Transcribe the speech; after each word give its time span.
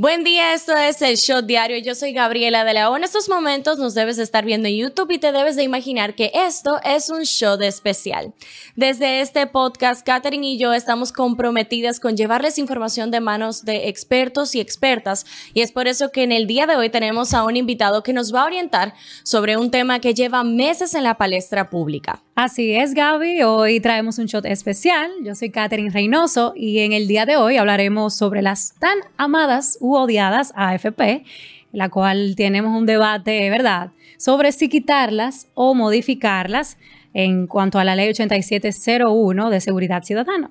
Buen 0.00 0.22
día, 0.22 0.54
esto 0.54 0.76
es 0.76 1.02
el 1.02 1.16
Shot 1.16 1.46
Diario. 1.46 1.76
Yo 1.78 1.96
soy 1.96 2.12
Gabriela 2.12 2.62
de 2.62 2.72
León. 2.72 2.98
En 2.98 3.02
estos 3.02 3.28
momentos 3.28 3.80
nos 3.80 3.94
debes 3.94 4.18
estar 4.18 4.44
viendo 4.44 4.68
en 4.68 4.76
YouTube 4.76 5.10
y 5.10 5.18
te 5.18 5.32
debes 5.32 5.56
de 5.56 5.64
imaginar 5.64 6.14
que 6.14 6.30
esto 6.32 6.78
es 6.84 7.10
un 7.10 7.24
show 7.24 7.60
especial. 7.60 8.32
Desde 8.76 9.20
este 9.20 9.48
podcast, 9.48 10.06
Katherine 10.06 10.46
y 10.46 10.56
yo 10.56 10.72
estamos 10.72 11.10
comprometidas 11.10 11.98
con 11.98 12.16
llevarles 12.16 12.58
información 12.58 13.10
de 13.10 13.18
manos 13.18 13.64
de 13.64 13.88
expertos 13.88 14.54
y 14.54 14.60
expertas 14.60 15.26
y 15.52 15.62
es 15.62 15.72
por 15.72 15.88
eso 15.88 16.12
que 16.12 16.22
en 16.22 16.30
el 16.30 16.46
día 16.46 16.68
de 16.68 16.76
hoy 16.76 16.90
tenemos 16.90 17.34
a 17.34 17.42
un 17.42 17.56
invitado 17.56 18.04
que 18.04 18.12
nos 18.12 18.32
va 18.32 18.42
a 18.42 18.46
orientar 18.46 18.94
sobre 19.24 19.56
un 19.56 19.72
tema 19.72 19.98
que 19.98 20.14
lleva 20.14 20.44
meses 20.44 20.94
en 20.94 21.02
la 21.02 21.18
palestra 21.18 21.70
pública. 21.70 22.22
Así 22.36 22.72
es, 22.72 22.94
Gaby. 22.94 23.42
Hoy 23.42 23.80
traemos 23.80 24.16
un 24.20 24.26
shot 24.26 24.46
especial. 24.46 25.10
Yo 25.24 25.34
soy 25.34 25.50
Katherine 25.50 25.90
Reynoso 25.90 26.52
y 26.54 26.78
en 26.78 26.92
el 26.92 27.08
día 27.08 27.26
de 27.26 27.36
hoy 27.36 27.56
hablaremos 27.56 28.14
sobre 28.14 28.42
las 28.42 28.74
tan 28.78 28.96
amadas 29.16 29.76
odiadas 29.96 30.52
AFP, 30.56 31.24
la 31.72 31.88
cual 31.88 32.34
tenemos 32.36 32.76
un 32.76 32.86
debate, 32.86 33.48
¿verdad?, 33.50 33.90
sobre 34.18 34.52
si 34.52 34.68
quitarlas 34.68 35.48
o 35.54 35.74
modificarlas 35.74 36.78
en 37.14 37.46
cuanto 37.46 37.78
a 37.78 37.84
la 37.84 37.96
ley 37.96 38.08
8701 38.08 39.50
de 39.50 39.60
seguridad 39.60 40.02
ciudadana. 40.02 40.50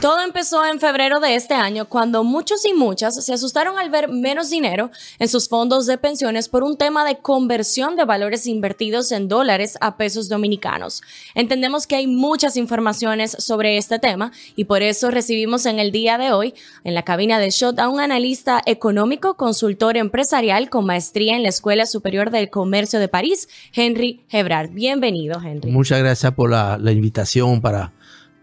Todo 0.00 0.20
empezó 0.20 0.66
en 0.66 0.80
febrero 0.80 1.18
de 1.18 1.34
este 1.34 1.54
año 1.54 1.86
cuando 1.86 2.24
muchos 2.24 2.66
y 2.66 2.74
muchas 2.74 3.24
se 3.24 3.32
asustaron 3.32 3.78
al 3.78 3.88
ver 3.88 4.08
menos 4.08 4.50
dinero 4.50 4.90
en 5.18 5.28
sus 5.28 5.48
fondos 5.48 5.86
de 5.86 5.96
pensiones 5.96 6.50
por 6.50 6.62
un 6.62 6.76
tema 6.76 7.06
de 7.06 7.16
conversión 7.16 7.96
de 7.96 8.04
valores 8.04 8.46
invertidos 8.46 9.12
en 9.12 9.28
dólares 9.28 9.78
a 9.80 9.96
pesos 9.96 10.28
dominicanos. 10.28 11.00
Entendemos 11.34 11.86
que 11.86 11.96
hay 11.96 12.06
muchas 12.06 12.58
informaciones 12.58 13.34
sobre 13.38 13.78
este 13.78 13.98
tema 13.98 14.30
y 14.56 14.64
por 14.64 14.82
eso 14.82 15.10
recibimos 15.10 15.64
en 15.64 15.78
el 15.78 15.90
día 15.90 16.18
de 16.18 16.32
hoy 16.32 16.54
en 16.84 16.94
la 16.94 17.02
cabina 17.02 17.38
de 17.38 17.48
Shot 17.48 17.78
a 17.78 17.88
un 17.88 18.00
analista 18.00 18.60
económico, 18.66 19.34
consultor 19.38 19.96
empresarial 19.96 20.68
con 20.68 20.84
maestría 20.84 21.34
en 21.34 21.42
la 21.42 21.48
Escuela 21.48 21.86
Superior 21.86 22.30
del 22.30 22.50
Comercio 22.50 23.00
de 23.00 23.08
París, 23.08 23.48
Henry 23.72 24.22
Hebrard. 24.28 24.70
Bienvenido, 24.70 25.40
Henry. 25.42 25.70
Muchas 25.70 26.00
gracias 26.00 26.32
por 26.34 26.50
la, 26.50 26.76
la 26.76 26.92
invitación 26.92 27.62
para 27.62 27.92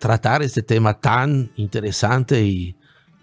tratar 0.01 0.41
este 0.41 0.63
tema 0.63 0.99
tan 0.99 1.51
interesante 1.55 2.43
y, 2.43 2.75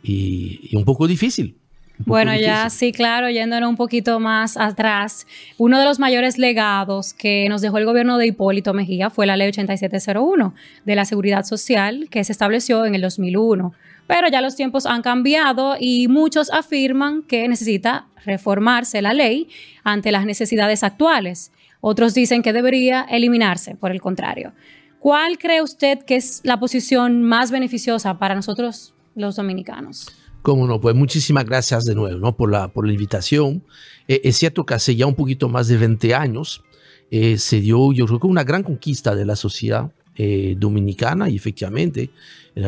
y, 0.03 0.75
un 0.77 0.85
poco 0.85 1.07
difícil. 1.07 1.57
bueno, 1.99 2.35
ya 2.37 2.71
sí, 2.71 2.93
claro, 2.93 3.29
yéndonos 3.29 3.69
un 3.69 3.77
poquito 3.77 4.21
más 4.21 4.57
atrás, 4.57 5.27
uno 5.59 5.81
de 5.81 5.85
los 5.85 5.99
mayores 5.99 6.39
legados 6.39 7.13
que 7.13 7.49
nos 7.49 7.61
dejó 7.61 7.79
el 7.79 7.85
gobierno 7.85 8.17
de 8.17 8.29
Hipólito 8.29 8.73
Mejía 8.73 9.11
fue 9.11 9.27
la 9.27 9.37
ley 9.37 9.49
8701 9.49 10.55
de 10.85 10.95
la 10.95 11.05
Seguridad 11.05 11.45
Social 11.45 12.07
que 12.11 12.23
se 12.23 12.33
estableció 12.33 12.87
en 12.87 12.95
el 12.95 13.01
2001. 13.01 13.75
Pero 14.07 14.29
ya 14.29 14.41
los 14.41 14.57
tiempos 14.57 14.87
han 14.87 15.03
cambiado 15.03 15.77
y 15.79 16.09
muchos 16.09 16.51
afirman 16.51 17.25
que 17.25 17.47
necesita 17.49 18.07
reformarse 18.25 19.03
la 19.03 19.13
ley 19.13 19.49
ante 19.85 20.13
las 20.13 20.25
necesidades 20.25 20.83
actuales. 20.83 21.53
Otros 21.81 22.15
dicen 22.15 22.43
que 22.43 22.53
debería 22.53 23.05
eliminarse, 23.11 23.75
por 23.75 23.91
el 23.91 24.01
contrario. 24.01 24.53
¿Cuál 25.01 25.39
cree 25.39 25.63
usted 25.63 26.01
que 26.05 26.17
es 26.17 26.41
la 26.45 26.59
posición 26.59 27.23
más 27.23 27.51
beneficiosa 27.51 28.19
para 28.19 28.35
nosotros 28.35 28.95
los 29.15 29.37
dominicanos? 29.37 30.09
Cómo 30.43 30.67
no, 30.67 30.81
pues 30.81 30.95
muchísimas 30.95 31.45
gracias 31.45 31.85
de 31.85 31.95
nuevo 31.95 32.19
¿no? 32.19 32.37
por, 32.37 32.51
la, 32.51 32.69
por 32.69 32.87
la 32.87 32.93
invitación. 32.93 33.63
Eh, 34.07 34.21
es 34.25 34.37
cierto 34.37 34.65
que 34.65 34.75
hace 34.75 34.97
ya 34.97 35.07
un 35.07 35.15
poquito 35.15 35.49
más 35.49 35.69
de 35.69 35.77
20 35.77 36.15
años 36.15 36.65
eh, 37.11 37.39
se 37.39 37.61
dio, 37.61 37.93
yo 37.93 38.07
creo 38.07 38.21
que 38.21 38.27
una 38.27 38.45
gran 38.45 38.63
conquista 38.63 39.15
de 39.15 39.25
la 39.25 39.37
sociedad 39.37 39.93
eh, 40.17 40.55
dominicana 40.59 41.29
y 41.29 41.37
efectivamente 41.37 42.11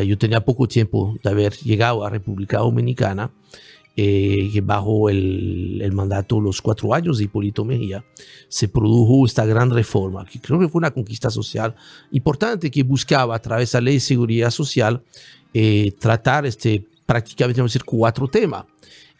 yo 0.06 0.16
tenía 0.16 0.44
poco 0.44 0.68
tiempo 0.68 1.16
de 1.20 1.30
haber 1.30 1.52
llegado 1.54 2.04
a 2.04 2.10
República 2.10 2.58
Dominicana 2.58 3.32
eh, 4.02 4.60
bajo 4.62 5.10
el, 5.10 5.78
el, 5.82 5.92
mandato, 5.92 6.40
los 6.40 6.62
cuatro 6.62 6.94
años 6.94 7.18
de 7.18 7.24
Hipólito 7.24 7.66
Mejía, 7.66 8.02
se 8.48 8.66
produjo 8.66 9.26
esta 9.26 9.44
gran 9.44 9.70
reforma, 9.70 10.24
que 10.24 10.40
creo 10.40 10.58
que 10.58 10.68
fue 10.68 10.78
una 10.78 10.90
conquista 10.90 11.28
social 11.28 11.74
importante 12.10 12.70
que 12.70 12.82
buscaba 12.82 13.36
a 13.36 13.38
través 13.40 13.72
de 13.72 13.76
la 13.78 13.84
ley 13.84 13.94
de 13.94 14.00
seguridad 14.00 14.50
social 14.50 15.02
eh, 15.52 15.92
tratar 15.98 16.46
este, 16.46 16.86
prácticamente, 17.04 17.60
vamos 17.60 17.72
a 17.72 17.74
decir, 17.74 17.84
cuatro 17.84 18.26
temas. 18.26 18.64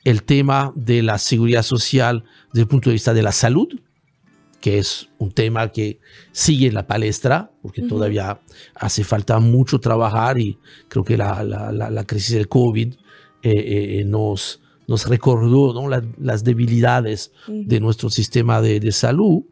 El 0.02 0.22
tema 0.22 0.72
de 0.74 1.02
la 1.02 1.18
seguridad 1.18 1.62
social 1.62 2.24
desde 2.48 2.62
el 2.62 2.68
punto 2.68 2.88
de 2.88 2.94
vista 2.94 3.12
de 3.12 3.22
la 3.22 3.32
salud, 3.32 3.68
que 4.62 4.78
es 4.78 5.10
un 5.18 5.30
tema 5.30 5.72
que 5.72 6.00
sigue 6.32 6.68
en 6.68 6.74
la 6.74 6.86
palestra, 6.86 7.50
porque 7.60 7.82
todavía 7.82 8.40
hace 8.74 9.04
falta 9.04 9.38
mucho 9.40 9.78
trabajar 9.78 10.38
y 10.38 10.58
creo 10.88 11.04
que 11.04 11.18
la, 11.18 11.44
la, 11.44 11.70
la 11.90 12.04
crisis 12.06 12.34
del 12.34 12.48
COVID 12.48 12.94
eh, 13.42 14.00
eh, 14.00 14.04
nos, 14.04 14.59
nos 14.90 15.06
recordó 15.06 15.72
¿no? 15.72 15.88
las 16.18 16.42
debilidades 16.42 17.30
de 17.46 17.78
nuestro 17.78 18.10
sistema 18.10 18.60
de, 18.60 18.80
de, 18.80 18.90
salud. 18.90 19.44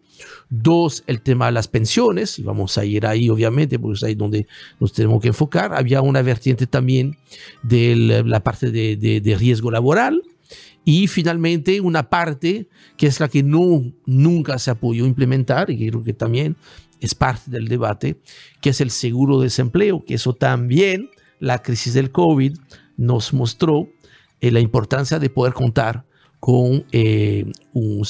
Dos, 0.51 1.05
el 1.07 1.23
tema 1.23 1.47
de 1.47 1.53
las 1.53 1.69
pensiones, 1.69 2.41
y 2.41 2.43
vamos 2.43 2.77
a 2.77 2.85
ir 2.85 3.07
ahí 3.07 3.31
obviamente, 3.31 3.79
porque 3.79 3.99
es 3.99 4.03
ahí 4.03 4.17
donde 4.17 4.49
nos 4.81 4.93
tenemos 4.93 5.23
que 5.23 5.29
enfocar. 5.29 5.75
Había 5.75 6.03
una 6.03 6.23
vertiente 6.23 6.67
también 6.67 7.17
de 7.63 7.95
la 8.27 8.43
parte 8.43 8.73
de, 8.73 8.97
de, 8.97 9.21
de 9.21 9.37
riesgo 9.37 9.71
laboral, 9.71 10.23
y 10.85 11.07
finalmente 11.07 11.81
una 11.81 12.11
parte 12.11 12.69
que 12.97 13.07
es 13.07 13.21
la 13.21 13.29
que 13.29 13.45
no, 13.45 13.93
nunca 14.07 14.59
se 14.59 14.75
podido 14.75 15.07
implementar 15.07 15.71
y 15.71 15.89
creo 15.89 16.03
que 16.03 16.15
también 16.15 16.57
es 16.99 17.15
parte 17.15 17.49
del 17.53 17.69
debate, 17.69 18.19
que 18.61 18.71
es 18.71 18.81
el 18.81 18.91
seguro 18.91 19.39
de 19.39 19.45
desempleo, 19.45 20.05
que 20.05 20.15
eso 20.15 20.33
también, 20.33 21.11
la 21.39 21.63
crisis 21.63 21.95
del 21.95 22.11
COVID 22.11 22.59
nos 22.97 23.33
mostró 23.33 23.89
eh, 24.41 24.51
la 24.51 24.61
importancia 24.61 25.19
de 25.19 25.31
poder 25.31 25.53
contar 25.53 26.05
con 26.39 26.87
eh, 26.93 27.45
un, 27.73 28.05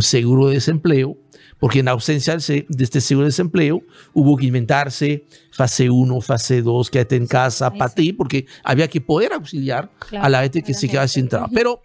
seguro 0.00 0.48
de 0.48 0.54
desempleo, 0.54 1.16
porque 1.58 1.80
en 1.80 1.88
ausencia 1.88 2.36
de 2.36 2.66
este 2.78 3.00
seguro 3.00 3.24
de 3.24 3.30
desempleo 3.30 3.82
hubo 4.12 4.36
que 4.36 4.46
inventarse 4.46 5.24
fase 5.50 5.90
1, 5.90 6.20
fase 6.20 6.62
2, 6.62 6.90
quédate 6.90 7.16
en 7.16 7.26
casa 7.26 7.72
para 7.72 7.92
ti, 7.92 8.12
porque 8.12 8.46
había 8.62 8.88
que 8.88 9.00
poder 9.00 9.32
auxiliar 9.32 9.90
a 10.12 10.28
la 10.28 10.42
gente 10.42 10.62
que 10.62 10.74
se 10.74 10.88
quedaba 10.88 11.08
sin 11.08 11.28
trabajo. 11.28 11.52
Pero 11.52 11.82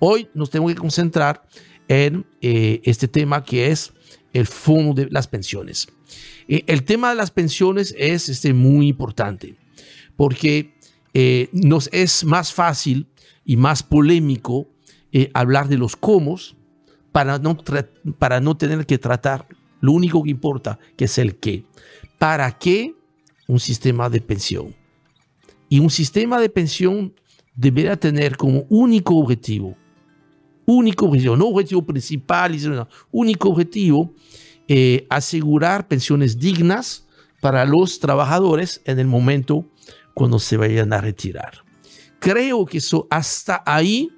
hoy 0.00 0.28
nos 0.34 0.50
tenemos 0.50 0.72
que 0.72 0.80
concentrar 0.80 1.46
en 1.86 2.26
eh, 2.40 2.80
este 2.84 3.06
tema 3.06 3.44
que 3.44 3.70
es 3.70 3.92
el 4.32 4.46
fondo 4.46 5.02
de 5.02 5.10
las 5.10 5.28
pensiones. 5.28 5.86
el 6.48 6.82
tema 6.84 7.10
de 7.10 7.16
las 7.16 7.30
pensiones 7.30 7.94
es 7.96 8.28
este, 8.28 8.52
muy 8.52 8.88
importante, 8.88 9.56
porque 10.16 10.74
nos 11.52 11.88
es 11.92 12.24
más 12.24 12.52
fácil 12.52 13.09
y 13.44 13.56
más 13.56 13.82
polémico 13.82 14.68
eh, 15.12 15.30
hablar 15.34 15.68
de 15.68 15.78
los 15.78 15.96
cómo 15.96 16.36
para 17.12 17.38
no, 17.38 17.56
para 18.18 18.40
no 18.40 18.56
tener 18.56 18.86
que 18.86 18.98
tratar 18.98 19.46
lo 19.80 19.92
único 19.92 20.22
que 20.22 20.30
importa, 20.30 20.78
que 20.96 21.06
es 21.06 21.18
el 21.18 21.36
qué. 21.36 21.64
¿Para 22.18 22.58
qué 22.58 22.94
un 23.48 23.58
sistema 23.58 24.08
de 24.08 24.20
pensión? 24.20 24.74
Y 25.68 25.80
un 25.80 25.90
sistema 25.90 26.40
de 26.40 26.48
pensión 26.48 27.14
debería 27.54 27.96
tener 27.96 28.36
como 28.36 28.66
único 28.68 29.16
objetivo, 29.16 29.76
único 30.66 31.06
objetivo, 31.06 31.36
no 31.36 31.46
objetivo 31.46 31.82
principal, 31.82 32.56
único 33.10 33.50
objetivo, 33.50 34.14
eh, 34.68 35.06
asegurar 35.10 35.88
pensiones 35.88 36.38
dignas 36.38 37.06
para 37.40 37.64
los 37.64 37.98
trabajadores 37.98 38.82
en 38.84 38.98
el 38.98 39.06
momento 39.06 39.66
cuando 40.14 40.38
se 40.38 40.56
vayan 40.56 40.92
a 40.92 41.00
retirar. 41.00 41.64
Creo 42.20 42.64
que 42.66 42.78
eso 42.78 43.08
hasta 43.10 43.62
ahí 43.66 44.10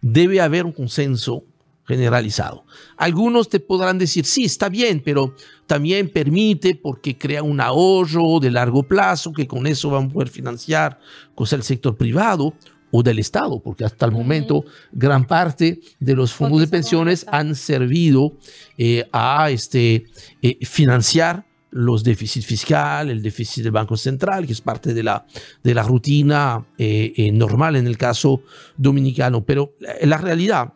debe 0.00 0.40
haber 0.40 0.64
un 0.64 0.72
consenso 0.72 1.44
generalizado. 1.86 2.64
Algunos 2.96 3.48
te 3.48 3.60
podrán 3.60 3.98
decir, 3.98 4.24
sí, 4.24 4.44
está 4.44 4.68
bien, 4.68 5.02
pero 5.04 5.34
también 5.66 6.08
permite 6.10 6.74
porque 6.74 7.16
crea 7.16 7.42
un 7.42 7.60
ahorro 7.60 8.40
de 8.40 8.50
largo 8.50 8.82
plazo 8.82 9.32
que 9.32 9.46
con 9.46 9.66
eso 9.66 9.90
van 9.90 10.06
a 10.06 10.08
poder 10.08 10.28
financiar 10.28 10.98
cosas 11.34 11.58
del 11.58 11.64
sector 11.64 11.96
privado 11.96 12.54
o 12.90 13.02
del 13.02 13.18
Estado, 13.18 13.60
porque 13.60 13.84
hasta 13.84 14.06
el 14.06 14.12
momento 14.12 14.64
gran 14.92 15.26
parte 15.26 15.80
de 16.00 16.14
los 16.14 16.32
fondos 16.32 16.60
de 16.60 16.68
pensiones 16.68 17.26
han 17.28 17.54
servido 17.54 18.32
eh, 18.78 19.08
a 19.12 19.50
este, 19.50 20.06
eh, 20.42 20.58
financiar 20.64 21.45
los 21.70 22.04
déficits 22.04 22.46
fiscales, 22.46 23.12
el 23.12 23.22
déficit 23.22 23.64
del 23.64 23.72
Banco 23.72 23.96
Central, 23.96 24.46
que 24.46 24.52
es 24.52 24.60
parte 24.60 24.94
de 24.94 25.02
la, 25.02 25.26
de 25.62 25.74
la 25.74 25.82
rutina 25.82 26.64
eh, 26.78 27.12
eh, 27.16 27.32
normal 27.32 27.76
en 27.76 27.86
el 27.86 27.98
caso 27.98 28.42
dominicano. 28.76 29.44
Pero 29.44 29.74
la 30.02 30.18
realidad, 30.18 30.74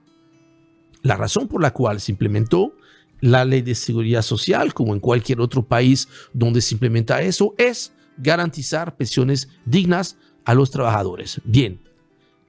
la 1.03 1.17
razón 1.17 1.49
por 1.49 1.63
la 1.63 1.73
cual 1.73 2.01
se 2.01 2.13
implementó 2.13 2.75
la 3.21 3.45
ley 3.45 3.63
de 3.63 3.75
seguridad 3.75 4.23
social, 4.23 4.75
como 4.75 4.95
en 4.95 5.01
cualquier 5.01 5.41
otro 5.41 5.63
país 5.63 6.09
donde 6.33 6.61
se 6.61 6.75
implementa 6.75 7.23
eso, 7.23 7.55
es 7.59 7.93
garantizar 8.17 8.97
pensiones 8.97 9.49
dignas 9.65 10.17
a 10.45 10.55
los 10.55 10.71
trabajadores. 10.71 11.41
Bien, 11.45 11.81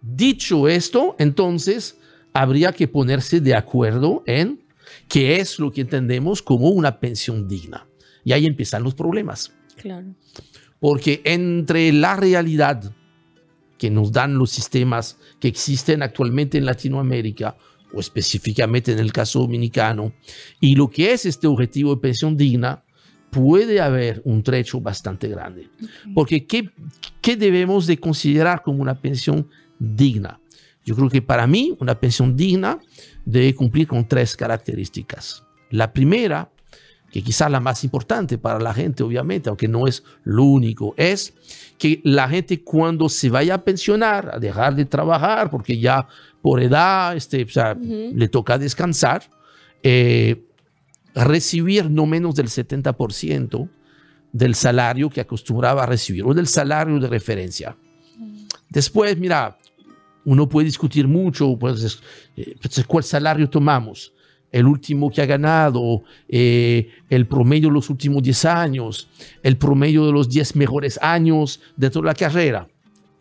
dicho 0.01 0.67
esto, 0.67 1.15
entonces 1.19 1.97
habría 2.33 2.71
que 2.71 2.87
ponerse 2.87 3.41
de 3.41 3.55
acuerdo 3.55 4.23
en 4.25 4.61
qué 5.07 5.39
es 5.39 5.59
lo 5.59 5.71
que 5.71 5.81
entendemos 5.81 6.41
como 6.41 6.69
una 6.69 6.99
pensión 6.99 7.47
digna. 7.47 7.85
Y 8.23 8.33
ahí 8.33 8.45
empiezan 8.45 8.83
los 8.83 8.95
problemas. 8.95 9.53
Claro. 9.75 10.13
Porque 10.79 11.21
entre 11.25 11.91
la 11.91 12.15
realidad 12.15 12.93
que 13.77 13.89
nos 13.89 14.11
dan 14.11 14.37
los 14.37 14.51
sistemas 14.51 15.17
que 15.39 15.47
existen 15.47 16.03
actualmente 16.03 16.57
en 16.57 16.65
Latinoamérica 16.65 17.57
o 17.93 17.99
específicamente 17.99 18.91
en 18.91 18.99
el 18.99 19.11
caso 19.11 19.39
dominicano, 19.39 20.13
y 20.59 20.75
lo 20.75 20.89
que 20.89 21.13
es 21.13 21.25
este 21.25 21.47
objetivo 21.47 21.95
de 21.95 22.01
pensión 22.01 22.37
digna, 22.37 22.83
puede 23.31 23.81
haber 23.81 24.21
un 24.23 24.43
trecho 24.43 24.79
bastante 24.79 25.27
grande. 25.27 25.69
Porque 26.13 26.45
¿qué, 26.45 26.69
¿qué 27.21 27.35
debemos 27.35 27.87
de 27.87 27.97
considerar 27.97 28.61
como 28.61 28.81
una 28.81 29.01
pensión 29.01 29.49
digna? 29.79 30.39
Yo 30.85 30.95
creo 30.95 31.09
que 31.09 31.21
para 31.21 31.47
mí 31.47 31.75
una 31.79 31.99
pensión 31.99 32.35
digna 32.35 32.79
debe 33.25 33.55
cumplir 33.55 33.87
con 33.87 34.07
tres 34.07 34.35
características. 34.35 35.45
La 35.69 35.93
primera, 35.93 36.51
que 37.11 37.21
quizás 37.21 37.51
la 37.51 37.59
más 37.59 37.83
importante 37.83 38.37
para 38.37 38.59
la 38.59 38.73
gente, 38.73 39.03
obviamente, 39.03 39.49
aunque 39.49 39.67
no 39.67 39.85
es 39.85 40.03
lo 40.23 40.45
único, 40.45 40.93
es 40.97 41.33
que 41.77 41.99
la 42.03 42.29
gente 42.29 42.63
cuando 42.63 43.09
se 43.09 43.29
vaya 43.29 43.55
a 43.55 43.63
pensionar, 43.63 44.31
a 44.33 44.39
dejar 44.39 44.75
de 44.75 44.85
trabajar, 44.85 45.49
porque 45.49 45.77
ya 45.79 46.07
por 46.41 46.61
edad 46.61 47.15
este, 47.15 47.45
le 48.13 48.27
toca 48.29 48.57
descansar, 48.57 49.29
eh, 49.83 50.45
recibir 51.13 51.89
no 51.89 52.05
menos 52.05 52.35
del 52.35 52.47
70% 52.47 53.69
del 54.31 54.55
salario 54.55 55.09
que 55.09 55.19
acostumbraba 55.19 55.83
a 55.83 55.85
recibir 55.85 56.23
o 56.25 56.33
del 56.33 56.47
salario 56.47 56.97
de 56.99 57.07
referencia. 57.07 57.75
Después, 58.69 59.17
mira, 59.17 59.57
uno 60.23 60.47
puede 60.47 60.65
discutir 60.65 61.07
mucho, 61.07 61.57
pues, 61.59 62.01
eh, 62.37 62.55
pues, 62.61 62.85
cuál 62.87 63.03
salario 63.03 63.49
tomamos, 63.49 64.13
el 64.51 64.65
último 64.65 65.09
que 65.09 65.21
ha 65.21 65.25
ganado, 65.25 66.03
eh, 66.27 66.89
el 67.09 67.25
promedio 67.27 67.69
de 67.69 67.73
los 67.75 67.89
últimos 67.89 68.21
10 68.21 68.45
años, 68.45 69.07
el 69.43 69.57
promedio 69.57 70.05
de 70.05 70.11
los 70.11 70.29
10 70.29 70.55
mejores 70.55 70.99
años 71.01 71.59
dentro 71.75 72.01
de 72.01 72.07
la 72.07 72.13
carrera. 72.13 72.67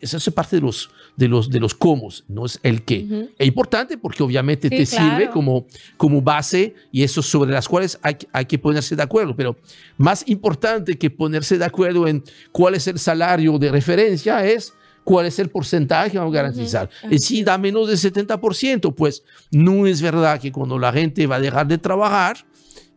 Eso 0.01 0.17
es 0.17 0.29
parte 0.31 0.55
de 0.55 0.63
los, 0.63 0.89
de 1.15 1.27
los, 1.27 1.49
de 1.49 1.59
los 1.59 1.75
cómo, 1.75 2.09
no 2.27 2.47
es 2.47 2.59
el 2.63 2.81
qué. 2.81 3.29
Es 3.37 3.47
importante 3.47 3.99
porque 3.99 4.23
obviamente 4.23 4.67
te 4.67 4.83
sirve 4.83 5.29
como, 5.29 5.67
como 5.95 6.23
base 6.23 6.73
y 6.91 7.03
eso 7.03 7.21
sobre 7.21 7.51
las 7.51 7.67
cuales 7.67 7.99
hay, 8.01 8.17
hay 8.33 8.45
que 8.45 8.57
ponerse 8.57 8.95
de 8.95 9.03
acuerdo, 9.03 9.35
pero 9.35 9.55
más 9.97 10.27
importante 10.27 10.97
que 10.97 11.11
ponerse 11.11 11.59
de 11.59 11.65
acuerdo 11.65 12.07
en 12.07 12.23
cuál 12.51 12.73
es 12.73 12.87
el 12.87 12.97
salario 12.97 13.59
de 13.59 13.71
referencia 13.71 14.43
es 14.43 14.73
cuál 15.03 15.25
es 15.25 15.39
el 15.39 15.49
porcentaje 15.49 16.11
que 16.11 16.17
vamos 16.17 16.33
a 16.33 16.37
garantizar. 16.37 16.89
Y 17.09 17.19
si 17.19 17.43
da 17.43 17.57
menos 17.57 17.87
del 17.87 17.97
70%, 17.97 18.93
pues 18.93 19.23
no 19.51 19.87
es 19.87 20.01
verdad 20.01 20.39
que 20.39 20.51
cuando 20.51 20.77
la 20.77 20.91
gente 20.91 21.27
va 21.27 21.37
a 21.37 21.39
dejar 21.39 21.67
de 21.67 21.77
trabajar, 21.77 22.37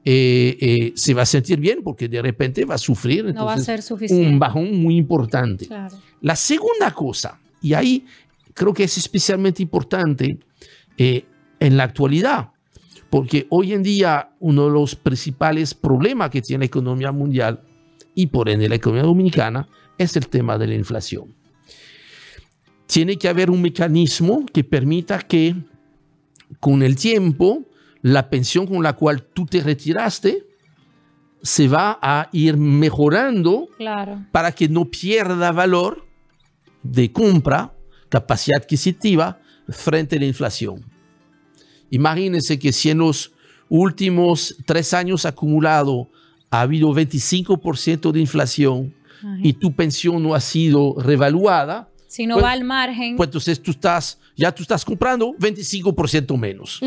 eh, 0.04 0.56
eh, 0.60 0.92
se 0.96 1.14
va 1.14 1.22
a 1.22 1.26
sentir 1.26 1.58
bien 1.58 1.82
porque 1.82 2.08
de 2.08 2.20
repente 2.20 2.66
va 2.66 2.74
a 2.74 2.78
sufrir 2.78 3.24
no 3.32 3.46
va 3.46 3.54
a 3.54 3.58
ser 3.58 3.80
suficiente. 3.80 4.28
un 4.28 4.38
bajón 4.38 4.76
muy 4.82 4.96
importante. 4.96 5.66
La 6.20 6.36
segunda 6.36 6.90
cosa, 6.92 7.40
y 7.62 7.72
ahí 7.72 8.04
creo 8.52 8.74
que 8.74 8.84
es 8.84 8.98
especialmente 8.98 9.62
importante 9.62 10.38
eh, 10.98 11.24
en 11.58 11.76
la 11.78 11.84
actualidad, 11.84 12.50
porque 13.08 13.46
hoy 13.48 13.72
en 13.72 13.82
día 13.82 14.30
uno 14.40 14.66
de 14.66 14.72
los 14.72 14.94
principales 14.94 15.72
problemas 15.72 16.28
que 16.28 16.42
tiene 16.42 16.64
la 16.64 16.66
economía 16.66 17.10
mundial 17.10 17.62
y 18.14 18.26
por 18.26 18.50
ende 18.50 18.68
la 18.68 18.74
economía 18.74 19.04
dominicana 19.04 19.66
es 19.96 20.16
el 20.16 20.28
tema 20.28 20.58
de 20.58 20.66
la 20.66 20.74
inflación 20.74 21.43
tiene 22.86 23.16
que 23.16 23.28
haber 23.28 23.50
un 23.50 23.62
mecanismo 23.62 24.44
que 24.52 24.64
permita 24.64 25.18
que 25.20 25.54
con 26.60 26.82
el 26.82 26.96
tiempo 26.96 27.64
la 28.02 28.28
pensión 28.28 28.66
con 28.66 28.82
la 28.82 28.94
cual 28.94 29.22
tú 29.22 29.46
te 29.46 29.60
retiraste 29.60 30.46
se 31.42 31.68
va 31.68 31.98
a 32.00 32.28
ir 32.32 32.56
mejorando 32.56 33.68
para 34.32 34.52
que 34.52 34.68
no 34.68 34.86
pierda 34.86 35.52
valor 35.52 36.06
de 36.82 37.12
compra, 37.12 37.74
capacidad 38.08 38.60
adquisitiva 38.60 39.40
frente 39.68 40.16
a 40.16 40.18
la 40.18 40.26
inflación. 40.26 40.84
Imagínense 41.90 42.58
que 42.58 42.72
si 42.72 42.90
en 42.90 42.98
los 42.98 43.32
últimos 43.68 44.56
tres 44.66 44.94
años 44.94 45.24
acumulado 45.26 46.10
ha 46.50 46.60
habido 46.60 46.94
25% 46.94 48.12
de 48.12 48.20
inflación 48.20 48.94
y 49.42 49.54
tu 49.54 49.74
pensión 49.74 50.22
no 50.22 50.34
ha 50.34 50.40
sido 50.40 50.94
revaluada, 50.98 51.88
si 52.14 52.28
no 52.28 52.34
pues, 52.36 52.44
va 52.44 52.52
al 52.52 52.62
margen. 52.62 53.16
Pues 53.16 53.26
entonces 53.26 53.60
tú 53.60 53.72
estás, 53.72 54.20
ya 54.36 54.52
tú 54.52 54.62
estás 54.62 54.84
comprando 54.84 55.34
25% 55.36 56.38
menos. 56.38 56.80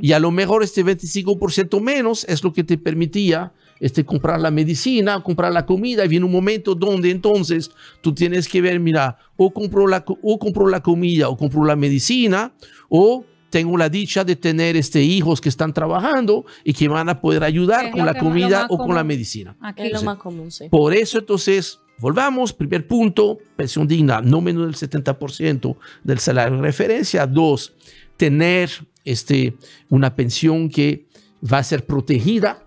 Y 0.00 0.12
a 0.12 0.20
lo 0.20 0.30
mejor 0.30 0.62
este 0.62 0.84
25% 0.84 1.80
menos 1.80 2.24
es 2.28 2.44
lo 2.44 2.52
que 2.52 2.62
te 2.62 2.78
permitía 2.78 3.52
este, 3.80 4.04
comprar 4.04 4.40
la 4.40 4.52
medicina, 4.52 5.20
comprar 5.20 5.52
la 5.52 5.66
comida. 5.66 6.04
Y 6.04 6.08
viene 6.08 6.26
un 6.26 6.30
momento 6.30 6.76
donde 6.76 7.10
entonces 7.10 7.72
tú 8.02 8.14
tienes 8.14 8.46
que 8.46 8.60
ver, 8.60 8.78
mira, 8.78 9.18
o 9.36 9.52
compro 9.52 9.88
la, 9.88 10.04
o 10.22 10.38
compro 10.38 10.68
la 10.68 10.80
comida 10.80 11.28
o 11.28 11.36
compro 11.36 11.64
la 11.64 11.74
medicina, 11.74 12.52
o 12.88 13.24
tengo 13.50 13.76
la 13.76 13.88
dicha 13.88 14.22
de 14.22 14.36
tener 14.36 14.76
este, 14.76 15.02
hijos 15.02 15.40
que 15.40 15.48
están 15.48 15.72
trabajando 15.72 16.44
y 16.62 16.72
que 16.72 16.86
van 16.86 17.08
a 17.08 17.20
poder 17.20 17.42
ayudar 17.42 17.90
con 17.90 18.06
la 18.06 18.14
comida 18.14 18.66
o 18.70 18.78
con 18.78 18.94
la 18.94 19.02
medicina. 19.02 19.56
Aquí 19.60 19.82
es 19.82 19.92
lo 19.92 20.02
más 20.04 20.18
común, 20.18 20.52
sí. 20.52 20.68
Por 20.68 20.94
eso 20.94 21.18
entonces 21.18 21.80
Volvamos, 22.02 22.52
primer 22.52 22.88
punto, 22.88 23.38
pensión 23.54 23.86
digna, 23.86 24.20
no 24.20 24.40
menos 24.40 24.66
del 24.66 24.90
70% 24.90 25.76
del 26.02 26.18
salario 26.18 26.56
de 26.56 26.62
referencia. 26.62 27.28
Dos, 27.28 27.74
tener 28.16 28.70
este, 29.04 29.56
una 29.88 30.16
pensión 30.16 30.68
que 30.68 31.06
va 31.40 31.58
a 31.58 31.62
ser 31.62 31.86
protegida 31.86 32.66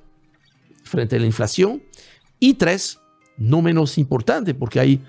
frente 0.83 1.17
a 1.17 1.19
la 1.19 1.25
inflación. 1.25 1.83
Y 2.39 2.53
tres, 2.53 2.97
no 3.37 3.61
menos 3.61 3.97
importante, 3.97 4.53
porque 4.53 4.79
hay 4.79 5.01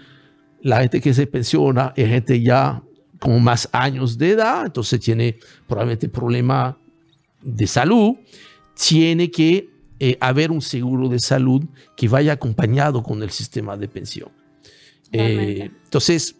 la 0.60 0.80
gente 0.80 1.00
que 1.00 1.14
se 1.14 1.28
pensiona 1.28 1.92
es 1.94 2.08
gente 2.08 2.42
ya 2.42 2.82
con 3.20 3.44
más 3.44 3.68
años 3.70 4.18
de 4.18 4.30
edad, 4.30 4.66
entonces 4.66 4.98
tiene 4.98 5.38
probablemente 5.68 6.08
problema 6.08 6.76
de 7.42 7.66
salud, 7.68 8.16
tiene 8.74 9.30
que 9.30 9.75
eh, 9.98 10.16
haber 10.20 10.50
un 10.50 10.60
seguro 10.60 11.08
de 11.08 11.18
salud 11.18 11.64
que 11.96 12.08
vaya 12.08 12.32
acompañado 12.32 13.02
con 13.02 13.22
el 13.22 13.30
sistema 13.30 13.76
de 13.76 13.88
pensión. 13.88 14.30
Eh, 15.12 15.70
entonces, 15.84 16.36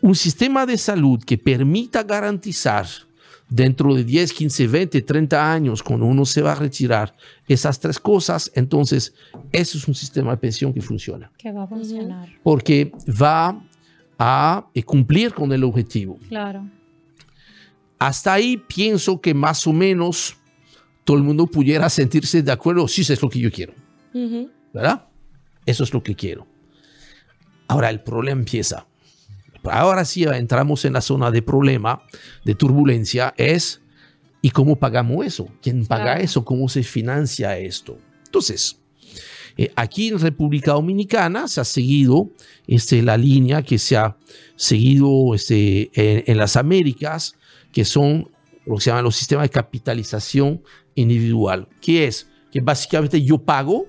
un 0.00 0.14
sistema 0.14 0.66
de 0.66 0.76
salud 0.76 1.22
que 1.24 1.38
permita 1.38 2.02
garantizar 2.02 2.86
dentro 3.48 3.94
de 3.94 4.04
10, 4.04 4.32
15, 4.32 4.66
20, 4.66 5.02
30 5.02 5.52
años, 5.52 5.82
cuando 5.82 6.06
uno 6.06 6.24
se 6.24 6.42
va 6.42 6.52
a 6.52 6.56
retirar, 6.56 7.14
esas 7.46 7.78
tres 7.78 7.98
cosas, 7.98 8.50
entonces 8.54 9.14
eso 9.52 9.78
es 9.78 9.88
un 9.88 9.94
sistema 9.94 10.32
de 10.32 10.36
pensión 10.38 10.72
que 10.72 10.80
funciona. 10.80 11.30
Que 11.38 11.52
va 11.52 11.64
a 11.64 11.66
funcionar. 11.66 12.28
Porque 12.42 12.92
va 13.08 13.62
a 14.18 14.66
eh, 14.74 14.82
cumplir 14.82 15.32
con 15.32 15.52
el 15.52 15.64
objetivo. 15.64 16.18
Claro. 16.28 16.68
Hasta 17.98 18.32
ahí 18.32 18.56
pienso 18.56 19.20
que 19.20 19.34
más 19.34 19.66
o 19.66 19.72
menos 19.72 20.36
todo 21.04 21.16
el 21.16 21.22
mundo 21.22 21.46
pudiera 21.46 21.88
sentirse 21.90 22.42
de 22.42 22.50
acuerdo, 22.50 22.88
sí, 22.88 23.02
eso 23.02 23.12
es 23.12 23.22
lo 23.22 23.28
que 23.28 23.38
yo 23.38 23.52
quiero. 23.52 23.74
¿Verdad? 24.72 25.06
Eso 25.66 25.84
es 25.84 25.92
lo 25.92 26.02
que 26.02 26.14
quiero. 26.14 26.46
Ahora 27.68 27.90
el 27.90 28.00
problema 28.00 28.40
empieza. 28.40 28.86
Ahora 29.64 30.04
sí 30.04 30.24
entramos 30.24 30.84
en 30.84 30.92
la 30.92 31.00
zona 31.00 31.30
de 31.30 31.42
problema, 31.42 32.02
de 32.44 32.54
turbulencia, 32.54 33.34
es 33.36 33.80
¿y 34.42 34.50
cómo 34.50 34.76
pagamos 34.76 35.24
eso? 35.24 35.48
¿Quién 35.62 35.86
paga 35.86 36.20
eso? 36.20 36.44
¿Cómo 36.44 36.68
se 36.68 36.82
financia 36.82 37.56
esto? 37.56 37.98
Entonces, 38.26 38.78
eh, 39.56 39.72
aquí 39.74 40.08
en 40.08 40.18
República 40.18 40.72
Dominicana 40.72 41.48
se 41.48 41.60
ha 41.60 41.64
seguido 41.64 42.30
este, 42.66 43.02
la 43.02 43.16
línea 43.16 43.62
que 43.62 43.78
se 43.78 43.96
ha 43.96 44.16
seguido 44.56 45.34
este, 45.34 45.90
en, 45.94 46.24
en 46.26 46.36
las 46.36 46.56
Américas, 46.56 47.36
que 47.72 47.84
son 47.84 48.28
lo 48.66 48.76
que 48.76 48.80
se 48.80 48.90
llaman 48.90 49.04
los 49.04 49.16
sistemas 49.16 49.44
de 49.44 49.50
capitalización 49.50 50.62
individual, 50.94 51.68
que 51.80 52.06
es 52.06 52.28
que 52.50 52.60
básicamente 52.60 53.22
yo 53.22 53.38
pago 53.38 53.86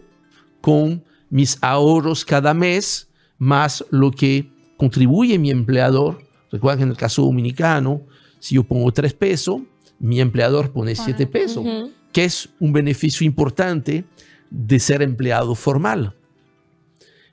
con 0.61 1.03
mis 1.29 1.57
ahorros 1.61 2.25
cada 2.25 2.53
mes 2.53 3.09
más 3.37 3.85
lo 3.91 4.11
que 4.11 4.49
contribuye 4.77 5.37
mi 5.37 5.51
empleador. 5.51 6.23
Recuerden 6.51 6.79
que 6.79 6.83
en 6.83 6.89
el 6.89 6.97
caso 6.97 7.23
dominicano, 7.23 8.01
si 8.39 8.55
yo 8.55 8.63
pongo 8.63 8.91
tres 8.91 9.13
pesos, 9.13 9.61
mi 9.99 10.19
empleador 10.19 10.71
pone 10.71 10.95
siete 10.95 11.27
pesos, 11.27 11.65
que 12.11 12.25
es 12.25 12.49
un 12.59 12.73
beneficio 12.73 13.25
importante 13.25 14.05
de 14.49 14.79
ser 14.79 15.01
empleado 15.01 15.55
formal. 15.55 16.15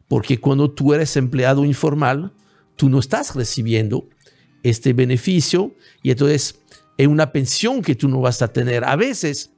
Porque 0.09 0.39
cuando 0.39 0.71
tú 0.71 0.93
eres 0.93 1.17
empleado 1.17 1.65
informal, 1.65 2.33
tú 2.77 2.89
no 2.89 2.99
estás 2.99 3.35
recibiendo 3.35 4.09
este 4.63 4.93
beneficio 4.93 5.75
y 6.03 6.11
entonces 6.11 6.62
es 7.03 7.09
una 7.09 7.33
pensión 7.33 7.83
que 7.83 7.95
tú 7.95 8.09
no 8.09 8.21
vas 8.21 8.43
a 8.43 8.49
tener. 8.49 8.85
A 8.85 8.95
veces 8.97 9.51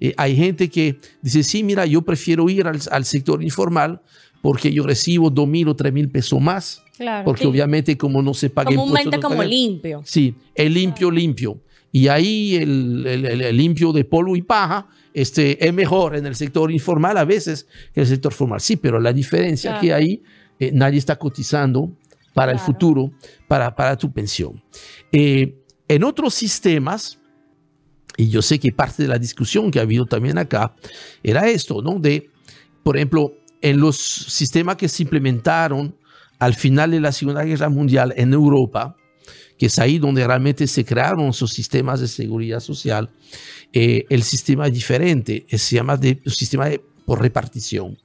eh, 0.00 0.14
hay 0.16 0.36
gente 0.36 0.68
que 0.68 0.98
dice, 1.20 1.42
sí, 1.42 1.62
mira, 1.62 1.84
yo 1.84 2.02
prefiero 2.02 2.48
ir 2.48 2.66
al, 2.66 3.04
sector 3.04 3.42
informal 3.42 4.00
porque 4.40 4.72
yo 4.72 4.84
recibo 4.84 5.30
dos 5.30 5.48
mil 5.48 5.68
o 5.68 5.74
tres 5.74 5.92
mil 5.92 6.08
pesos 6.08 6.40
más. 6.40 6.82
Claro, 6.96 7.24
porque 7.24 7.46
obviamente 7.46 7.96
como 7.96 8.22
no 8.22 8.34
se 8.34 8.50
paga 8.50 8.70
Comúnmente 8.70 9.18
como 9.18 9.42
limpio. 9.42 10.02
Sí, 10.04 10.34
el 10.54 10.74
limpio, 10.74 11.10
limpio. 11.10 11.60
Y 11.90 12.08
ahí 12.08 12.56
el, 12.56 13.04
el, 13.06 13.56
limpio 13.56 13.92
de 13.92 14.04
polvo 14.04 14.36
y 14.36 14.42
paja 14.42 14.88
este, 15.12 15.66
es 15.66 15.74
mejor 15.74 16.16
en 16.16 16.24
el 16.26 16.36
sector 16.36 16.70
informal 16.70 17.18
a 17.18 17.24
veces 17.24 17.66
que 17.92 18.00
en 18.00 18.02
el 18.02 18.06
sector 18.06 18.32
formal. 18.32 18.60
Sí, 18.60 18.76
pero 18.76 19.00
la 19.00 19.12
diferencia 19.12 19.78
que 19.80 19.92
hay, 19.92 20.22
eh, 20.58 20.70
nadie 20.72 20.98
está 20.98 21.18
cotizando 21.18 21.90
para 22.32 22.52
el 22.52 22.58
futuro, 22.58 23.12
para, 23.48 23.74
para 23.74 23.96
tu 23.96 24.12
pensión. 24.12 24.62
Eh, 25.10 25.61
en 25.94 26.04
otros 26.04 26.34
sistemas, 26.34 27.18
y 28.16 28.28
yo 28.28 28.40
sé 28.40 28.58
que 28.58 28.72
parte 28.72 29.02
de 29.02 29.08
la 29.08 29.18
discusión 29.18 29.70
que 29.70 29.78
ha 29.78 29.82
habido 29.82 30.06
también 30.06 30.38
acá 30.38 30.74
era 31.22 31.48
esto, 31.48 31.82
¿no? 31.82 31.98
De, 31.98 32.30
por 32.82 32.96
ejemplo, 32.96 33.32
en 33.60 33.78
los 33.78 33.96
sistemas 33.96 34.76
que 34.76 34.88
se 34.88 35.02
implementaron 35.02 35.94
al 36.38 36.54
final 36.54 36.92
de 36.92 37.00
la 37.00 37.12
Segunda 37.12 37.44
Guerra 37.44 37.68
Mundial 37.68 38.14
en 38.16 38.32
Europa, 38.32 38.96
que 39.58 39.66
es 39.66 39.78
ahí 39.78 39.98
donde 39.98 40.26
realmente 40.26 40.66
se 40.66 40.84
crearon 40.84 41.28
esos 41.28 41.52
sistemas 41.52 42.00
de 42.00 42.08
seguridad 42.08 42.60
social, 42.60 43.10
eh, 43.72 44.04
el 44.08 44.22
sistema 44.22 44.66
es 44.68 44.72
diferente, 44.72 45.46
se 45.50 45.76
llama 45.76 45.96
de, 45.98 46.20
sistema 46.26 46.68
de, 46.68 46.82
por 47.04 47.20
repartición, 47.20 47.98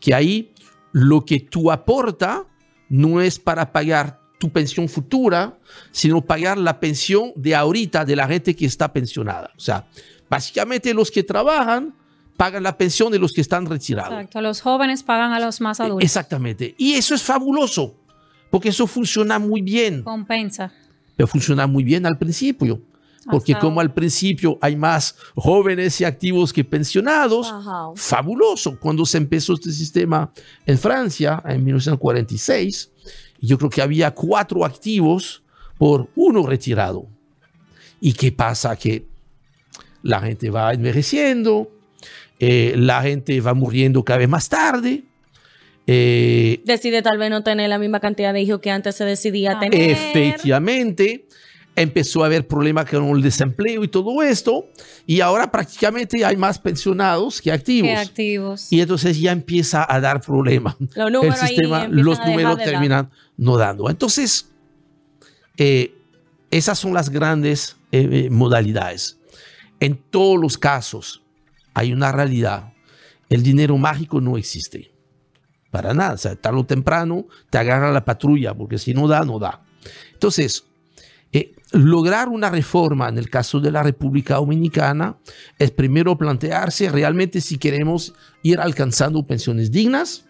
que 0.00 0.14
ahí 0.14 0.52
lo 0.92 1.24
que 1.26 1.40
tú 1.40 1.70
aporta 1.70 2.46
no 2.88 3.20
es 3.20 3.38
para 3.38 3.70
pagar 3.70 4.18
tu 4.38 4.50
pensión 4.50 4.88
futura, 4.88 5.58
sino 5.90 6.20
pagar 6.20 6.58
la 6.58 6.80
pensión 6.80 7.32
de 7.34 7.54
ahorita 7.54 8.04
de 8.04 8.16
la 8.16 8.26
gente 8.28 8.54
que 8.54 8.66
está 8.66 8.92
pensionada. 8.92 9.50
O 9.56 9.60
sea, 9.60 9.86
básicamente 10.30 10.94
los 10.94 11.10
que 11.10 11.22
trabajan 11.22 11.94
pagan 12.36 12.62
la 12.62 12.78
pensión 12.78 13.10
de 13.10 13.18
los 13.18 13.32
que 13.32 13.40
están 13.40 13.66
retirados. 13.66 14.12
Exacto, 14.12 14.40
los 14.40 14.60
jóvenes 14.60 15.02
pagan 15.02 15.32
a 15.32 15.40
los 15.40 15.60
más 15.60 15.80
adultos. 15.80 16.04
Exactamente. 16.04 16.74
Y 16.78 16.92
eso 16.92 17.14
es 17.14 17.22
fabuloso, 17.22 17.96
porque 18.50 18.68
eso 18.68 18.86
funciona 18.86 19.40
muy 19.40 19.60
bien. 19.60 20.04
Compensa. 20.04 20.72
Pero 21.16 21.26
funciona 21.26 21.66
muy 21.66 21.82
bien 21.82 22.06
al 22.06 22.16
principio. 22.16 22.80
Porque 23.30 23.54
como 23.56 23.80
al 23.80 23.92
principio 23.92 24.56
hay 24.60 24.74
más 24.76 25.16
jóvenes 25.34 26.00
y 26.00 26.04
activos 26.04 26.52
que 26.52 26.64
pensionados, 26.64 27.52
fabuloso. 27.96 28.78
Cuando 28.78 29.04
se 29.04 29.18
empezó 29.18 29.54
este 29.54 29.72
sistema 29.72 30.30
en 30.64 30.78
Francia 30.78 31.42
en 31.44 31.62
1946, 31.64 32.90
yo 33.40 33.58
creo 33.58 33.70
que 33.70 33.82
había 33.82 34.10
cuatro 34.12 34.64
activos 34.64 35.42
por 35.78 36.08
uno 36.16 36.46
retirado. 36.46 37.06
¿Y 38.00 38.12
qué 38.12 38.32
pasa? 38.32 38.76
Que 38.76 39.06
la 40.02 40.20
gente 40.20 40.50
va 40.50 40.72
envejeciendo, 40.72 41.70
eh, 42.38 42.74
la 42.76 43.02
gente 43.02 43.40
va 43.40 43.54
muriendo 43.54 44.04
cada 44.04 44.18
vez 44.18 44.28
más 44.28 44.48
tarde. 44.48 45.04
Eh, 45.86 46.60
Decide 46.64 47.02
tal 47.02 47.18
vez 47.18 47.30
no 47.30 47.42
tener 47.42 47.68
la 47.68 47.78
misma 47.78 47.98
cantidad 47.98 48.32
de 48.32 48.42
hijos 48.42 48.60
que 48.60 48.70
antes 48.70 48.94
se 48.94 49.04
decidía 49.04 49.58
tener. 49.58 49.90
Efectivamente, 49.90 51.26
empezó 51.80 52.22
a 52.22 52.26
haber 52.26 52.46
problemas 52.46 52.88
con 52.88 53.04
el 53.04 53.22
desempleo 53.22 53.84
y 53.84 53.88
todo 53.88 54.22
esto, 54.22 54.66
y 55.06 55.20
ahora 55.20 55.50
prácticamente 55.50 56.24
hay 56.24 56.36
más 56.36 56.58
pensionados 56.58 57.40
que 57.40 57.52
activos. 57.52 57.88
Que 57.88 57.96
activos. 57.96 58.72
Y 58.72 58.80
entonces 58.80 59.20
ya 59.20 59.32
empieza 59.32 59.86
a 59.88 60.00
dar 60.00 60.20
problemas. 60.20 60.76
Los 60.94 61.10
números, 61.10 61.42
el 61.42 61.48
sistema, 61.48 61.88
los 61.88 62.18
números 62.24 62.58
terminan 62.58 63.10
no 63.36 63.56
dando. 63.56 63.88
Entonces, 63.88 64.50
eh, 65.56 65.94
esas 66.50 66.78
son 66.78 66.94
las 66.94 67.10
grandes 67.10 67.76
modalidades. 68.30 69.18
En 69.80 69.96
todos 69.96 70.40
los 70.40 70.58
casos, 70.58 71.22
hay 71.74 71.92
una 71.92 72.12
realidad. 72.12 72.72
El 73.28 73.42
dinero 73.42 73.76
mágico 73.78 74.20
no 74.20 74.36
existe. 74.36 74.90
Para 75.70 75.94
nada. 75.94 76.14
O 76.14 76.18
sea, 76.18 76.34
tarde 76.34 76.58
o 76.58 76.66
temprano 76.66 77.26
te 77.50 77.58
agarra 77.58 77.92
la 77.92 78.04
patrulla, 78.04 78.54
porque 78.54 78.78
si 78.78 78.94
no 78.94 79.06
da, 79.06 79.22
no 79.24 79.38
da. 79.38 79.62
Entonces, 80.12 80.64
eh, 80.64 80.67
lograr 81.72 82.28
una 82.28 82.50
reforma 82.50 83.08
en 83.08 83.18
el 83.18 83.28
caso 83.28 83.60
de 83.60 83.70
la 83.70 83.82
República 83.82 84.36
Dominicana 84.36 85.16
es 85.58 85.70
primero 85.70 86.16
plantearse 86.16 86.88
realmente 86.90 87.40
si 87.40 87.58
queremos 87.58 88.14
ir 88.42 88.60
alcanzando 88.60 89.26
pensiones 89.26 89.70
dignas 89.70 90.26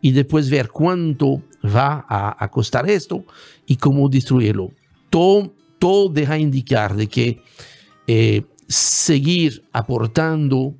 y 0.00 0.12
después 0.12 0.50
ver 0.50 0.68
cuánto 0.68 1.42
va 1.64 2.04
a, 2.08 2.48
costar 2.50 2.90
esto 2.90 3.24
y 3.66 3.76
cómo 3.76 4.08
destruirlo. 4.08 4.72
Todo, 5.08 5.54
todo 5.78 6.08
deja 6.08 6.38
indicar 6.38 6.96
de 6.96 7.06
que 7.06 7.42
eh, 8.08 8.42
seguir 8.66 9.62
aportando 9.72 10.74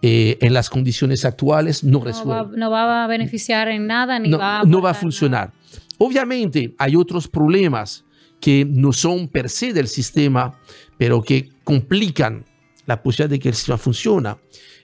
eh, 0.00 0.38
en 0.40 0.54
las 0.54 0.70
condiciones 0.70 1.24
actuales 1.24 1.84
no, 1.84 2.00
resuelve. 2.00 2.56
no 2.56 2.70
va 2.70 3.04
a 3.04 3.06
beneficiar 3.06 3.68
en 3.68 3.86
nada 3.86 4.18
ni 4.18 4.30
no, 4.30 4.38
va 4.38 4.60
a 4.60 4.64
no 4.64 4.80
va 4.80 4.90
a 4.90 4.94
funcionar. 4.94 5.52
Obviamente 5.98 6.74
hay 6.78 6.96
otros 6.96 7.28
problemas 7.28 8.04
que 8.44 8.66
no 8.66 8.92
son 8.92 9.28
per 9.28 9.48
se 9.48 9.72
del 9.72 9.88
sistema, 9.88 10.60
pero 10.98 11.22
que 11.22 11.48
complican 11.64 12.44
la 12.84 13.02
posibilidad 13.02 13.30
de 13.30 13.38
que 13.38 13.48
el 13.48 13.54
sistema 13.54 13.78
funcione. 13.78 14.34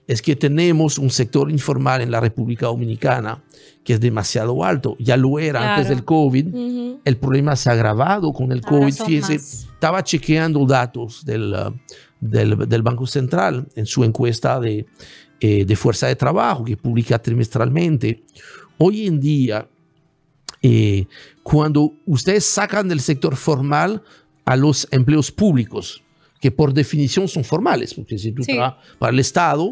Es 0.06 0.22
que 0.22 0.34
tenemos 0.34 0.96
un 0.96 1.10
sector 1.10 1.50
informal 1.50 2.00
en 2.00 2.10
la 2.10 2.20
República 2.20 2.68
Dominicana 2.68 3.44
que 3.84 3.92
es 3.92 4.00
demasiado 4.00 4.64
alto. 4.64 4.96
Ya 4.98 5.18
lo 5.18 5.38
era 5.38 5.74
antes 5.74 5.90
del 5.90 6.06
COVID. 6.06 7.00
El 7.04 7.16
problema 7.18 7.54
se 7.54 7.68
ha 7.68 7.74
agravado 7.74 8.32
con 8.32 8.50
el 8.50 8.62
COVID. 8.62 8.94
Fíjese, 8.94 9.34
estaba 9.34 10.02
chequeando 10.04 10.64
datos 10.64 11.22
del, 11.26 11.52
uh, 11.52 11.74
del, 12.18 12.82
Banco 12.82 13.06
Central 13.06 13.68
en 13.76 13.84
su 13.84 14.04
encuesta 14.04 14.58
de, 14.58 14.86
eh, 15.38 15.66
de, 15.66 15.76
fuerza 15.76 16.06
de 16.06 16.16
trabajo 16.16 16.64
que 16.64 16.78
publica 16.78 17.18
trimestralmente. 17.18 18.24
Hoy 18.78 19.06
en 19.06 19.20
día, 19.20 19.68
eh, 20.62 21.06
cuando 21.42 21.94
ustedes 22.06 22.44
sacan 22.44 22.88
del 22.88 23.00
sector 23.00 23.36
formal 23.36 24.02
a 24.44 24.56
los 24.56 24.86
empleos 24.90 25.30
públicos, 25.30 26.02
que 26.40 26.50
por 26.50 26.72
definición 26.72 27.28
son 27.28 27.44
formales, 27.44 27.92
porque 27.92 28.18
si 28.18 28.32
tú 28.32 28.42
trabajas 28.42 28.78
para 28.98 29.12
el 29.12 29.18
Estado, 29.18 29.70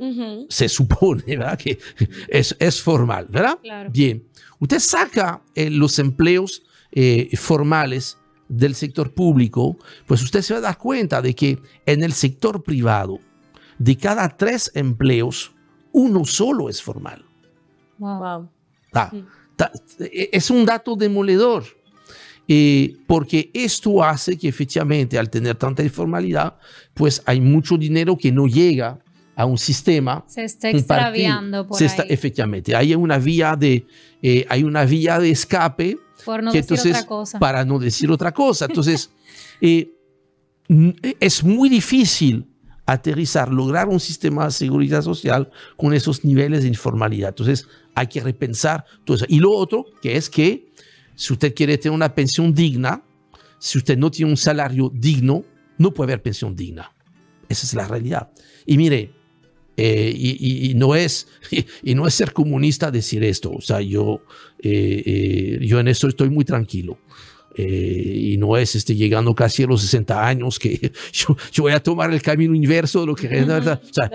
se 0.49 0.69
supone 0.69 1.23
¿verdad? 1.27 1.59
que 1.59 1.79
es, 2.29 2.55
es 2.59 2.83
formal, 2.83 3.27
¿verdad? 3.31 3.59
Bien, 3.91 4.25
usted 4.59 4.79
saca 4.79 5.43
eh, 5.55 5.71
los 5.71 5.99
empleos 5.99 6.63
formales 7.35 8.17
del 8.49 8.75
sector 8.75 9.13
público, 9.13 9.77
pues 10.07 10.23
usted 10.23 10.43
se 10.43 10.55
va 10.55 10.59
a 10.59 10.63
dar 10.63 10.79
cuenta 10.79 11.23
de 11.23 11.35
que 11.35 11.59
en 11.87 12.03
el 12.03 12.13
sector 12.13 12.63
privado, 12.63 13.21
de 13.79 13.97
cada 13.97 14.29
tres 14.37 14.71
empleos, 14.75 15.55
uno 15.93 16.25
solo 16.25 16.69
es 16.69 16.83
formal. 16.83 17.25
Wow. 17.99 18.49
E, 19.13 19.25
es 20.11 20.51
un 20.51 20.65
dato 20.65 20.97
demoledor. 20.97 21.65
Eh, 22.51 22.97
porque 23.07 23.51
esto 23.53 24.03
hace 24.03 24.39
que 24.39 24.49
efectivamente 24.49 25.19
al 25.19 25.29
tener 25.29 25.55
tanta 25.57 25.83
informalidad, 25.83 26.57
pues 26.95 27.23
hay 27.27 27.43
mucho 27.43 27.77
dinero 27.77 28.17
que 28.17 28.33
no 28.33 28.47
llega 28.47 28.99
a 29.37 29.45
un 29.45 29.59
sistema. 29.59 30.25
Se 30.27 30.45
está 30.45 30.71
extraviando 30.71 31.67
por 31.67 31.79
efectivamente, 31.83 32.75
hay 32.75 32.95
una 32.95 33.19
vía 33.19 33.55
de, 33.55 33.87
eh, 34.23 34.47
hay 34.49 34.63
una 34.63 34.87
vía 34.87 35.19
de 35.19 35.31
escape 35.31 35.99
por 36.25 36.43
no 36.43 36.51
decir 36.51 36.79
otra 36.79 37.07
cosa. 37.07 37.39
Para 37.39 37.65
no 37.67 37.79
decir 37.79 38.11
otra 38.11 38.33
cosa. 38.33 38.65
Entonces, 38.65 39.11
eh, 39.61 39.91
es 41.21 41.45
muy 41.45 41.69
difícil 41.69 42.47
aterrizar, 42.87 43.53
lograr 43.53 43.89
un 43.89 44.01
sistema 44.01 44.47
de 44.47 44.51
seguridad 44.53 45.03
social 45.03 45.51
con 45.77 45.93
esos 45.93 46.25
niveles 46.25 46.63
de 46.63 46.69
informalidad. 46.69 47.29
Entonces, 47.29 47.69
hay 47.99 48.07
que 48.07 48.21
repensar 48.21 48.85
todo 49.05 49.17
eso. 49.17 49.27
Y 49.29 49.41
lo 49.41 49.51
otro, 49.51 49.87
que 50.01 50.17
es 50.17 50.31
que 50.31 50.69
si 51.17 51.33
usted 51.33 51.53
quiere 51.53 51.77
tener 51.79 51.95
una 51.95 52.15
pensión 52.15 52.55
digna, 52.55 53.03
si 53.59 53.79
usted 53.79 53.99
no 53.99 54.09
tiene 54.09 54.31
un 54.31 54.37
salario 54.37 54.89
digno, 54.95 55.45
no 55.79 55.93
puede 55.93 56.13
haber 56.13 56.23
pensión 56.23 56.55
digna. 56.55 56.93
Esa 57.49 57.67
es 57.67 57.75
la 57.75 57.89
realidad. 57.89 58.31
Y 58.67 58.79
mire, 58.79 59.11
eh, 59.77 60.13
y, 60.17 60.75
no 60.77 60.95
es, 60.95 61.27
y, 61.83 61.95
no 61.97 62.07
es 62.07 62.15
ser 62.15 62.33
comunista 62.33 62.93
decir 62.93 63.25
esto. 63.25 63.51
O 63.51 63.61
sea, 63.61 63.81
yo, 63.81 64.23
eh, 64.63 65.03
eh, 65.05 65.59
yo 65.63 65.81
en 65.81 65.89
esto 65.89 66.07
estoy 66.07 66.31
muy 66.31 66.45
tranquilo. 66.45 67.01
Eh, 67.61 68.15
y 68.35 68.37
no 68.37 68.57
es 68.57 68.77
este, 68.77 68.95
llegando 68.95 69.35
casi 69.35 69.65
a 69.65 69.67
los 69.67 69.83
60 69.83 70.25
años 70.25 70.61
que 70.61 70.93
yo, 71.13 71.37
yo 71.51 71.65
voy 71.65 71.73
a 71.73 71.83
tomar 71.83 72.13
el 72.13 72.23
camino 72.23 72.55
inverso 72.55 73.01
de 73.01 73.07
lo 73.07 73.17
que, 73.17 73.27
o 73.27 73.93
sea, 73.93 74.11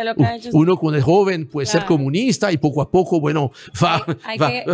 uno 0.53 0.77
cuando 0.77 0.97
es 0.97 1.03
joven 1.03 1.45
puede 1.45 1.67
ser 1.67 1.83
comunista 1.83 2.53
y 2.53 2.57
poco 2.57 2.81
a 2.81 2.89
poco, 2.89 3.19
bueno, 3.19 3.51
va, 3.83 4.05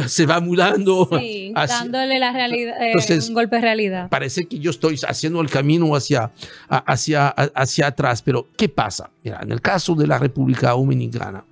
se 0.08 0.28
va 0.28 0.40
mudando. 0.40 1.10
Sí, 1.20 1.52
dándole 1.56 2.20
la 2.20 2.32
realidad, 2.32 2.76
eh, 2.80 3.20
un 3.28 3.34
golpe 3.34 3.56
de 3.56 3.62
realidad. 3.64 4.08
Parece 4.08 4.46
que 4.46 4.60
yo 4.60 4.70
estoy 4.70 5.00
haciendo 5.08 5.42
el 5.42 5.50
camino 5.50 5.96
hacia, 5.96 6.32
hacia, 6.68 7.30
hacia 7.30 7.88
atrás, 7.88 8.22
pero 8.22 8.50
¿qué 8.56 8.70
pasa? 8.70 9.10
Mira, 9.24 9.40
en 9.42 9.52
el 9.52 9.62
caso 9.62 9.96
de 9.96 10.06
la 10.06 10.20
República 10.20 10.70
Dominicana, 10.70 11.44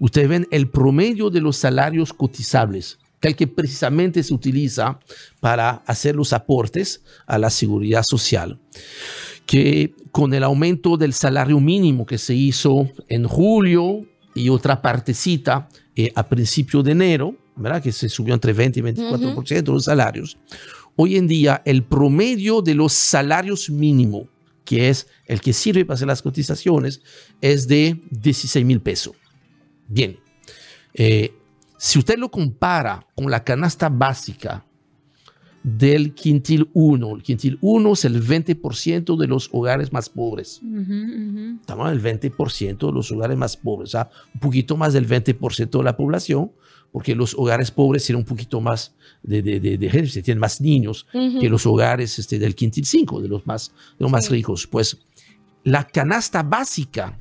ustedes 0.00 0.28
ven 0.28 0.48
el 0.50 0.66
promedio 0.66 1.30
de 1.30 1.40
los 1.40 1.56
salarios 1.56 2.12
cotizables 2.12 2.98
el 3.28 3.36
que 3.36 3.46
precisamente 3.46 4.22
se 4.22 4.34
utiliza 4.34 4.98
para 5.40 5.82
hacer 5.86 6.16
los 6.16 6.32
aportes 6.32 7.02
a 7.26 7.38
la 7.38 7.50
seguridad 7.50 8.02
social, 8.02 8.58
que 9.46 9.94
con 10.10 10.34
el 10.34 10.44
aumento 10.44 10.96
del 10.96 11.12
salario 11.12 11.60
mínimo 11.60 12.06
que 12.06 12.18
se 12.18 12.34
hizo 12.34 12.90
en 13.08 13.26
julio 13.26 14.06
y 14.34 14.48
otra 14.48 14.82
partecita 14.82 15.68
eh, 15.96 16.12
a 16.14 16.28
principio 16.28 16.82
de 16.82 16.92
enero, 16.92 17.36
¿verdad? 17.56 17.82
que 17.82 17.92
se 17.92 18.08
subió 18.08 18.34
entre 18.34 18.52
20 18.52 18.80
y 18.80 18.82
24% 18.82 19.62
de 19.62 19.72
los 19.72 19.84
salarios, 19.84 20.38
hoy 20.96 21.16
en 21.16 21.26
día 21.26 21.62
el 21.64 21.82
promedio 21.84 22.62
de 22.62 22.74
los 22.74 22.92
salarios 22.92 23.70
mínimos, 23.70 24.28
que 24.64 24.88
es 24.88 25.06
el 25.26 25.40
que 25.40 25.52
sirve 25.52 25.84
para 25.84 25.94
hacer 25.94 26.08
las 26.08 26.22
cotizaciones, 26.22 27.02
es 27.40 27.68
de 27.68 28.00
16 28.10 28.64
mil 28.64 28.80
pesos. 28.80 29.14
Bien, 29.88 30.18
eh, 30.94 31.34
si 31.76 31.98
usted 31.98 32.18
lo 32.18 32.30
compara 32.30 33.06
con 33.14 33.30
la 33.30 33.44
canasta 33.44 33.88
básica 33.88 34.64
del 35.64 36.14
quintil 36.14 36.68
1. 36.74 37.16
El 37.16 37.22
quintil 37.22 37.58
1 37.62 37.92
es 37.94 38.04
el 38.04 38.22
20% 38.22 39.16
de 39.16 39.26
los 39.26 39.48
hogares 39.50 39.92
más 39.92 40.10
pobres. 40.10 40.60
Estamos 41.60 41.90
en 41.90 41.94
el 41.94 42.02
20% 42.02 42.86
de 42.86 42.92
los 42.92 43.10
hogares 43.10 43.36
más 43.36 43.56
pobres, 43.56 43.88
o 43.88 43.92
sea, 43.92 44.10
un 44.34 44.40
poquito 44.40 44.76
más 44.76 44.92
del 44.92 45.08
20% 45.08 45.70
de 45.78 45.82
la 45.82 45.96
población, 45.96 46.52
porque 46.92 47.14
los 47.16 47.34
hogares 47.34 47.70
pobres 47.70 48.04
tienen 48.04 48.22
un 48.22 48.26
poquito 48.26 48.60
más 48.60 48.94
de, 49.22 49.42
de, 49.42 49.58
de, 49.58 49.90
gente, 49.90 50.22
tienen 50.22 50.38
más 50.38 50.60
niños 50.60 51.06
que 51.12 51.48
los 51.48 51.66
hogares 51.66 52.18
este, 52.18 52.38
del 52.38 52.54
quintil 52.54 52.84
5, 52.84 53.22
de 53.22 53.28
los 53.28 53.46
más, 53.46 53.72
de 53.98 54.04
los 54.04 54.12
más 54.12 54.30
ricos. 54.30 54.66
Pues 54.66 54.98
la 55.64 55.86
canasta 55.86 56.42
básica 56.42 57.18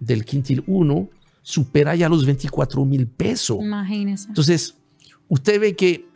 del 0.00 0.24
quintil 0.24 0.64
1 0.66 1.08
supera 1.48 1.94
ya 1.94 2.08
los 2.08 2.26
24 2.26 2.84
mil 2.84 3.06
pesos. 3.06 3.58
Imagínese. 3.60 4.26
Entonces, 4.26 4.74
usted 5.28 5.60
ve 5.60 5.76
que 5.76 6.08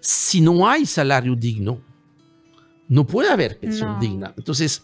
si 0.00 0.40
no 0.40 0.68
hay 0.68 0.86
salario 0.86 1.34
digno, 1.34 1.80
no 2.88 3.04
puede 3.04 3.30
haber 3.30 3.58
pensión 3.58 3.94
No. 3.94 3.98
digna. 4.00 4.32
Entonces, 4.36 4.82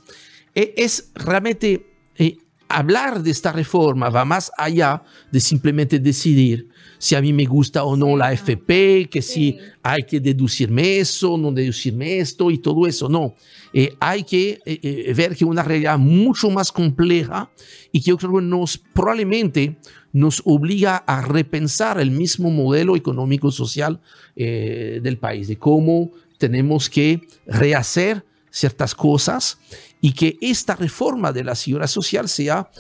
e- 0.57 0.75
es 0.77 1.13
realmente 1.15 1.87
eh, 2.17 2.37
hablar 2.69 3.23
de 3.23 3.31
esta 3.31 3.53
reforma 3.53 4.09
va 4.11 4.25
más 4.25 4.51
allá 4.59 5.05
de 5.31 5.39
simplemente 5.39 6.01
decidir 6.01 6.69
si 6.99 7.15
a 7.15 7.21
mí 7.21 7.33
me 7.33 7.45
gusta 7.45 7.85
o 7.85 7.97
no 7.97 8.17
la 8.17 8.33
FP, 8.33 9.09
que 9.11 9.23
si 9.23 9.53
Sí. 9.53 9.59
hay 9.83 10.03
que 10.03 10.21
deducirme 10.21 10.99
eso, 10.99 11.39
no 11.39 11.53
deducirme 11.53 12.19
esto 12.19 12.51
y 12.51 12.59
todo 12.59 12.87
eso. 12.87 13.09
No, 13.09 13.35
Eh, 13.73 13.95
hay 14.01 14.25
que 14.25 14.61
eh, 14.65 14.81
eh, 14.83 15.13
ver 15.15 15.37
que 15.37 15.45
una 15.45 15.63
realidad 15.63 15.99
mucho 15.99 16.49
más 16.51 16.73
compleja 16.73 17.51
y 17.93 18.01
que 18.01 18.11
yo 18.11 18.17
creo 18.17 18.37
que 18.37 18.43
nos 18.43 18.79
probablemente 18.79 19.77
nos 20.13 20.41
obliga 20.47 20.97
a 21.07 21.21
repensar 21.21 22.01
el 22.01 22.11
mismo 22.11 22.51
modelo 22.51 22.97
económico-social 22.97 24.01
eh, 24.37 25.01
del 25.03 25.19
país, 25.19 25.49
de 25.49 25.59
cómo 25.59 26.11
tenemos 26.39 26.89
que 26.89 27.21
rehacer 27.47 28.25
ciertas 28.51 28.95
cosas 28.95 29.59
y 30.01 30.13
que 30.13 30.39
esta 30.41 30.75
reforma 30.75 31.31
de 31.33 31.45
la 31.45 31.55
seguridad 31.55 31.89
social 31.89 32.29
sea 32.29 32.71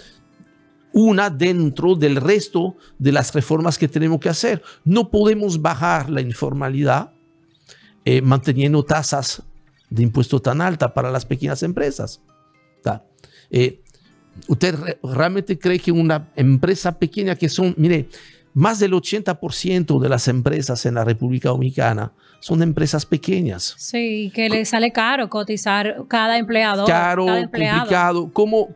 una 1.00 1.30
dentro 1.30 1.94
del 1.94 2.16
resto 2.16 2.76
de 2.98 3.12
las 3.12 3.32
reformas 3.32 3.78
que 3.78 3.86
tenemos 3.88 4.18
que 4.20 4.28
hacer. 4.28 4.62
No 4.84 5.10
podemos 5.10 5.60
bajar 5.62 6.10
la 6.10 6.20
informalidad 6.20 7.12
eh, 8.04 8.20
manteniendo 8.22 8.82
tasas 8.84 9.42
de 9.90 10.02
impuesto 10.02 10.40
tan 10.40 10.60
altas 10.60 10.90
para 10.92 11.10
las 11.10 11.24
pequeñas 11.24 11.62
empresas. 11.62 12.20
Eh, 13.50 13.80
¿Usted 14.46 14.74
re- 14.74 14.98
realmente 15.02 15.58
cree 15.58 15.78
que 15.78 15.90
una 15.90 16.28
empresa 16.36 16.98
pequeña 16.98 17.34
que 17.34 17.48
son, 17.48 17.74
mire, 17.78 18.08
más 18.54 18.78
del 18.78 18.92
80% 18.92 19.98
de 20.00 20.08
las 20.08 20.28
empresas 20.28 20.84
en 20.86 20.94
la 20.94 21.04
República 21.04 21.48
Dominicana 21.48 22.12
son 22.40 22.62
empresas 22.62 23.06
pequeñas? 23.06 23.74
Sí, 23.78 24.30
que 24.34 24.48
le 24.48 24.64
sale 24.64 24.92
caro 24.92 25.28
cotizar 25.30 26.04
cada 26.08 26.38
empleador. 26.38 26.86
caro, 26.86 27.26
cada 27.26 27.40
empleado. 27.40 27.78
complicado. 27.80 28.30
¿Cómo, 28.32 28.68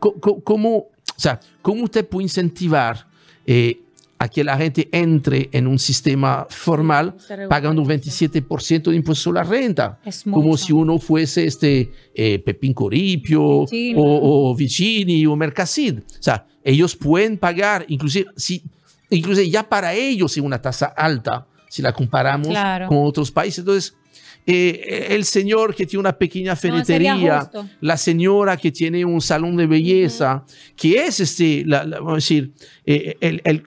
cómo, 0.43 0.87
sea, 1.23 1.39
¿Cómo 1.61 1.83
usted 1.83 2.05
puede 2.07 2.23
incentivar 2.23 3.07
eh, 3.45 3.79
a 4.19 4.27
que 4.29 4.43
la 4.43 4.55
gente 4.57 4.87
entre 4.91 5.49
en 5.51 5.67
un 5.67 5.77
sistema 5.79 6.45
formal 6.49 7.15
pagando 7.49 7.81
un 7.81 7.87
mucho. 7.87 7.99
27% 8.01 8.89
de 8.91 8.95
impuesto 8.95 9.29
a 9.31 9.33
la 9.33 9.43
renta? 9.43 9.99
Como 10.29 10.55
si 10.57 10.71
uno 10.73 10.97
fuese 10.99 11.45
este 11.45 11.91
eh, 12.15 12.39
Pepín 12.39 12.73
Coripio 12.73 13.61
Vicini. 13.61 13.95
o, 13.97 14.49
o 14.51 14.55
Vicini 14.55 15.25
o 15.25 15.35
Mercasid. 15.35 15.99
O 15.99 16.03
sea, 16.23 16.45
ellos 16.63 16.95
pueden 16.95 17.37
pagar, 17.37 17.85
inclusive, 17.89 18.29
si, 18.37 18.63
inclusive 19.09 19.49
ya 19.49 19.63
para 19.67 19.93
ellos 19.93 20.35
es 20.37 20.43
una 20.43 20.61
tasa 20.61 20.85
alta 20.95 21.45
si 21.69 21.81
la 21.81 21.91
comparamos 21.91 22.47
Claro. 22.49 22.87
con 22.87 22.99
otros 23.05 23.31
países. 23.31 23.59
Entonces, 23.59 23.95
eh, 24.45 25.07
el 25.11 25.23
señor 25.25 25.73
que 25.75 25.85
tiene 25.85 26.01
una 26.01 26.17
pequeña 26.17 26.55
ferretería, 26.55 27.49
la 27.81 27.97
señora 27.97 28.57
que 28.57 28.71
tiene 28.71 29.05
un 29.05 29.21
salón 29.21 29.55
de 29.55 29.67
belleza, 29.67 30.43
que 30.75 31.05
es 31.05 31.19
este, 31.19 31.63
la, 31.65 31.83
la- 31.85 31.97
vamos 31.99 32.13
a 32.13 32.15
decir, 32.15 32.51
eh, 32.85 33.15
el- 33.21 33.41
el- 33.45 33.63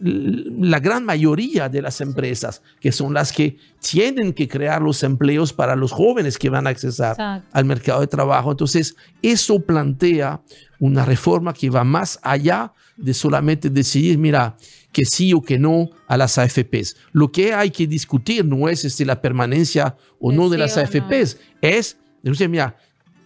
la 0.00 0.78
gran 0.78 1.04
mayoría 1.04 1.68
de 1.68 1.82
las 1.82 2.00
empresas, 2.00 2.62
que 2.80 2.92
son 2.92 3.12
las 3.14 3.32
que 3.32 3.56
tienen 3.80 4.32
que 4.32 4.46
crear 4.46 4.80
los 4.80 5.02
empleos 5.02 5.52
para 5.52 5.74
los 5.74 5.90
jóvenes 5.90 6.38
que 6.38 6.48
van 6.50 6.66
a 6.68 6.70
accesar 6.70 7.12
Exacto. 7.12 7.48
al 7.52 7.64
mercado 7.64 8.00
de 8.00 8.06
trabajo. 8.06 8.50
Entonces, 8.52 8.94
eso 9.22 9.58
plantea 9.60 10.40
una 10.78 11.04
reforma 11.04 11.52
que 11.52 11.68
va 11.68 11.82
más 11.82 12.20
allá 12.22 12.72
de 12.96 13.12
solamente 13.12 13.70
decidir, 13.70 14.18
mira, 14.18 14.56
que 14.98 15.04
sí 15.04 15.32
o 15.32 15.40
que 15.40 15.58
no 15.60 15.90
a 16.08 16.16
las 16.16 16.38
AFPs. 16.38 16.96
Lo 17.12 17.30
que 17.30 17.54
hay 17.54 17.70
que 17.70 17.86
discutir 17.86 18.44
no 18.44 18.68
es 18.68 18.84
este, 18.84 19.04
la 19.04 19.20
permanencia 19.20 19.96
o 20.18 20.30
De 20.32 20.36
no 20.36 20.48
de 20.48 20.56
sí 20.56 20.60
las 20.60 20.76
o 20.76 20.80
no. 20.80 20.86
AFPs, 20.86 21.36
es, 21.60 21.96
decir, 22.22 22.48
mira, 22.48 22.76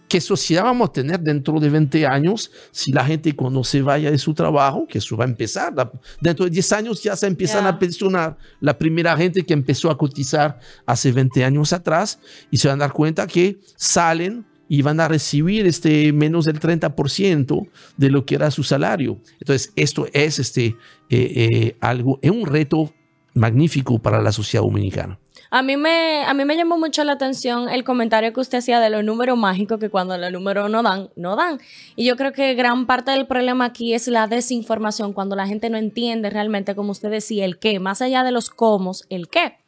¿qué 0.07 0.21
sociedad 0.21 0.63
vamos 0.65 0.89
a 0.89 0.93
tener 0.93 1.19
dentro 1.19 1.59
de 1.59 1.69
20 1.71 2.05
años 2.05 2.51
si 2.71 2.91
la 2.91 3.03
gente 3.03 3.35
cuando 3.35 3.63
se 3.63 3.81
vaya 3.81 4.11
de 4.11 4.19
su 4.19 4.35
trabajo, 4.35 4.85
que 4.87 4.99
eso 4.99 5.17
va 5.17 5.25
a 5.25 5.27
empezar, 5.27 5.73
la- 5.73 5.91
dentro 6.21 6.45
de 6.45 6.51
10 6.51 6.71
años 6.73 7.01
ya 7.01 7.15
se 7.15 7.25
empiezan 7.25 7.63
Ya. 7.63 7.69
a 7.69 7.79
pensionar 7.79 8.37
la 8.59 8.77
primera 8.77 9.17
gente 9.17 9.43
que 9.43 9.53
empezó 9.53 9.89
a 9.89 9.97
cotizar 9.97 10.59
hace 10.85 11.11
20 11.11 11.43
años 11.43 11.73
atrás 11.73 12.19
y 12.51 12.57
se 12.57 12.67
van 12.67 12.79
a 12.81 12.85
dar 12.85 12.93
cuenta 12.93 13.25
que 13.25 13.57
salen 13.75 14.45
y 14.73 14.81
van 14.81 14.99
a 14.99 15.07
recibir 15.07 15.67
este 15.67 16.11
menos 16.13 16.45
del 16.45 16.59
30% 16.59 17.67
de 17.95 18.09
lo 18.09 18.25
que 18.25 18.33
era 18.33 18.49
su 18.49 18.63
salario. 18.63 19.19
Entonces, 19.39 19.71
esto 19.75 20.07
es 20.13 20.39
este, 20.39 20.65
eh, 20.65 20.75
eh, 21.11 21.77
algo, 21.79 22.17
es 22.23 22.31
un 22.31 22.47
reto 22.47 22.91
magnífico 23.35 23.99
para 23.99 24.19
la 24.19 24.31
sociedad 24.31 24.63
dominicana. 24.63 25.19
A 25.51 25.61
mí, 25.61 25.77
me, 25.77 26.23
a 26.25 26.33
mí 26.33 26.43
me 26.43 26.55
llamó 26.55 26.79
mucho 26.79 27.03
la 27.03 27.11
atención 27.11 27.69
el 27.69 27.83
comentario 27.83 28.33
que 28.33 28.39
usted 28.39 28.57
hacía 28.57 28.79
de 28.79 28.89
los 28.89 29.03
números 29.03 29.37
mágicos, 29.37 29.77
que 29.77 29.91
cuando 29.91 30.17
los 30.17 30.31
números 30.31 30.71
no 30.71 30.81
dan, 30.81 31.11
no 31.15 31.35
dan. 31.35 31.59
Y 31.95 32.05
yo 32.05 32.15
creo 32.15 32.31
que 32.31 32.55
gran 32.55 32.87
parte 32.87 33.11
del 33.11 33.27
problema 33.27 33.65
aquí 33.65 33.93
es 33.93 34.07
la 34.07 34.25
desinformación, 34.25 35.13
cuando 35.13 35.35
la 35.35 35.45
gente 35.45 35.69
no 35.69 35.77
entiende 35.77 36.31
realmente, 36.31 36.73
como 36.73 36.93
usted 36.93 37.11
decía, 37.11 37.45
el 37.45 37.59
qué, 37.59 37.79
más 37.79 38.01
allá 38.01 38.23
de 38.23 38.31
los 38.31 38.49
cómo, 38.49 38.93
el 39.09 39.27
qué. 39.27 39.62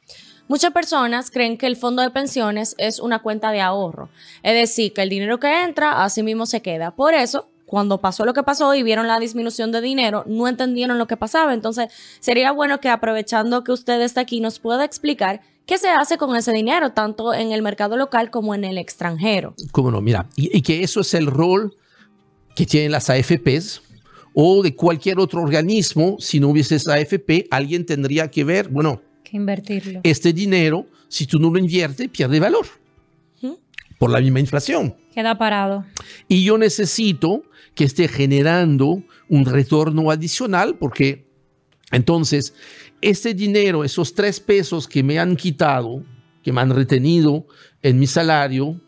Muchas 0.47 0.71
personas 0.71 1.31
creen 1.31 1.57
que 1.57 1.65
el 1.65 1.75
fondo 1.75 2.03
de 2.03 2.11
pensiones 2.11 2.75
es 2.77 2.99
una 2.99 3.19
cuenta 3.19 3.51
de 3.51 3.61
ahorro, 3.61 4.09
es 4.43 4.53
decir, 4.53 4.93
que 4.93 5.01
el 5.01 5.09
dinero 5.09 5.39
que 5.39 5.63
entra, 5.63 6.03
así 6.03 6.21
mismo 6.21 6.45
se 6.45 6.61
queda. 6.61 6.91
Por 6.95 7.15
eso, 7.15 7.49
cuando 7.65 7.99
pasó 7.99 8.25
lo 8.25 8.33
que 8.33 8.43
pasó 8.43 8.75
y 8.75 8.83
vieron 8.83 9.07
la 9.07 9.19
disminución 9.19 9.71
de 9.71 9.81
dinero, 9.81 10.23
no 10.27 10.47
entendieron 10.47 10.99
lo 10.99 11.07
que 11.07 11.17
pasaba. 11.17 11.53
Entonces, 11.53 11.91
sería 12.19 12.51
bueno 12.51 12.79
que 12.79 12.89
aprovechando 12.89 13.63
que 13.63 13.71
usted 13.71 13.99
está 14.01 14.21
aquí, 14.21 14.39
nos 14.39 14.59
pueda 14.59 14.85
explicar 14.85 15.41
qué 15.65 15.79
se 15.79 15.89
hace 15.89 16.17
con 16.17 16.35
ese 16.35 16.51
dinero, 16.51 16.91
tanto 16.91 17.33
en 17.33 17.51
el 17.51 17.61
mercado 17.61 17.97
local 17.97 18.29
como 18.29 18.53
en 18.53 18.63
el 18.65 18.77
extranjero. 18.77 19.55
¿Cómo 19.71 19.89
no? 19.89 20.01
Mira, 20.01 20.27
y, 20.35 20.61
que 20.61 20.83
eso 20.83 21.01
es 21.01 21.13
el 21.15 21.25
rol 21.25 21.75
que 22.55 22.67
tienen 22.67 22.91
las 22.91 23.09
AFPs 23.09 23.81
o 24.33 24.61
de 24.61 24.75
cualquier 24.75 25.19
otro 25.19 25.41
organismo. 25.41 26.17
Si 26.19 26.39
no 26.39 26.49
hubiese 26.49 26.75
esa 26.75 26.93
AFP, 26.93 27.47
alguien 27.49 27.85
tendría 27.85 28.29
que 28.29 28.43
ver, 28.43 28.69
bueno, 28.69 29.01
Que 29.25 29.35
invertirlo. 29.37 29.99
este 30.03 30.31
dinero, 30.31 30.87
si 31.09 31.25
tú 31.27 31.37
no 31.39 31.49
lo 31.49 31.59
inviertes, 31.59 32.07
pierde 32.09 32.39
valor 32.39 32.65
por 33.97 34.09
la 34.09 34.19
misma 34.19 34.39
inflación. 34.41 34.93
Queda 35.13 35.37
parado. 35.37 35.85
Y 36.27 36.43
yo 36.43 36.57
necesito 36.57 37.43
que 37.75 37.85
esté 37.85 38.07
generando 38.09 39.01
un 39.29 39.45
retorno 39.45 40.11
adicional 40.11 40.75
porque 40.77 41.25
entonces 41.91 42.53
este 43.01 43.33
dinero, 43.33 43.83
esos 43.85 44.13
tres 44.13 44.39
pesos 44.41 44.87
que 44.87 45.01
me 45.01 45.17
han 45.17 45.35
quitado, 45.37 46.03
que 46.43 46.51
me 46.51 46.59
han 46.61 46.71
retenido 46.71 47.47
en 47.81 47.97
mi 47.99 48.05
salario, 48.07 48.81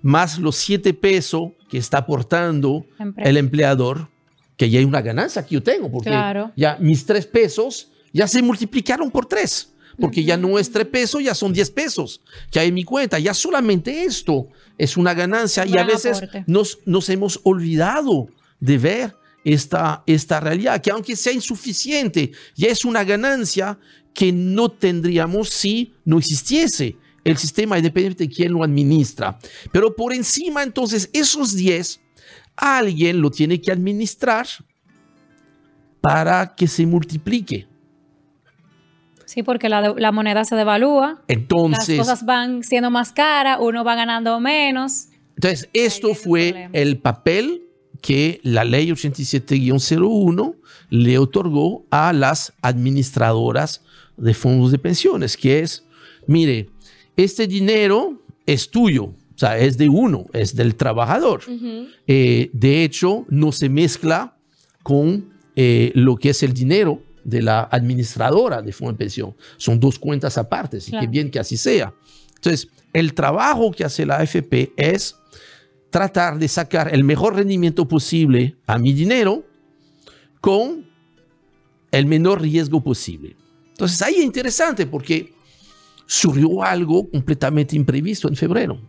más 0.00 0.38
los 0.38 0.56
siete 0.56 0.94
pesos 0.94 1.52
que 1.68 1.78
está 1.78 1.98
aportando 1.98 2.86
el 3.16 3.36
empleador, 3.36 4.10
que 4.56 4.70
ya 4.70 4.78
hay 4.78 4.84
una 4.84 5.00
ganancia 5.02 5.44
que 5.44 5.54
yo 5.56 5.62
tengo, 5.62 5.90
porque 5.90 6.10
Claro. 6.10 6.52
ya 6.56 6.76
mis 6.80 7.04
tres 7.04 7.26
pesos 7.26 7.90
ya 8.12 8.28
se 8.28 8.42
multiplicaron 8.42 9.10
por 9.10 9.26
tres, 9.26 9.71
porque 9.98 10.24
ya 10.24 10.36
no 10.36 10.58
es 10.58 10.70
tres 10.70 10.86
pesos, 10.86 11.22
ya 11.22 11.34
son 11.34 11.52
diez 11.52 11.70
pesos 11.70 12.20
que 12.50 12.60
hay 12.60 12.68
en 12.68 12.74
mi 12.74 12.84
cuenta. 12.84 13.18
Ya 13.18 13.34
solamente 13.34 14.04
esto 14.04 14.48
es 14.78 14.96
una 14.96 15.14
ganancia 15.14 15.66
y 15.66 15.76
a 15.76 15.84
veces 15.84 16.22
nos 16.46 17.08
hemos 17.08 17.40
olvidado 17.44 18.28
de 18.60 18.78
ver 18.78 19.16
esta, 19.44 20.02
esta 20.06 20.40
realidad, 20.40 20.80
que 20.80 20.90
aunque 20.90 21.16
sea 21.16 21.32
insuficiente, 21.32 22.32
ya 22.54 22.68
es 22.68 22.84
una 22.84 23.04
ganancia 23.04 23.78
que 24.14 24.32
no 24.32 24.70
tendríamos 24.70 25.48
si 25.48 25.94
no 26.04 26.18
existiese 26.18 26.96
el 27.24 27.36
sistema 27.38 27.78
independiente 27.78 28.24
de 28.24 28.30
quién 28.30 28.52
lo 28.52 28.62
administra. 28.62 29.38
Pero 29.70 29.94
por 29.94 30.12
encima, 30.12 30.62
entonces, 30.62 31.08
esos 31.12 31.54
10, 31.54 32.00
alguien 32.56 33.20
lo 33.20 33.30
tiene 33.30 33.60
que 33.60 33.72
administrar 33.72 34.46
para 36.00 36.54
que 36.54 36.66
se 36.66 36.84
multiplique. 36.84 37.68
Sí, 39.32 39.42
porque 39.42 39.70
la, 39.70 40.12
moneda 40.12 40.44
se 40.44 40.56
devalúa. 40.56 41.22
Entonces, 41.26 41.96
las 41.96 42.06
cosas 42.06 42.26
van 42.26 42.62
siendo 42.62 42.90
más 42.90 43.12
caras, 43.12 43.56
uno 43.62 43.82
va 43.82 43.94
ganando 43.94 44.38
menos. 44.40 45.06
Entonces, 45.36 45.70
esto 45.72 46.10
el 46.10 46.16
fue 46.16 46.68
el 46.74 46.98
papel 46.98 47.62
que 48.02 48.40
la 48.42 48.64
ley 48.64 48.90
87-01 48.90 50.56
le 50.90 51.16
otorgó 51.16 51.86
a 51.90 52.12
las 52.12 52.52
administradoras 52.60 53.82
de 54.18 54.34
fondos 54.34 54.70
de 54.70 54.78
pensiones, 54.78 55.38
que 55.38 55.60
es, 55.60 55.86
mire, 56.26 56.68
este 57.16 57.46
dinero 57.46 58.20
es 58.44 58.70
tuyo, 58.70 59.04
o 59.04 59.38
sea, 59.38 59.56
es 59.56 59.78
de 59.78 59.88
uno, 59.88 60.26
es 60.34 60.54
del 60.54 60.74
trabajador. 60.74 61.40
Eh, 62.06 62.50
de 62.52 62.84
hecho, 62.84 63.24
no 63.30 63.50
se 63.50 63.70
mezcla 63.70 64.36
con 64.82 65.32
eh, 65.56 65.90
lo 65.94 66.16
que 66.16 66.30
es 66.30 66.42
el 66.42 66.52
dinero 66.52 67.00
de 67.24 67.42
la 67.42 67.62
administradora 67.64 68.62
de 68.62 68.72
fondo 68.72 68.92
de 68.92 68.98
pensión. 68.98 69.34
Son 69.56 69.78
dos 69.78 69.98
cuentas 69.98 70.38
aparte, 70.38 70.78
y 70.86 70.90
que 70.90 71.06
bien 71.06 71.30
que 71.30 71.38
así 71.38 71.56
sea. 71.56 71.94
Entonces, 72.36 72.68
el 72.92 73.14
trabajo 73.14 73.70
que 73.70 73.84
hace 73.84 74.04
la 74.04 74.16
AFP 74.16 74.72
es 74.76 75.16
tratar 75.90 76.38
de 76.38 76.48
sacar 76.48 76.92
el 76.92 77.04
mejor 77.04 77.36
rendimiento 77.36 77.86
posible 77.86 78.56
a 78.66 78.78
mi 78.78 78.92
dinero 78.92 79.44
con 80.40 80.86
el 81.90 82.06
menor 82.06 82.40
riesgo 82.40 82.82
posible. 82.82 83.36
Entonces 83.70 84.00
ahí 84.02 84.16
es 84.16 84.24
interesante 84.24 84.86
porque 84.86 85.32
surgió 86.06 86.62
algo 86.62 87.08
completamente 87.10 87.76
imprevisto 87.76 88.28
en 88.28 88.36
febrero. 88.36 88.80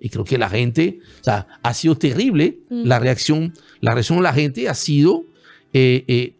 Y 0.00 0.08
creo 0.08 0.24
que 0.24 0.38
la 0.38 0.48
gente, 0.48 0.98
o 1.20 1.24
sea, 1.24 1.46
ha 1.62 1.74
sido 1.74 1.96
terrible 1.96 2.58
mm. 2.70 2.84
la 2.86 2.98
reacción, 2.98 3.52
la 3.80 3.92
reacción 3.92 4.18
de 4.18 4.22
la 4.22 4.32
gente 4.32 4.68
ha 4.68 4.74
sido, 4.74 5.26
eh, 5.72 6.04
eh, 6.08 6.34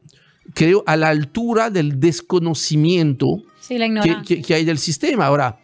creo, 0.55 0.83
a 0.87 0.97
la 0.97 1.09
altura 1.09 1.71
del 1.71 2.01
desconocimiento 2.01 3.43
que, 3.69 4.55
hay 4.55 4.65
del 4.65 4.79
sistema. 4.79 5.27
Ahora, 5.27 5.61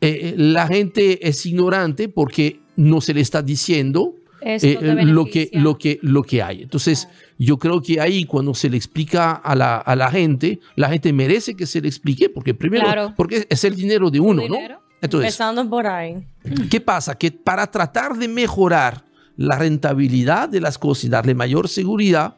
eh, 0.00 0.34
la 0.36 0.66
gente 0.66 1.26
es 1.26 1.44
ignorante 1.46 2.08
porque 2.08 2.60
no 2.76 3.00
se 3.00 3.14
le 3.14 3.20
está 3.20 3.42
diciendo 3.42 4.14
eh, 4.40 4.58
eh, 4.62 5.04
lo, 5.04 5.24
que, 5.24 5.48
lo, 5.52 5.78
que, 5.78 5.98
lo 6.02 6.22
que 6.22 6.42
hay. 6.42 6.62
Entonces, 6.62 7.08
yo 7.38 7.58
creo 7.58 7.80
que 7.80 8.00
ahí 8.00 8.24
cuando 8.24 8.52
se 8.52 8.68
le 8.68 8.76
explica 8.76 9.32
a 9.32 9.54
la, 9.54 9.76
a 9.78 9.96
la, 9.96 10.10
gente, 10.10 10.60
la 10.76 10.90
gente 10.90 11.12
merece 11.12 11.54
que 11.54 11.66
se 11.66 11.80
le 11.80 11.88
explique, 11.88 12.28
porque 12.28 12.52
primero, 12.52 13.14
porque 13.16 13.46
es 13.48 13.64
el 13.64 13.74
dinero 13.74 14.10
de 14.10 14.20
uno, 14.20 14.46
¿no? 14.46 14.56
Entonces, 15.00 15.28
Empezando 15.28 15.68
por 15.68 15.86
ahí. 15.86 16.26
¿Qué 16.70 16.80
pasa? 16.80 17.14
Que 17.14 17.30
para 17.30 17.70
tratar 17.70 18.16
de 18.16 18.28
mejorar 18.28 19.04
la 19.36 19.58
rentabilidad 19.58 20.48
de 20.48 20.60
las 20.60 20.78
cosas 20.78 21.04
y 21.04 21.08
darle 21.08 21.34
mayor 21.34 21.68
seguridad, 21.68 22.36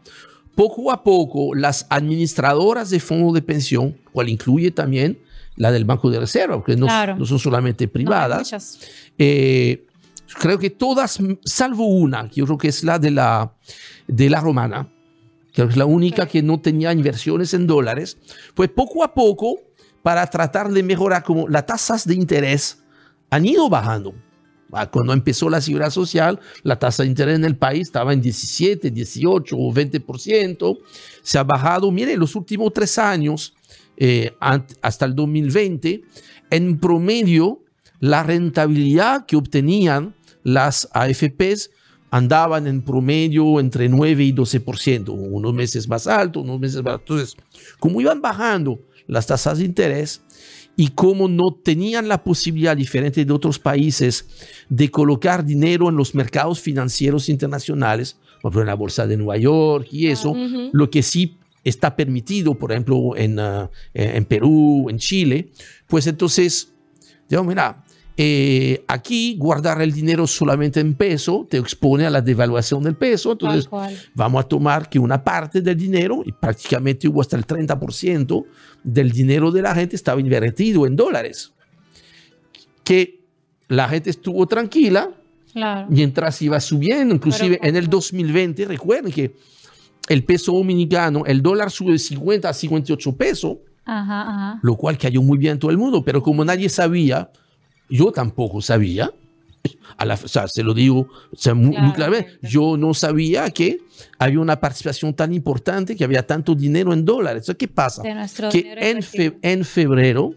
poco 0.57 0.91
a 0.91 1.05
poco 1.05 1.55
las 1.55 1.87
administradoras 1.91 2.91
de 2.91 2.99
fondos 2.99 3.35
de 3.35 3.43
pensión, 3.43 3.97
cual 4.11 4.29
incluye 4.29 4.73
también 4.73 5.21
la 5.55 5.71
del 5.71 5.85
Banco 5.85 6.11
de 6.11 6.19
Reserva, 6.19 6.57
porque 6.57 6.77
no, 6.77 6.87
no 7.15 7.25
son 7.25 7.39
solamente 7.39 7.87
privadas, 7.87 8.81
eh, 9.19 9.87
creo 10.39 10.59
que 10.59 10.71
todas, 10.71 11.19
salvo 11.45 11.87
una, 11.87 12.29
que 12.29 12.37
yo 12.37 12.47
creo 12.47 12.59
que 12.59 12.69
es 12.69 12.83
la 12.83 12.99
de 12.99 13.11
la, 13.11 13.53
de 14.09 14.31
la 14.31 14.41
romana, 14.41 14.89
que 15.53 15.63
es 15.63 15.77
la 15.77 15.85
única 15.85 16.27
que 16.27 16.43
no 16.43 16.59
tenía 16.59 16.93
inversiones 16.93 17.53
en 17.55 17.67
dólares, 17.67 18.17
pues 18.55 18.71
poco 18.71 19.05
a 19.05 19.13
poco, 19.13 19.61
para 20.03 20.27
tratar 20.27 20.71
de 20.71 20.83
mejorar, 20.83 21.23
como 21.23 21.49
las 21.49 21.67
tasas 21.67 22.07
de 22.07 22.15
interés 22.15 22.83
han 23.29 23.45
ido 23.45 23.69
bajando. 23.69 24.15
Ah, 24.73 24.91
cuando 24.91 25.13
empezó 25.13 25.49
la 25.49 25.61
seguridad 25.61 25.91
social, 25.91 26.41
la 26.63 26.79
tasa 26.79 27.03
de 27.03 27.09
interés 27.09 27.37
en 27.37 27.45
el 27.45 27.57
país 27.57 27.83
estaba 27.83 28.13
en 28.13 28.21
17, 28.21 28.91
18 28.91 29.57
o 29.57 29.73
20%. 29.73 30.79
Se 31.23 31.39
ha 31.39 31.45
bajado, 31.45 31.91
mire, 31.91 32.17
los 32.17 32.35
últimos 32.35 32.73
tres 32.73 32.99
años, 32.99 33.55
eh, 33.97 34.33
hasta 34.41 35.05
el 35.05 35.15
2020, 35.15 36.03
en 36.51 36.79
promedio, 36.79 37.63
la 38.01 38.23
rentabilidad 38.23 39.25
que 39.25 39.37
obtenían 39.37 40.15
las 40.43 40.89
AFPs 40.93 41.71
andaban 42.11 42.67
en 42.67 42.83
promedio 42.83 43.59
entre 43.61 43.89
9 43.89 44.25
y 44.25 44.33
12%, 44.33 45.09
unos 45.09 45.55
meses 45.55 45.89
más 45.89 46.07
alto, 46.07 46.41
unos 46.41 46.61
meses 46.61 46.83
más 46.83 46.95
alto. 46.95 47.15
Entonces, 47.15 47.37
como 47.79 48.01
iban 48.01 48.21
bajando 48.21 48.81
las 49.07 49.27
tasas 49.27 49.59
de 49.59 49.65
interés 49.65 50.23
y 50.77 50.89
como 50.89 51.29
no 51.29 51.55
tenían 51.63 52.07
la 52.07 52.23
posibilidad, 52.23 52.77
diferente 52.77 53.25
de 53.25 53.33
otros 53.33 53.59
países, 53.59 54.29
de 54.69 54.91
colocar 54.91 55.45
dinero 55.45 55.89
en 55.89 55.97
los 55.97 56.15
mercados 56.15 56.61
financieros 56.61 57.29
internacionales, 57.29 58.19
por 58.43 58.51
ejemplo 58.51 58.61
en 58.61 58.67
la 58.67 58.75
bolsa 58.75 59.07
de 59.07 59.17
Nueva 59.17 59.39
York 59.39 59.89
y 59.91 60.09
eso, 60.09 60.35
lo 60.73 60.91
que 60.91 61.03
sí 61.03 61.39
está 61.65 61.97
permitido, 61.97 62.55
por 62.55 62.73
ejemplo, 62.73 63.17
en, 63.17 63.41
ah, 63.41 63.71
en 63.95 64.25
Perú, 64.27 64.89
en 64.89 64.99
Chile, 64.99 65.49
pues 65.89 66.07
entonces, 66.07 66.73
digamos, 67.29 67.49
mira, 67.49 67.85
eh, 68.19 68.83
aquí 68.89 69.37
guardar 69.37 69.83
el 69.83 69.93
dinero 69.93 70.27
solamente 70.27 70.81
en 70.81 70.95
peso 70.95 71.47
te 71.51 71.59
expone 71.59 72.07
a 72.07 72.11
la 72.11 72.23
devaluación 72.23 72.83
del 72.83 72.97
peso, 72.97 73.33
entonces 73.33 73.69
vamos 74.15 74.45
a 74.45 74.49
tomar 74.49 74.89
que 74.89 74.99
una 74.99 75.23
parte 75.23 75.61
del 75.61 75.77
dinero, 75.77 76.23
y 76.25 76.33
prácticamente 76.33 77.09
hubo 77.09 77.21
hasta 77.21 77.37
el 77.37 77.47
30% 77.47 78.45
del 78.83 79.13
dinero 79.13 79.51
de 79.51 79.61
la 79.61 79.75
gente 79.75 79.97
estaba 79.97 80.19
invertido 80.19 80.87
en 80.87 80.97
dólares, 80.97 81.53
que 82.85 83.21
la 83.69 83.87
gente 83.89 84.09
estuvo 84.09 84.47
tranquila 84.47 85.11
mientras 85.89 86.41
iba 86.41 86.59
subiendo, 86.59 87.15
inclusive 87.15 87.59
en 87.63 87.77
el 87.77 87.89
2020, 87.89 88.65
recuerden 88.65 89.13
que 89.13 89.35
el 90.09 90.25
peso 90.25 90.53
dominicano, 90.53 91.25
el 91.27 91.43
dólar 91.43 91.71
sube 91.71 91.93
de 91.93 91.99
50 91.99 92.49
a 92.49 92.55
58 92.55 93.17
pesos, 93.17 93.59
lo 94.63 94.77
cual 94.77 94.97
cayó 94.97 95.21
muy 95.21 95.37
bien 95.37 95.59
todo 95.59 95.71
el 95.71 95.77
mundo, 95.77 96.03
pero 96.03 96.23
como 96.23 96.45
nadie 96.47 96.71
sabía, 96.71 97.31
yo 97.89 98.13
tampoco 98.13 98.61
sabía, 98.61 99.13
a 99.97 100.05
la, 100.05 100.15
o 100.15 100.29
sea, 100.29 100.47
se 100.49 100.63
lo 100.63 100.75
digo 100.75 101.09
muy, 101.55 101.93
claramente, 101.93 102.39
yo 102.43 102.77
no 102.77 102.95
sabía 102.95 103.51
que 103.51 103.81
había 104.19 104.41
una 104.41 104.61
participación 104.61 105.15
tan 105.15 105.33
importante, 105.33 105.97
que 105.97 106.05
había 106.05 106.27
tanto 106.27 106.55
dinero 106.55 106.93
en 106.93 107.05
dólares. 107.05 107.51
¿Qué 107.59 107.69
pasa? 107.69 108.03
Que 108.51 108.75
en, 108.79 109.39
en 109.43 109.65
febrero 109.65 110.35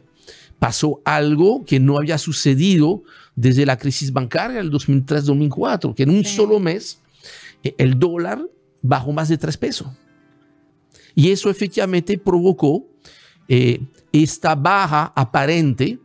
pasó 0.60 1.02
algo 1.06 1.64
que 1.66 1.80
no 1.80 1.98
había 1.98 2.18
sucedido 2.18 3.04
desde 3.36 3.66
la 3.66 3.78
crisis 3.78 4.12
bancaria 4.12 4.58
del 4.58 4.72
2003-2004, 4.72 5.96
que 5.96 6.04
en 6.04 6.10
un 6.10 6.26
solo 6.26 6.60
mes 6.60 7.00
eh, 7.64 7.74
el 7.78 7.98
dólar 7.98 8.42
bajó 8.82 9.12
más 9.12 9.30
de 9.30 9.38
tres 9.38 9.58
pesos. 9.58 9.88
Y 11.16 11.32
eso 11.32 11.50
efectivamente 11.50 12.18
provocó 12.18 12.86
eh, 13.48 13.82
esta 14.12 14.56
baja 14.56 15.14
aparente 15.16 16.00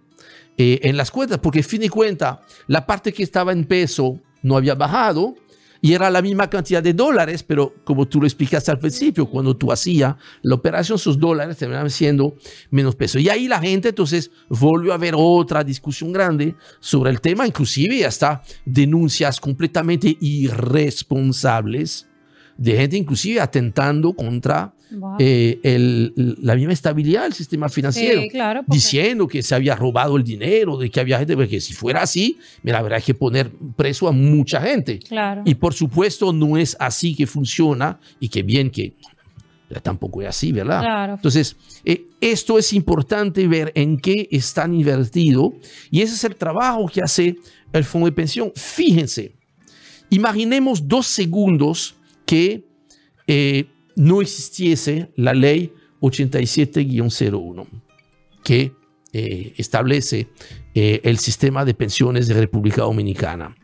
eh, 0.57 0.81
en 0.83 0.97
las 0.97 1.11
cuentas, 1.11 1.39
porque 1.39 1.63
fin 1.63 1.81
de 1.81 1.91
cuenta, 1.91 2.43
la 2.67 2.87
parte 2.87 3.13
que 3.13 3.23
estaba 3.23 3.53
en 3.53 3.65
peso 3.65 4.21
no 4.43 4.57
había 4.57 4.75
bajado 4.75 5.35
y 5.81 5.93
era 5.93 6.09
la 6.11 6.23
misma 6.23 6.49
cantidad 6.49 6.83
de 6.83 6.95
dólares, 6.95 7.43
pero 7.43 7.75
como 7.85 8.07
tú 8.07 8.21
lo 8.21 8.27
explicaste 8.27 8.71
al 8.71 8.79
principio, 8.79 9.27
cuando 9.27 9.55
tú 9.55 9.71
hacías 9.71 10.15
la 10.41 10.55
operación, 10.55 10.99
sus 10.99 11.19
dólares 11.19 11.59
terminaban 11.59 11.91
siendo 11.91 12.37
menos 12.71 12.97
peso. 12.97 13.19
Y 13.19 13.29
ahí 13.29 13.49
la 13.49 13.61
gente 13.61 13.91
entonces 13.91 14.31
volvió 14.49 14.95
a 14.95 14.97
ver 14.97 15.15
otra 15.15 15.63
discusión 15.63 16.11
grande 16.11 16.55
sobre 16.81 17.11
el 17.11 17.21
tema, 17.21 17.47
inclusive 17.47 18.07
hasta 18.07 18.43
denuncias 18.65 19.41
completamente 19.41 20.17
irresponsables 20.21 22.09
de 22.57 22.77
gente 22.77 22.97
inclusive 22.97 23.41
atentando 23.41 24.15
contra 24.15 24.75
eh, 25.19 26.13
la 26.17 26.55
misma 26.55 26.73
estabilidad 26.73 27.23
del 27.23 27.33
sistema 27.33 27.69
financiero, 27.69 28.23
diciendo 28.67 29.27
que 29.29 29.43
se 29.43 29.55
había 29.55 29.75
robado 29.77 30.17
el 30.17 30.25
dinero, 30.25 30.77
de 30.77 30.91
que 30.91 31.01
había 31.01 31.19
gente, 31.19 31.37
porque 31.37 31.61
si 31.61 31.73
fuera 31.73 32.03
así, 32.03 32.39
mira, 32.63 32.79
habrá 32.79 33.01
que 33.01 33.15
poner 33.15 33.51
preso 33.77 34.09
a 34.09 34.13
mucha 34.13 34.61
gente. 34.61 35.01
Y 35.45 35.55
por 35.55 35.75
supuesto 35.75 36.33
no 36.33 36.57
es 36.57 36.77
así 36.79 37.15
que 37.15 37.27
funciona 37.27 37.99
y 38.21 38.29
que 38.29 38.43
bien 38.43 38.71
que 38.71 38.95
tampoco 39.83 40.23
es 40.23 40.29
así, 40.29 40.53
¿verdad? 40.53 41.15
Entonces, 41.15 41.57
eh, 41.85 42.07
esto 42.21 42.59
es 42.59 42.73
importante 42.73 43.47
ver 43.49 43.73
en 43.75 43.99
qué 43.99 44.29
están 44.31 44.75
invertidos 44.75 45.53
y 45.91 46.03
ese 46.03 46.15
es 46.15 46.25
el 46.25 46.37
trabajo 46.37 46.87
que 46.87 47.01
hace 47.03 47.37
el 47.73 47.85
fondo 47.85 48.07
de 48.07 48.13
pensión. 48.13 48.53
Fíjense, 48.55 49.33
imaginemos 50.11 50.87
dos 50.87 51.07
segundos 51.07 51.97
que 52.25 52.65
eh, 53.27 53.67
no 53.97 54.21
existiese 54.21 55.11
la 55.17 55.35
ley 55.35 55.73
87-01 56.01 57.67
que 58.43 58.73
eh, 59.13 59.55
establece 59.57 60.29
eh, 60.75 61.01
el 61.05 61.19
sistema 61.19 61.65
de 61.65 61.75
pensiones 61.75 62.27
de 62.27 62.35
República 62.35 62.83
Dominicana. 62.83 63.57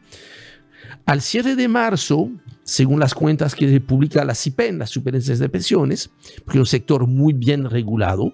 Al 1.07 1.21
cierre 1.21 1.57
de 1.57 1.69
marzo, 1.69 2.31
según 2.63 3.01
las 3.01 3.15
cuentas 3.15 3.55
que 3.55 3.81
publica 3.81 4.25
la 4.25 4.35
CIPEN, 4.35 4.79
las 4.79 4.91
superintendencias 4.91 5.41
de 5.41 5.49
pensiones, 5.49 6.11
porque 6.45 6.59
es 6.59 6.61
un 6.61 6.67
sector 6.67 7.07
muy 7.07 7.33
bien 7.33 7.69
regulado, 7.69 8.33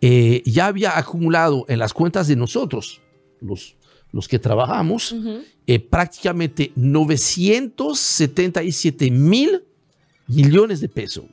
ya 0.00 0.66
había 0.66 0.98
acumulado 0.98 1.64
en 1.68 1.78
las 1.78 1.94
cuentas 1.94 2.28
de 2.28 2.36
nosotros, 2.36 3.00
los 3.40 3.76
los 4.14 4.28
que 4.28 4.38
trabajamos, 4.38 5.14
eh, 5.66 5.80
prácticamente 5.80 6.70
977 6.76 9.10
mil 9.10 9.64
millones 10.26 10.80
de 10.80 10.88
pesos. 10.88 11.24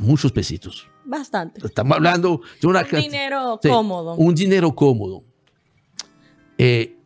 muchos 0.00 0.32
pesitos. 0.32 0.86
Bastante. 1.04 1.66
Estamos 1.66 1.96
hablando 1.96 2.40
de 2.60 2.66
una 2.66 2.82
un 2.82 3.00
dinero 3.00 3.60
cómodo. 3.62 4.14
Un 4.14 4.34
dinero 4.34 4.74
cómodo. 4.74 5.24
Eh, 6.58 6.96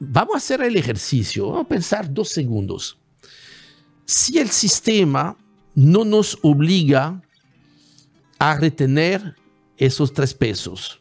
vamos 0.00 0.34
a 0.34 0.38
hacer 0.38 0.62
el 0.62 0.76
ejercicio, 0.76 1.48
vamos 1.48 1.66
a 1.66 1.68
pensar 1.68 2.12
dos 2.12 2.30
segundos. 2.30 2.98
Si 4.06 4.38
el 4.38 4.50
sistema 4.50 5.36
no 5.74 6.04
nos 6.04 6.38
obliga 6.42 7.22
a 8.38 8.56
retener 8.56 9.36
esos 9.76 10.12
tres 10.12 10.34
pesos, 10.34 11.00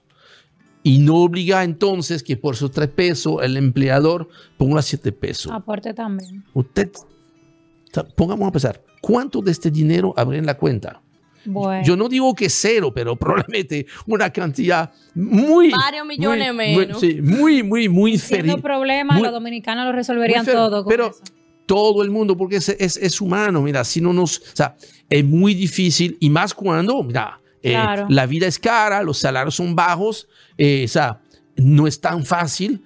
y 0.83 0.99
no 0.99 1.15
obliga 1.15 1.63
entonces 1.63 2.21
que 2.21 2.35
por 2.35 2.55
esos 2.55 2.71
tres 2.71 2.89
pesos 2.89 3.41
el 3.41 3.55
empleador 3.55 4.27
ponga 4.57 4.81
siete 4.81 5.13
pesos. 5.13 5.51
Aporte 5.51 5.93
también. 5.93 6.43
Usted, 6.53 6.91
pongamos 8.15 8.47
a 8.47 8.51
pensar, 8.51 8.81
¿cuánto 9.01 9.41
de 9.41 9.51
este 9.51 9.69
dinero 9.71 10.13
habrá 10.17 10.37
en 10.37 10.45
la 10.45 10.55
cuenta? 10.57 11.01
Bueno. 11.45 11.85
Yo 11.85 11.97
no 11.97 12.07
digo 12.07 12.33
que 12.33 12.49
cero, 12.49 12.91
pero 12.95 13.15
probablemente 13.19 13.85
una 14.07 14.29
cantidad 14.31 14.91
muy... 15.13 15.71
Varios 15.71 16.05
millones 16.05 16.53
muy, 16.53 16.75
menos. 16.75 17.01
Muy, 17.03 17.11
sí, 17.11 17.21
muy, 17.21 17.63
muy, 17.63 17.89
muy 17.89 18.13
feri- 18.13 18.61
problema, 18.61 19.13
muy- 19.15 19.23
los 19.23 19.31
dominicanos 19.33 19.85
lo 19.85 19.91
resolverían 19.91 20.45
todo 20.45 20.83
con 20.85 20.89
pero 20.91 21.07
eso. 21.09 21.19
todo 21.65 22.01
el 22.03 22.09
mundo, 22.11 22.37
porque 22.37 22.55
es, 22.57 22.69
es, 22.69 22.95
es 22.97 23.19
humano, 23.21 23.61
mira, 23.61 23.83
si 23.83 23.99
no 24.01 24.13
nos... 24.13 24.39
O 24.39 24.55
sea, 24.55 24.75
es 25.09 25.23
muy 25.25 25.53
difícil 25.53 26.17
y 26.21 26.29
más 26.29 26.53
cuando, 26.53 27.03
mira, 27.03 27.39
eh, 27.61 27.71
Claro. 27.71 28.07
la 28.09 28.25
vida 28.25 28.47
es 28.47 28.57
cara, 28.57 29.03
los 29.03 29.17
salarios 29.17 29.55
son 29.55 29.75
bajos, 29.75 30.27
eh, 30.57 30.83
o 30.85 30.87
sea, 30.87 31.21
no 31.57 31.87
es 31.87 31.99
tan 31.99 32.25
fácil 32.25 32.81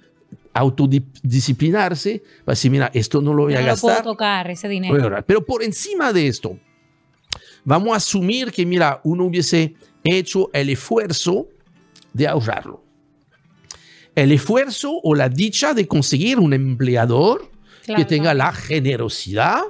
autodisciplinarse 0.58 2.22
para 2.44 2.54
decir, 2.54 2.70
mira, 2.70 2.90
esto 2.94 3.20
no 3.20 3.32
lo 3.34 3.44
voy 3.44 3.52
Yo 3.52 3.58
a 3.58 3.62
no 3.62 3.66
lo 3.66 3.72
gastar. 3.72 4.02
puedo 4.02 4.12
tocar, 4.14 4.50
ese 4.50 4.68
dinero. 4.68 5.24
Pero 5.26 5.44
por 5.44 5.62
encima 5.62 6.12
de 6.12 6.26
esto, 6.28 6.58
vamos 7.64 7.92
a 7.92 7.96
asumir 7.96 8.50
que, 8.50 8.64
mira, 8.66 9.00
uno 9.04 9.24
hubiese 9.24 9.74
hecho 10.04 10.50
el 10.52 10.70
esfuerzo 10.70 11.48
de 12.12 12.26
ahorrarlo. 12.26 12.82
El 14.14 14.32
esfuerzo 14.32 14.98
o 15.02 15.14
la 15.14 15.28
dicha 15.28 15.74
de 15.74 15.86
conseguir 15.86 16.38
un 16.38 16.52
empleador 16.52 17.50
Claro, 17.84 18.02
que 18.02 18.04
tenga 18.04 18.34
la 18.34 18.52
generosidad 18.52 19.62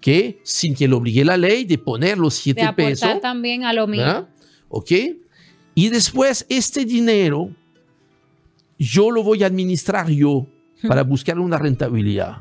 que, 0.00 0.40
sin 0.44 0.74
que 0.74 0.88
lo 0.88 0.96
obligue 0.96 1.24
la 1.24 1.36
ley, 1.36 1.64
de 1.64 1.76
poner 1.76 2.16
los 2.16 2.34
de 2.36 2.40
siete 2.40 2.62
aportar 2.62 2.86
pesos. 2.88 3.20
también 3.20 3.64
a 3.64 3.72
lo 3.72 3.86
mío. 3.86 4.00
¿verdad? 4.00 4.28
¿Ok? 4.68 4.92
Y 5.74 5.88
después 5.90 6.46
este 6.48 6.84
dinero 6.84 7.50
yo 8.80 9.10
lo 9.10 9.22
voy 9.22 9.42
a 9.44 9.46
administrar 9.46 10.08
yo 10.10 10.46
para 10.88 11.02
buscar 11.04 11.38
una 11.38 11.58
rentabilidad. 11.58 12.38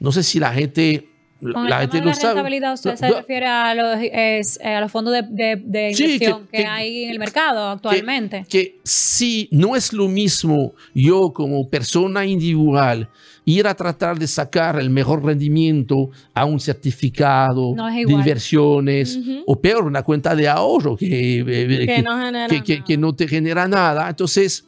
No 0.00 0.10
sé 0.10 0.22
si 0.24 0.40
la 0.40 0.52
gente, 0.52 1.08
la, 1.40 1.62
la 1.62 1.78
gente 1.82 2.00
lo 2.00 2.06
la 2.06 2.14
sabe. 2.14 2.34
rentabilidad, 2.34 2.74
usted 2.74 2.90
No, 2.90 2.96
se 2.96 3.08
no, 3.08 3.16
refiere 3.18 3.46
a 3.46 3.74
los, 3.74 3.98
es, 4.02 4.58
eh, 4.60 4.74
a 4.74 4.80
los 4.80 4.90
fondos 4.90 5.14
de, 5.14 5.22
de- 5.22 5.62
de 5.64 5.94
Sí, 5.94 6.02
que- 6.04 6.12
inversión 6.14 6.48
que, 6.50 6.56
que- 6.58 6.66
hay 6.66 7.04
en 7.04 7.10
el 7.10 7.18
mercado 7.20 7.70
actualmente. 7.70 8.44
que 8.48 8.80
si 8.82 9.48
no 9.52 9.76
es 9.76 9.92
lo 9.92 10.08
mismo 10.08 10.74
yo 10.94 11.32
como 11.32 11.68
persona 11.70 12.26
individual 12.26 13.08
ir 13.44 13.68
a 13.68 13.74
tratar 13.76 14.18
de 14.18 14.26
sacar 14.26 14.76
el 14.80 14.90
mejor 14.90 15.24
rendimiento 15.24 16.10
a 16.34 16.44
un 16.44 16.58
certificado 16.58 17.74
No 17.76 17.86
de 17.86 18.00
inversiones 18.12 19.16
Ujú. 19.16 19.44
o 19.46 19.60
peor 19.60 19.84
una 19.84 20.02
cuenta 20.02 20.34
de 20.34 20.48
ahorro 20.48 20.96
que, 20.96 21.38
eh, 21.46 21.86
Que 21.86 22.02
no 22.02 22.18
genera 22.20 22.48
que, 22.48 22.62
que- 22.64 22.82
que 22.82 22.96
no 22.98 23.14
te 23.14 23.28
genera 23.28 23.68
nada. 23.68 24.08
Entonces, 24.08 24.65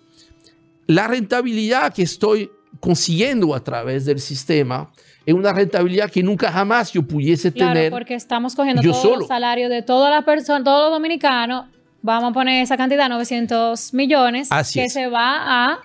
la 0.88 1.06
rentabilidad 1.06 1.94
que 1.94 2.02
estoy 2.02 2.50
consiguiendo 2.80 3.54
a 3.54 3.62
través 3.62 4.04
del 4.04 4.18
sistema 4.20 4.90
es 5.24 5.34
una 5.34 5.52
rentabilidad 5.52 6.10
que 6.10 6.22
nunca 6.22 6.50
jamás 6.50 6.92
yo 6.92 7.02
pudiese 7.02 7.52
Claro, 7.52 7.74
tener. 7.74 7.92
porque 7.92 8.14
estamos 8.14 8.54
cogiendo 8.56 8.82
yo 8.82 8.90
todos 8.90 9.02
solo. 9.02 9.16
los 9.20 9.28
salarios 9.28 9.70
de 9.70 9.82
todas 9.82 10.10
las 10.10 10.24
personas, 10.24 10.64
todos 10.64 10.90
los 10.90 10.92
dominicanos, 10.98 11.66
vamos 12.02 12.30
a 12.30 12.32
poner 12.34 12.62
esa 12.62 12.76
cantidad, 12.76 13.08
900 13.08 13.92
millones, 13.94 14.48
Así 14.50 14.78
que 14.80 14.86
es. 14.86 14.92
se 14.92 15.06
va 15.08 15.70
a 15.72 15.78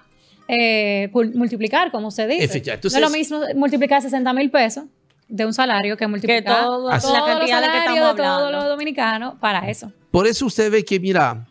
eh, 0.48 1.10
multiplicar, 1.36 1.92
como 1.92 2.08
usted 2.10 2.28
dice. 2.30 2.44
Efectivamente. 2.44 2.88
no 2.88 2.96
es 2.96 3.02
lo 3.02 3.08
Entonces- 3.08 3.32
mismo 3.32 3.60
multiplicar 3.60 4.02
60 4.02 4.34
mil 4.34 4.50
pesos 4.52 4.86
de 5.28 5.46
un 5.46 5.54
salario 5.54 5.98
que 5.98 6.06
multiplicar 6.08 6.44
todo- 6.56 6.89
todos 6.89 7.04
la 7.12 7.20
los 7.20 7.28
cantidad 7.28 7.62
de 7.62 7.68
que 7.68 8.00
de 8.00 8.13
todos 8.16 8.52
los 8.52 8.66
dominicanos 8.66 9.36
para 9.39 9.70
eso. 9.70 9.92
Por 10.12 10.28
eso 10.28 10.46
usted 10.46 10.72
ve 10.72 10.84
que, 10.86 11.00
mira, 11.00 11.48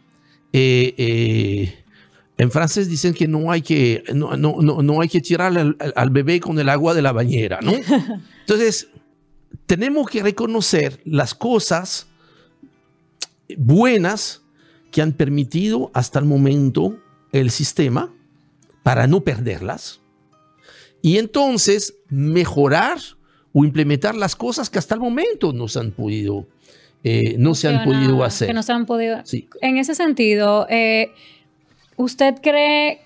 eh, 0.53 0.95
eh, 0.97 1.82
en 2.39 2.51
francés 2.51 2.89
dicen 2.89 3.15
que 3.15 3.29
no 3.29 3.51
hay 3.53 3.63
que, 3.63 4.03
no, 4.15 4.37
no, 4.37 4.57
no, 4.61 4.83
no 4.83 5.01
hay 5.01 5.09
que 5.09 5.21
tirar 5.21 5.57
al, 5.57 6.11
bebé 6.11 6.41
con 6.41 6.59
el 6.59 6.69
agua 6.69 6.95
de 6.95 7.03
la 7.03 7.13
bañera, 7.13 7.61
¿no? 7.63 7.73
Entonces, 8.41 8.89
tenemos 9.67 10.09
que 10.09 10.23
reconocer 10.23 11.01
las 11.05 11.35
cosas 11.35 12.07
buenas 13.57 14.43
que 14.91 15.03
han 15.03 15.13
permitido 15.13 15.91
hasta 15.95 16.19
el 16.19 16.25
momento 16.25 16.99
el 17.33 17.51
sistema 17.51 18.13
para 18.83 19.07
no 19.07 19.23
perderlas. 19.23 20.01
Y 21.01 21.19
entonces 21.19 21.95
mejorar 22.09 22.99
o 23.53 23.65
implementar 23.65 24.15
las 24.15 24.37
cosas 24.37 24.71
que 24.71 24.79
hasta 24.79 24.95
el 24.95 25.01
momento 25.01 25.53
no 25.53 25.67
se 25.69 25.81
han 25.81 25.91
podido, 25.91 26.47
eh, 27.03 27.37
no 27.39 27.55
se 27.55 27.69
han 27.69 27.85
Funciona- 27.85 28.01
podido 28.07 28.25
hacer. 28.25 28.49
Que 28.49 28.55
no 28.55 28.63
se 28.63 28.73
han 28.73 28.87
podido. 28.87 29.21
Sí. 29.25 29.49
En 29.61 29.79
ese 29.79 29.95
sentido, 29.95 30.67
eh, 30.71 31.13
¿usted 31.97 32.37
cree 32.43 33.01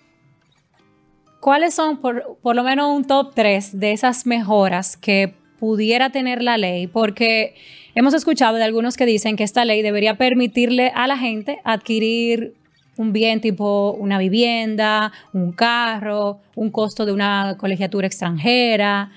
cuáles 1.41 1.75
son 1.75 1.99
por, 1.99 2.39
por 2.43 2.57
lo 2.57 2.63
menos 2.63 2.95
un 2.97 3.05
top 3.05 3.33
3 3.35 3.79
de 3.79 3.93
esas 3.93 4.27
mejoras 4.27 4.97
que 4.97 5.35
pudiera 5.59 6.11
tener 6.11 6.43
la 6.43 6.59
ley? 6.59 6.87
Porque 6.87 7.55
hemos 7.95 8.15
escuchado 8.15 8.57
de 8.57 8.65
algunos 8.65 8.97
que 8.97 9.07
dicen 9.07 9.37
que 9.37 9.45
esta 9.45 9.65
ley 9.65 9.83
debería 9.83 10.17
permitirle 10.17 10.93
a 10.95 11.07
la 11.07 11.17
gente 11.17 11.59
adquirir 11.65 12.55
un 12.97 13.13
bien 13.13 13.41
tipo 13.41 13.93
una 13.93 14.19
vivienda, 14.19 15.13
un 15.33 15.53
carro, 15.53 16.41
un 16.55 16.71
costo 16.71 17.05
de 17.07 17.13
una 17.13 17.57
colegiatura 17.59 18.07
extranjera, 18.07 19.11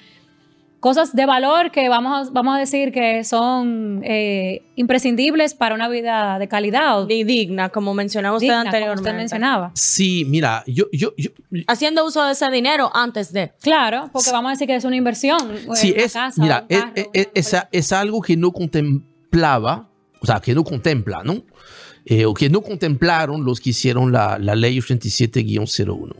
cosas 0.80 1.14
de 1.16 1.26
valor 1.26 1.72
que 1.72 1.90
vamos 1.90 2.30
a, 2.30 2.32
vamos 2.32 2.56
a 2.56 2.60
decir 2.60 2.92
que 2.94 3.24
son 3.24 4.02
eh, 4.06 4.64
imprescindibles 4.76 5.54
para 5.54 5.76
una 5.76 5.90
vida 5.90 6.40
de 6.40 6.48
calidad 6.48 7.06
Y 7.10 7.24
digna, 7.26 7.70
como 7.70 7.94
mencionaba 7.94 8.38
usted 8.38 8.46
digna, 8.48 8.58
como 8.60 8.68
anteriormente. 8.70 9.10
usted 9.10 9.18
mencionaba. 9.18 9.72
Sí, 9.76 10.26
mira, 10.26 10.64
yo, 10.68 10.86
yo, 10.94 11.14
yo 11.18 11.32
Haciendo 11.68 12.06
uso 12.06 12.24
de 12.26 12.32
ese 12.32 12.50
dinero 12.50 12.90
antes 12.94 13.34
de. 13.34 13.52
Claro, 13.62 14.10
porque 14.14 14.32
vamos 14.32 14.50
a 14.50 14.52
decir 14.54 14.68
que 14.68 14.76
es 14.76 14.86
una 14.86 14.96
inversión. 14.96 15.40
sí, 15.76 15.92
una 15.92 16.02
es, 16.04 16.14
casa, 16.14 16.42
mira, 16.42 16.60
un 16.62 16.66
es, 16.76 16.80
carro, 16.82 16.94
es- 17.14 17.28
una 17.54 17.60
es- 17.60 17.68
es 17.72 17.92
algo 17.94 18.22
que 18.22 18.38
no 18.38 18.52
contemplaba, 18.52 19.90
o 20.22 20.26
sea, 20.26 20.40
que 20.40 20.54
no 20.56 20.64
contempla, 20.64 21.24
¿no? 21.24 21.42
Eh, 22.06 22.26
o 22.26 22.34
que 22.34 22.50
no 22.50 22.62
contemplaron 22.62 23.44
los 23.44 23.60
que 23.60 23.72
hicieron 23.72 24.12
la, 24.12 24.40
la 24.40 24.56
ley 24.56 24.80
87-01. 24.80 26.16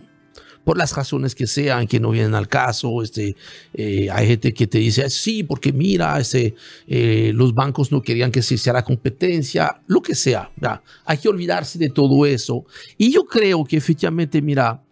Por 0.70 0.78
las 0.78 0.96
razones 0.96 1.34
que 1.34 1.48
sean, 1.48 1.88
que 1.88 2.00
no 2.00 2.12
vienen 2.12 2.36
al 2.36 2.48
caso, 2.48 3.02
este, 3.02 3.36
eh, 3.74 4.08
hay 4.12 4.28
gente 4.28 4.54
que 4.54 4.68
te 4.68 4.78
dice, 4.78 5.10
sí, 5.10 5.42
porque 5.42 5.74
mira, 5.74 6.20
este, 6.20 6.54
eh, 6.86 7.32
los 7.34 7.56
bancos 7.56 7.92
no 7.92 8.04
querían 8.04 8.32
que 8.32 8.44
se 8.44 8.54
hiciera 8.54 8.84
competencia, 8.84 9.82
lo 9.88 10.00
que 10.00 10.14
sea, 10.14 10.52
hay 11.06 11.18
que 11.18 11.28
olvidarse 11.28 11.80
de 11.80 11.90
todo 11.90 12.24
eso. 12.24 12.68
Y 13.00 13.12
yo 13.12 13.26
creo 13.26 13.66
que 13.66 13.78
efectivamente, 13.78 14.44
mira, 14.44 14.84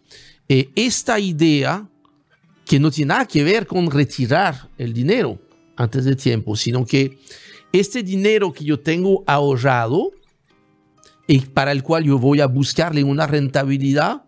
eh, 0.50 0.68
esta 0.74 1.20
idea 1.20 1.88
que 2.66 2.80
no 2.80 2.90
tiene 2.90 3.10
nada 3.10 3.28
que 3.28 3.44
ver 3.44 3.68
con 3.68 3.92
retirar 3.92 4.70
el 4.80 4.96
dinero 4.96 5.38
antes 5.76 6.06
de 6.06 6.16
tiempo, 6.16 6.56
sino 6.56 6.88
que 6.88 7.20
este 7.72 8.02
dinero 8.02 8.52
que 8.52 8.66
yo 8.66 8.80
tengo 8.80 9.24
ahorrado 9.28 10.10
y 11.28 11.42
para 11.42 11.72
el 11.72 11.84
cual 11.84 12.04
yo 12.06 12.18
voy 12.18 12.42
a 12.42 12.48
buscarle 12.48 13.04
una 13.04 13.28
rentabilidad, 13.28 14.24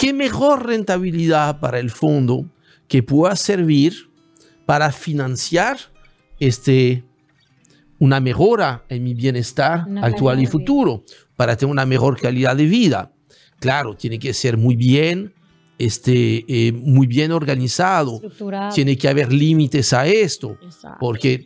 ¿qué 0.00 0.14
mejor 0.14 0.66
rentabilidad 0.66 1.60
para 1.60 1.78
el 1.78 1.90
fondo 1.90 2.46
que 2.88 3.02
pueda 3.02 3.36
servir 3.36 4.10
para 4.64 4.92
financiar 4.92 5.76
este, 6.38 7.04
una 7.98 8.18
mejora 8.18 8.82
en 8.88 9.04
mi 9.04 9.12
bienestar 9.12 9.84
Una 9.86 10.06
actual 10.06 10.40
y 10.40 10.46
futuro, 10.46 11.04
para 11.36 11.54
tener 11.54 11.70
una 11.70 11.84
mejor 11.84 12.18
calidad 12.18 12.56
de 12.56 12.64
vida? 12.64 13.12
Claro, 13.58 13.94
tiene 13.94 14.18
que 14.18 14.32
ser 14.32 14.56
muy 14.56 14.74
bien, 14.74 15.34
este, 15.78 16.46
eh, 16.48 16.72
muy 16.72 17.06
bien 17.06 17.30
organizado. 17.30 18.22
Tiene 18.74 18.96
que 18.96 19.06
haber 19.06 19.30
límites 19.30 19.92
a 19.92 20.06
esto, 20.06 20.56
Exacto. 20.62 20.96
porque 20.98 21.44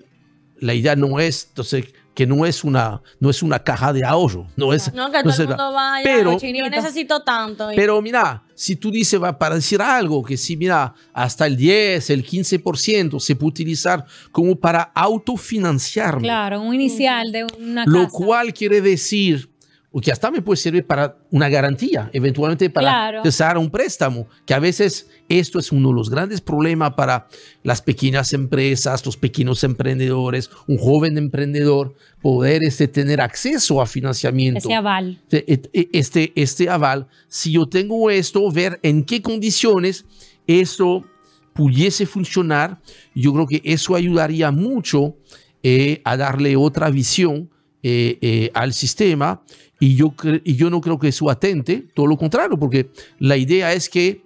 la 0.61 0.75
idea 0.75 0.95
no 0.95 1.19
es, 1.19 1.47
entonces, 1.49 1.87
que 2.15 2.27
no 2.27 2.47
es 2.47 2.63
una, 2.65 3.03
no 3.19 3.29
es 3.29 3.43
una 3.43 3.59
caja 3.59 3.93
de 3.93 4.05
ahorro, 4.05 4.47
no 4.57 4.73
es, 4.73 4.93
No, 4.95 5.11
que 5.11 5.17
no 5.19 5.23
todo 5.25 5.33
es- 5.33 5.39
el 5.41 5.49
mundo 5.49 5.73
vaya. 5.73 6.05
pero- 6.05 6.39
yo 6.39 6.71
necesito 6.71 7.23
tanto. 7.23 7.73
y- 7.73 7.77
pero 7.77 8.01
mira, 8.01 8.45
si 8.55 8.77
tú 8.77 8.91
dices, 8.93 9.21
va 9.21 9.37
para 9.37 9.57
decir 9.57 9.83
algo, 9.83 10.23
que 10.25 10.37
si 10.37 10.57
mira, 10.57 10.95
hasta 11.13 11.47
el 11.47 11.57
10, 11.57 12.11
el 12.11 12.25
15% 12.25 13.19
se 13.19 13.35
puede 13.35 13.49
utilizar 13.49 14.05
como 14.31 14.55
para 14.55 14.93
autofinanciarme, 14.95 16.23
Claro, 16.23 16.61
un 16.63 16.75
inicial 16.75 17.33
de 17.33 17.47
una 17.59 17.85
lo 17.87 18.05
casa. 18.05 18.11
cual 18.13 18.55
quiere 18.55 18.81
decir, 18.81 19.51
o 19.97 20.01
que 20.01 20.11
hasta 20.11 20.29
me 20.33 20.43
puede 20.43 20.57
servir 20.57 20.85
para 20.85 21.17
una 21.31 21.49
garantía, 21.49 22.11
eventualmente 22.13 22.69
para 22.69 22.89
Claro. 22.89 23.23
cesar 23.23 23.57
un 23.57 23.71
préstamo, 23.71 24.27
que 24.45 24.53
a 24.53 24.59
veces 24.59 25.09
esto 25.29 25.61
es 25.61 25.71
uno 25.71 25.91
de 25.91 25.95
los 25.95 26.11
grandes 26.11 26.41
problemas 26.41 26.95
para 26.95 27.29
las 27.63 27.81
pequeñas 27.81 28.33
empresas, 28.33 29.07
los 29.07 29.17
pequeños 29.17 29.63
emprendedores, 29.63 30.51
un 30.67 30.79
joven 30.79 31.17
emprendedor, 31.17 31.95
poder 32.21 32.65
este, 32.65 32.89
tener 32.89 33.21
acceso 33.21 33.81
a 33.81 33.87
financiamiento 33.87 34.59
ese 34.59 34.75
aval. 34.75 35.23
este, 35.31 35.89
este, 35.93 36.33
este 36.35 36.69
aval, 36.69 37.07
si 37.29 37.53
yo 37.53 37.67
tengo 37.67 38.11
esto, 38.11 38.51
ver 38.51 38.81
en 38.83 39.05
qué 39.05 39.23
condiciones 39.23 40.07
esto 40.49 41.05
pudiese 41.53 42.05
funcionar, 42.05 42.81
yo 43.15 43.33
creo 43.33 43.47
que 43.47 43.63
eso 43.63 43.95
ayudaría 43.95 44.51
mucho 44.51 45.15
eh, 45.63 46.01
a 46.03 46.17
darle 46.17 46.57
otra 46.57 46.91
visión 46.91 47.49
eh, 47.87 48.19
eh, 48.23 48.51
al 48.55 48.73
sistema 48.73 49.43
Y 49.85 49.97
yo, 49.97 50.15
y 50.45 50.57
yo 50.57 50.71
no 50.71 50.81
creo 50.81 50.99
que 50.99 51.09
eso 51.09 51.29
atente, 51.29 51.85
todo 51.93 52.07
lo 52.07 52.17
contrario, 52.17 52.59
porque 52.59 52.89
la 53.19 53.37
idea 53.37 53.75
es 53.75 53.91
que 53.91 54.23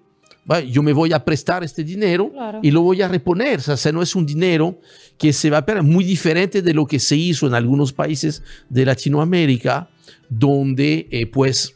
yo 0.71 0.85
me 0.85 0.93
voy 0.93 1.13
a 1.13 1.25
prestar 1.25 1.65
este 1.65 1.83
dinero 1.83 2.31
y 2.63 2.71
lo 2.71 2.83
voy 2.83 3.03
a 3.03 3.09
reponer. 3.09 3.59
O 3.59 3.77
sea, 3.77 3.91
no 3.91 4.01
es 4.01 4.15
un 4.15 4.25
dinero 4.25 4.79
que 5.19 5.33
se 5.33 5.51
va 5.51 5.59
a 5.59 5.67
perder, 5.67 5.83
muy 5.83 6.05
diferente 6.05 6.63
de 6.63 6.73
lo 6.73 6.87
que 6.87 7.01
se 7.01 7.17
hizo 7.17 7.49
en 7.49 7.55
algunos 7.55 7.93
países 7.93 8.41
de 8.69 8.85
Latinoamérica, 8.85 9.91
donde 10.29 11.09
eh, 11.11 11.27
pues 11.27 11.75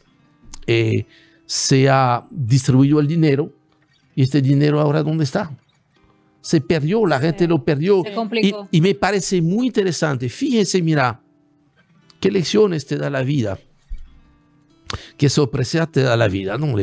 eh, 0.65 1.05
se 1.45 1.89
ha 1.89 2.25
distribuido 2.31 3.01
el 3.01 3.07
dinero 3.07 3.51
y 4.15 4.23
este 4.23 4.41
dinero 4.41 4.79
ahora 4.79 5.03
¿dónde 5.03 5.25
está? 5.25 5.51
Se 6.39 6.61
perdió, 6.61 7.05
la 7.05 7.19
gente 7.19 7.49
lo 7.49 7.65
perdió. 7.65 8.01
Y, 8.31 8.53
y, 8.71 8.79
me 8.79 8.95
parece 8.95 9.41
muy 9.41 9.67
interesante. 9.67 10.29
Fíjense, 10.29 10.81
mira, 10.81 11.19
qué 12.21 12.31
lecciones 12.31 12.85
te 12.85 12.95
da 12.95 13.09
la 13.09 13.23
vida. 13.23 13.59
Qué 15.17 15.29
sorpresa 15.29 15.85
te 15.85 16.01
da 16.01 16.15
la 16.15 16.27
vida, 16.27 16.57
¿no? 16.57 16.75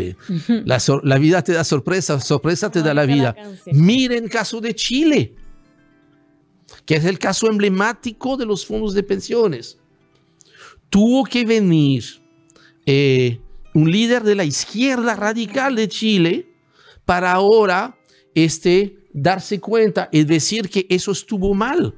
La, 0.65 0.79
la 1.03 1.19
vida 1.19 1.43
te 1.43 1.53
da 1.53 1.65
sorpresa, 1.65 2.21
sorpresa 2.21 2.71
te 2.71 2.83
da 2.83 2.95
la 2.95 3.07
vida. 3.07 3.35
Miren 3.67 4.25
el 4.25 4.31
caso 4.31 4.61
de 4.61 4.75
Chile, 4.75 5.35
que 6.87 6.97
es 6.97 7.05
el 7.05 7.19
caso 7.19 7.49
emblemático 7.51 8.37
de 8.37 8.47
los 8.47 8.65
fondos 8.67 8.95
de 8.95 9.03
pensiones. 9.03 9.79
Tuvo 10.89 11.25
que 11.25 11.45
venir 11.45 12.05
eh, 12.87 13.41
un 13.75 13.91
líder 13.91 14.23
de 14.25 14.35
la 14.35 14.45
izquierda 14.45 15.15
radical 15.15 15.77
de 15.77 15.89
Chile 15.89 16.47
para 17.05 17.33
ahora 17.33 17.97
este, 18.35 18.99
darse 19.13 19.61
cuenta 19.61 20.09
y 20.13 20.25
decir 20.25 20.69
que 20.69 20.87
eso 20.89 21.13
estuvo 21.13 21.55
mal, 21.55 21.95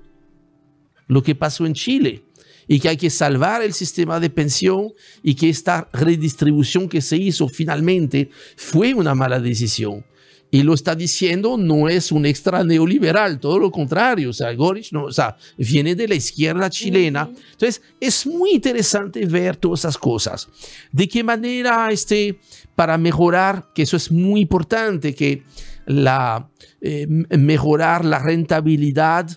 lo 1.06 1.22
que 1.22 1.34
pasó 1.34 1.66
en 1.66 1.74
Chile, 1.74 2.24
y 2.72 2.80
que 2.80 2.88
hay 2.88 2.96
que 2.96 3.10
salvar 3.10 3.60
el 3.60 3.74
sistema 3.74 4.18
de 4.18 4.30
pensión 4.30 4.94
y 5.22 5.34
que 5.34 5.50
esta 5.50 5.90
redistribución 5.92 6.88
que 6.88 7.02
se 7.02 7.18
hizo 7.18 7.46
finalmente 7.46 8.30
fue 8.56 8.94
una 8.94 9.14
mala 9.14 9.38
decisión 9.40 10.06
y 10.50 10.62
lo 10.62 10.72
está 10.72 10.94
diciendo, 10.94 11.58
no 11.58 11.90
es 11.90 12.10
un 12.10 12.24
extra 12.24 12.64
neoliberal, 12.64 13.40
todo 13.40 13.58
lo 13.58 13.70
contrario, 13.70 14.30
o 14.30 14.32
sea, 14.32 14.54
Gorich 14.54 14.90
no, 14.90 15.04
o 15.04 15.12
sea, 15.12 15.36
viene 15.58 15.94
de 15.94 16.08
la 16.08 16.14
izquierda 16.14 16.70
chilena. 16.70 17.30
Entonces, 17.52 17.82
es 18.00 18.26
muy 18.26 18.52
interesante 18.52 19.24
ver 19.26 19.56
todas 19.56 19.80
esas 19.80 19.96
cosas. 19.96 20.48
De 20.90 21.08
qué 21.08 21.22
manera, 21.24 21.90
este, 21.90 22.38
para 22.74 22.96
mejorar, 22.96 23.70
que 23.74 23.82
eso 23.82 23.98
es 23.98 24.10
muy 24.10 24.42
importante, 24.42 25.14
que 25.14 25.42
la, 25.86 26.50
eh, 26.80 27.06
mejorar 27.06 28.04
la 28.04 28.18
rentabilidad 28.18 29.30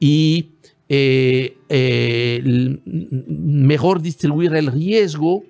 y 0.00 0.53
eh, 0.96 1.58
eh, 1.68 2.40
mejor 2.84 4.00
distribuir 4.00 4.54
el 4.54 4.68
riesgo, 4.68 5.42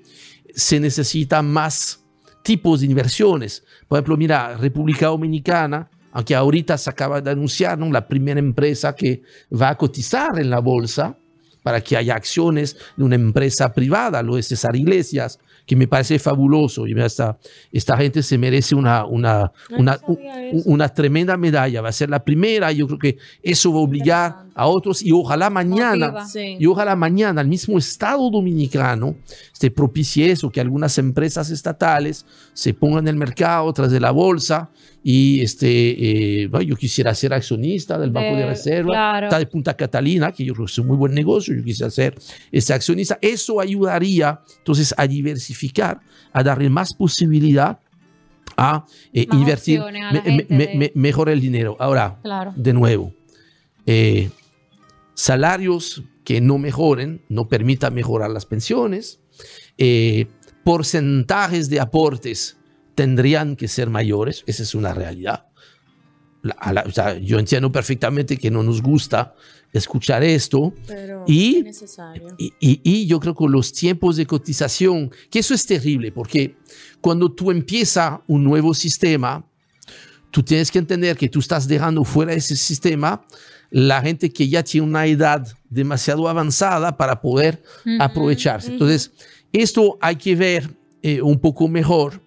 se 0.55 0.81
necesita 0.81 1.43
más 1.43 2.03
tipos 2.43 2.81
de 2.81 2.87
inversiones. 2.87 3.63
Por 3.87 3.99
ejemplo, 3.99 4.17
mira, 4.17 4.57
República 4.57 5.09
Dominicana, 5.09 5.91
aunque 6.13 6.35
ahorita 6.35 6.79
se 6.79 6.89
acaba 6.89 7.21
de 7.21 7.31
anunciar 7.31 7.79
¿no? 7.79 7.91
la 7.91 8.09
primera 8.09 8.41
empresa 8.41 8.95
que 8.95 9.23
va 9.53 9.69
a 9.69 9.77
cotizar 9.77 10.39
en 10.39 10.49
la 10.49 10.61
bolsa 10.61 11.19
para 11.63 11.83
que 11.83 11.97
haya 11.97 12.15
acciones 12.15 12.77
de 12.97 13.05
una 13.05 13.17
empresa 13.17 13.73
privada, 13.75 14.23
lo 14.23 14.37
de 14.37 14.43
César 14.43 14.77
Iglesias, 14.77 15.39
que 15.67 15.77
me 15.77 15.87
parece 15.89 16.19
fabuloso. 16.19 16.87
Y 16.87 16.99
esta, 17.01 17.39
esta 17.73 17.97
gente 17.97 18.23
se 18.23 18.37
merece 18.39 18.75
una, 18.75 19.05
una, 19.05 19.53
una, 19.71 19.99
una, 20.65 20.89
tremenda 20.89 21.37
medalla. 21.37 21.81
Va 21.81 21.89
a 21.89 21.93
ser 21.93 22.11
la 22.11 22.23
primera. 22.23 22.71
Yo 22.73 22.87
creo 22.87 22.99
que 22.99 23.19
eso 23.43 23.73
va 23.73 23.79
a 23.79 23.83
obligar 23.83 24.45
a 24.55 24.67
otros 24.67 25.03
y 25.03 25.13
ojalá 25.13 25.51
mañana, 25.51 26.27
y 26.35 26.67
ojalá 26.67 26.95
mañana 26.95 27.41
el 27.41 27.49
mismo 27.49 27.79
Estado 27.79 28.31
dominicano 28.31 29.17
se 29.53 29.71
propicie 29.71 30.31
eso, 30.31 30.51
que 30.51 30.61
algunas 30.61 30.99
empresas 30.99 31.51
estatales 31.51 32.25
se 32.53 32.75
pongan 32.75 33.05
en 33.05 33.09
el 33.09 33.17
mercado 33.17 33.73
tras 33.73 33.91
de 33.91 34.01
la 34.01 34.11
bolsa 34.11 34.71
y 35.07 35.43
este, 35.43 36.45
eh, 36.45 36.49
yo 36.67 36.77
quisiera 36.77 37.15
ser 37.15 37.35
accionista 37.35 37.99
del 37.99 38.11
Banco 38.11 38.39
de, 38.39 38.47
Reserva, 38.47 39.21
está 39.23 39.39
de 39.39 39.45
Punta 39.45 39.77
Catalina, 39.77 40.33
que 40.33 40.47
yo 40.47 40.55
creo 40.55 40.65
que 40.65 40.73
es 40.73 40.79
un 40.79 40.87
muy 40.87 40.97
buen 40.97 41.13
negocio, 41.13 41.55
yo 41.55 41.63
quisiera 41.63 41.91
ser 41.91 42.15
este 42.51 42.73
accionista. 42.73 43.19
Eso 43.21 43.61
ayudaría 43.61 44.41
entonces 44.57 44.95
a 44.97 45.07
diversificar, 45.07 46.01
a 46.33 46.43
darle 46.43 46.71
más 46.71 46.95
posibilidad 46.95 47.79
a 48.57 48.87
eh, 49.13 49.27
invertir 49.31 49.83
mejor 50.95 51.29
el 51.29 51.41
dinero. 51.43 51.77
Ahora, 51.79 52.19
de 52.57 52.73
nuevo, 52.73 53.13
eh, 53.85 54.31
salarios 55.13 56.03
que 56.25 56.41
no 56.41 56.57
mejoren, 56.57 57.21
no 57.29 57.47
permitan 57.47 57.93
mejorar 57.93 58.31
las 58.31 58.47
pensiones, 58.47 59.21
porcentajes 60.65 61.69
de 61.69 61.81
aportes 61.81 62.57
tendrían 62.95 63.57
que 63.57 63.69
ser 63.69 63.91
mayores, 63.91 64.45
esa 64.47 64.63
es 64.63 64.75
una 64.75 64.95
realidad. 64.95 65.47
yo 67.23 67.39
entiendo 67.39 67.73
perfectamente 67.73 68.37
que 68.37 68.51
no 68.51 68.63
nos 68.63 68.83
gusta 68.83 69.35
escuchar 69.73 70.23
esto 70.23 70.73
y, 71.27 71.65
y, 72.39 72.81
y, 72.85 73.07
yo 73.07 73.19
creo 73.19 73.35
que 73.35 73.47
los 73.49 73.73
tiempos 73.73 74.17
de 74.17 74.25
cotización, 74.25 75.11
que 75.31 75.41
eso 75.41 75.53
es 75.53 75.67
terrible, 75.67 76.13
porque 76.13 76.57
cuando 77.01 77.33
tú 77.33 77.51
empiezas 77.51 78.21
un 78.29 78.45
nuevo 78.45 78.73
sistema, 78.73 79.45
tú 80.31 80.43
tienes 80.43 80.71
que 80.71 80.79
entender 80.79 81.17
que 81.17 81.29
tú 81.29 81.41
estás 81.41 81.67
dejando 81.67 82.05
fuera 82.05 82.33
de 82.33 82.39
ese 82.39 82.57
sistema 82.57 83.25
la 83.71 84.01
gente 84.01 84.33
que 84.33 84.49
ya 84.49 84.63
tiene 84.63 84.87
una 84.87 85.07
edad 85.07 85.47
demasiado 85.69 86.29
avanzada 86.29 86.97
para 86.97 87.21
poder 87.21 87.61
aprovecharse. 87.99 88.71
Entonces, 88.71 89.11
esto 89.53 89.99
hay 90.01 90.15
que 90.15 90.37
ver 90.37 90.71
eh, 91.03 91.21
un 91.21 91.41
poco 91.41 91.67
mejor 91.67 92.24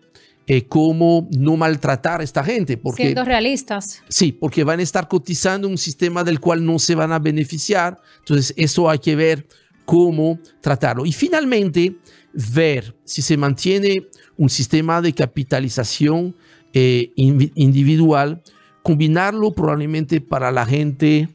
eh, 0.50 0.66
cómo 0.66 1.28
no 1.38 1.58
maltratar 1.58 2.22
a 2.22 2.24
esta 2.24 2.44
gente. 2.44 2.78
Porque, 2.78 3.04
Siendo 3.04 3.26
realistas. 3.26 4.02
Sí, 4.08 4.32
porque 4.32 4.64
van 4.64 4.80
a 4.80 4.84
estar 4.84 5.08
cotizando 5.08 5.68
un 5.68 5.78
sistema 5.78 6.24
del 6.24 6.40
cual 6.40 6.66
no 6.66 6.80
se 6.80 6.96
van 6.96 7.12
a 7.12 7.20
beneficiar. 7.20 8.00
Entonces, 8.20 8.54
eso 8.58 8.90
hay 8.90 9.00
que 9.00 9.16
ver 9.16 9.46
cómo 9.86 10.40
tratarlo. 10.62 11.06
Y 11.06 11.12
finalmente, 11.12 11.98
ver 12.34 12.96
si 13.04 13.22
se 13.22 13.36
mantiene 13.36 14.08
un 14.38 14.50
sistema 14.50 15.02
de 15.02 15.14
capitalización 15.14 16.36
eh, 16.74 17.12
individual, 17.16 18.42
combinarlo 18.84 19.52
probablemente 19.54 20.22
para 20.22 20.52
la 20.52 20.66
gente, 20.66 21.28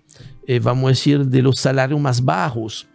eh, 0.47 0.59
vamos 0.59 0.85
a 0.85 0.89
decir, 0.91 1.27
de 1.27 1.43
los 1.43 1.59
salarios 1.59 2.01
más 2.01 2.25
bajos, 2.25 2.89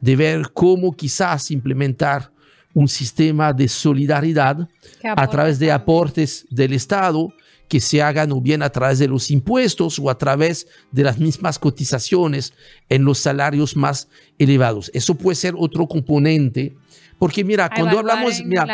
de 0.00 0.14
ver 0.14 0.50
cómo 0.52 0.94
quizás 0.94 1.50
implementar 1.50 2.30
un 2.74 2.88
sistema 2.88 3.52
de 3.52 3.68
solidaridad 3.68 4.68
a 5.04 5.26
través 5.28 5.58
de 5.58 5.72
aportes 5.72 6.46
del 6.50 6.72
Estado 6.72 7.32
que 7.68 7.80
se 7.80 8.02
hagan 8.02 8.30
o 8.32 8.40
bien 8.40 8.62
a 8.62 8.70
través 8.70 8.98
de 8.98 9.08
los 9.08 9.30
impuestos 9.30 9.98
o 9.98 10.10
a 10.10 10.18
través 10.18 10.66
de 10.90 11.02
las 11.02 11.18
mismas 11.18 11.58
cotizaciones 11.58 12.52
en 12.88 13.04
los 13.04 13.18
salarios 13.18 13.76
más 13.76 14.08
elevados. 14.38 14.90
Eso 14.92 15.14
puede 15.14 15.36
ser 15.36 15.54
otro 15.56 15.86
componente, 15.86 16.76
porque 17.18 17.42
mira, 17.42 17.70
cuando 17.74 17.98
hablamos, 17.98 18.44
mira, 18.44 18.66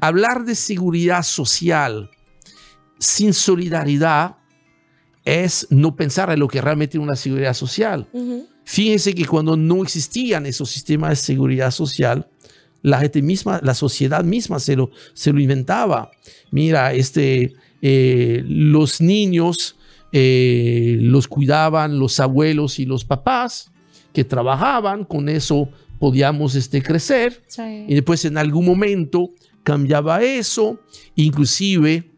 hablar 0.00 0.44
de 0.44 0.54
seguridad 0.54 1.22
social 1.22 2.10
sin 2.98 3.32
solidaridad 3.32 4.36
es 5.24 5.66
no 5.70 5.94
pensar 5.94 6.30
en 6.30 6.38
lo 6.38 6.48
que 6.48 6.60
realmente 6.60 6.96
es 6.96 7.02
una 7.02 7.16
seguridad 7.16 7.54
social. 7.54 8.08
Fíjense 8.64 9.14
que 9.14 9.26
cuando 9.26 9.56
no 9.56 9.82
existían 9.82 10.46
esos 10.46 10.70
sistemas 10.70 11.10
de 11.10 11.16
seguridad 11.16 11.70
social, 11.70 12.28
la 12.82 13.00
gente 13.00 13.22
misma, 13.22 13.60
la 13.62 13.74
sociedad 13.74 14.24
misma 14.24 14.58
se 14.58 14.76
lo, 14.76 14.90
se 15.14 15.32
lo 15.32 15.40
inventaba. 15.40 16.10
Mira, 16.50 16.94
este, 16.94 17.54
eh, 17.82 18.42
los 18.46 19.00
niños 19.00 19.76
eh, 20.12 20.98
los 21.00 21.28
cuidaban 21.28 21.98
los 21.98 22.18
abuelos 22.18 22.78
y 22.78 22.86
los 22.86 23.04
papás 23.04 23.70
que 24.12 24.24
trabajaban, 24.24 25.04
con 25.04 25.28
eso 25.28 25.68
podíamos 25.98 26.54
este, 26.54 26.82
crecer. 26.82 27.42
Y 27.86 27.94
después 27.94 28.24
en 28.24 28.38
algún 28.38 28.64
momento 28.64 29.30
cambiaba 29.62 30.22
eso, 30.22 30.80
inclusive 31.14 32.10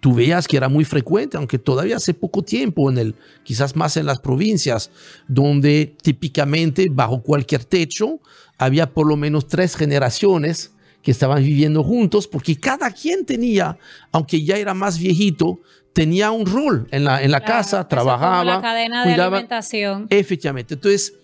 tú 0.00 0.14
veías 0.14 0.46
que 0.46 0.56
era 0.56 0.68
muy 0.68 0.84
frecuente, 0.84 1.36
aunque 1.36 1.58
todavía 1.58 1.96
hace 1.96 2.14
poco 2.14 2.42
tiempo, 2.42 2.90
en 2.90 2.98
el, 2.98 3.14
quizás 3.42 3.76
más 3.76 3.96
en 3.96 4.06
las 4.06 4.20
provincias, 4.20 4.90
donde 5.26 5.94
típicamente 6.02 6.88
bajo 6.90 7.22
cualquier 7.22 7.64
techo 7.64 8.20
había 8.58 8.92
por 8.92 9.06
lo 9.06 9.16
menos 9.16 9.48
tres 9.48 9.76
generaciones 9.76 10.72
que 11.02 11.10
estaban 11.10 11.42
viviendo 11.42 11.82
juntos, 11.84 12.26
porque 12.26 12.58
cada 12.58 12.90
quien 12.90 13.24
tenía, 13.24 13.78
aunque 14.12 14.44
ya 14.44 14.56
era 14.56 14.74
más 14.74 14.98
viejito, 14.98 15.60
tenía 15.92 16.30
un 16.30 16.46
rol 16.46 16.86
en 16.90 17.04
la, 17.04 17.22
en 17.22 17.30
la 17.30 17.40
casa, 17.40 17.88
trabajaba. 17.88 18.44
La 18.44 18.60
cadena 18.60 19.06
de 19.06 19.14
alimentación. 19.14 20.06
Efectivamente. 20.10 20.74
Entonces, 20.74 21.14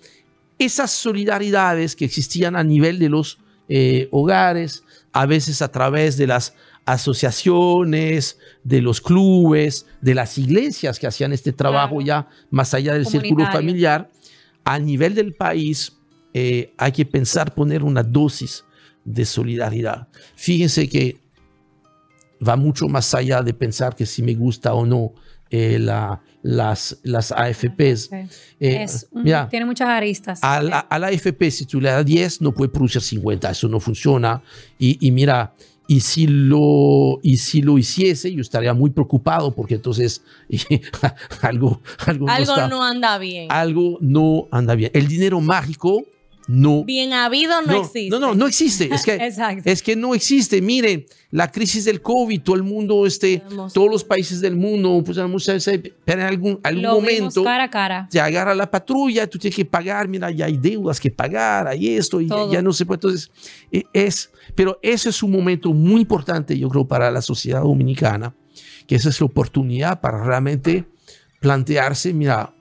esas 0.58 0.90
solidaridades 0.90 1.96
que 1.96 2.04
existían 2.04 2.56
a 2.56 2.64
nivel 2.64 2.98
de 2.98 3.08
los 3.08 3.38
eh, 3.68 4.08
hogares, 4.10 4.84
a 5.12 5.26
veces 5.26 5.62
a 5.62 5.70
través 5.70 6.16
de 6.16 6.26
las 6.26 6.54
asociaciones, 6.84 8.38
de 8.62 8.82
los 8.82 9.00
clubes, 9.00 9.86
de 10.00 10.14
las 10.14 10.38
iglesias 10.38 10.98
que 10.98 11.06
hacían 11.06 11.32
este 11.32 11.52
trabajo 11.52 12.00
ya 12.00 12.28
más 12.50 12.74
allá 12.74 12.94
del 12.94 13.06
círculo 13.06 13.46
familiar, 13.50 14.10
a 14.64 14.78
nivel 14.78 15.14
del 15.14 15.34
país 15.34 15.96
eh, 16.32 16.74
hay 16.76 16.92
que 16.92 17.04
pensar 17.04 17.54
poner 17.54 17.82
una 17.82 18.02
dosis 18.02 18.64
de 19.04 19.24
solidaridad. 19.24 20.08
Fíjense 20.34 20.88
que 20.88 21.20
va 22.46 22.56
mucho 22.56 22.88
más 22.88 23.14
allá 23.14 23.42
de 23.42 23.54
pensar 23.54 23.94
que 23.94 24.06
si 24.06 24.22
me 24.22 24.34
gusta 24.34 24.74
o 24.74 24.84
no 24.84 25.12
eh, 25.50 25.78
la, 25.78 26.20
las, 26.42 26.98
las 27.02 27.30
AFPs. 27.30 28.10
Eh, 28.58 28.86
tiene 29.50 29.64
muchas 29.64 29.88
aristas. 29.88 30.40
A 30.42 30.60
la, 30.60 30.80
a 30.80 30.98
la, 30.98 31.08
AFP, 31.08 31.50
si 31.50 31.64
tú 31.66 31.80
le 31.80 31.90
das 31.90 32.04
10, 32.04 32.40
no 32.40 32.52
puede 32.52 32.70
producir 32.70 33.00
50. 33.00 33.50
Eso 33.50 33.68
no 33.68 33.78
funciona. 33.78 34.42
Y, 34.78 35.06
y 35.06 35.10
mira, 35.12 35.54
y 35.86 36.00
si, 36.00 36.26
lo, 36.26 37.20
y 37.22 37.36
si 37.36 37.60
lo 37.60 37.76
hiciese, 37.76 38.32
yo 38.32 38.40
estaría 38.40 38.72
muy 38.72 38.90
preocupado 38.90 39.54
porque 39.54 39.74
entonces 39.74 40.22
algo, 41.42 41.80
algo, 42.06 42.28
algo 42.28 42.68
no 42.68 42.82
anda 42.82 43.18
bien. 43.18 43.50
Algo 43.50 43.98
no 44.00 44.48
anda 44.50 44.74
bien. 44.74 44.90
El 44.94 45.08
dinero 45.08 45.40
mágico 45.40 46.04
no. 46.46 46.84
Bien 46.84 47.12
habido 47.12 47.62
no, 47.62 47.80
existe. 47.80 48.10
No, 48.10 48.18
no, 48.18 48.34
no 48.34 48.46
existe. 48.46 48.92
Es 48.92 49.02
que, 49.02 49.18
es 49.64 49.82
que 49.82 49.96
no 49.96 50.14
existe. 50.14 50.60
Miren, 50.60 51.06
la 51.30 51.50
crisis 51.50 51.84
del 51.84 52.02
COVID, 52.02 52.42
todo 52.42 52.56
el 52.56 52.62
mundo, 52.62 53.06
este, 53.06 53.42
todos 53.72 53.90
los 53.90 54.04
países 54.04 54.40
del 54.40 54.56
mundo, 54.56 55.02
pues 55.04 55.18
pero 56.04 56.20
en 56.20 56.26
algún, 56.26 56.60
algún 56.62 56.84
momento 56.84 57.42
cara 57.42 57.64
a 57.64 57.70
cara. 57.70 58.08
te 58.10 58.20
agarra 58.20 58.54
la 58.54 58.70
patrulla, 58.70 59.26
tú 59.26 59.38
tienes 59.38 59.56
que 59.56 59.64
pagar, 59.64 60.06
mira, 60.06 60.30
ya 60.30 60.46
hay 60.46 60.56
deudas 60.56 61.00
que 61.00 61.10
pagar, 61.10 61.66
hay 61.66 61.96
esto, 61.96 62.20
y 62.20 62.28
ya, 62.28 62.62
no 62.62 62.72
se 62.72 62.84
puede. 62.84 62.98
Entonces, 62.98 63.30
e, 63.72 63.84
es, 63.92 64.30
pero 64.54 64.78
ese 64.82 65.08
es 65.08 65.22
un 65.22 65.32
momento 65.32 65.72
muy 65.72 66.02
importante, 66.02 66.58
yo 66.58 66.68
creo, 66.68 66.86
para 66.86 67.10
la 67.10 67.22
sociedad 67.22 67.62
dominicana, 67.62 68.34
que 68.86 68.96
esa 68.96 69.08
es 69.08 69.20
la 69.20 69.26
oportunidad 69.26 70.00
para 70.00 70.22
realmente 70.22 70.84
plantearse, 71.40 72.12
mira, 72.12 72.54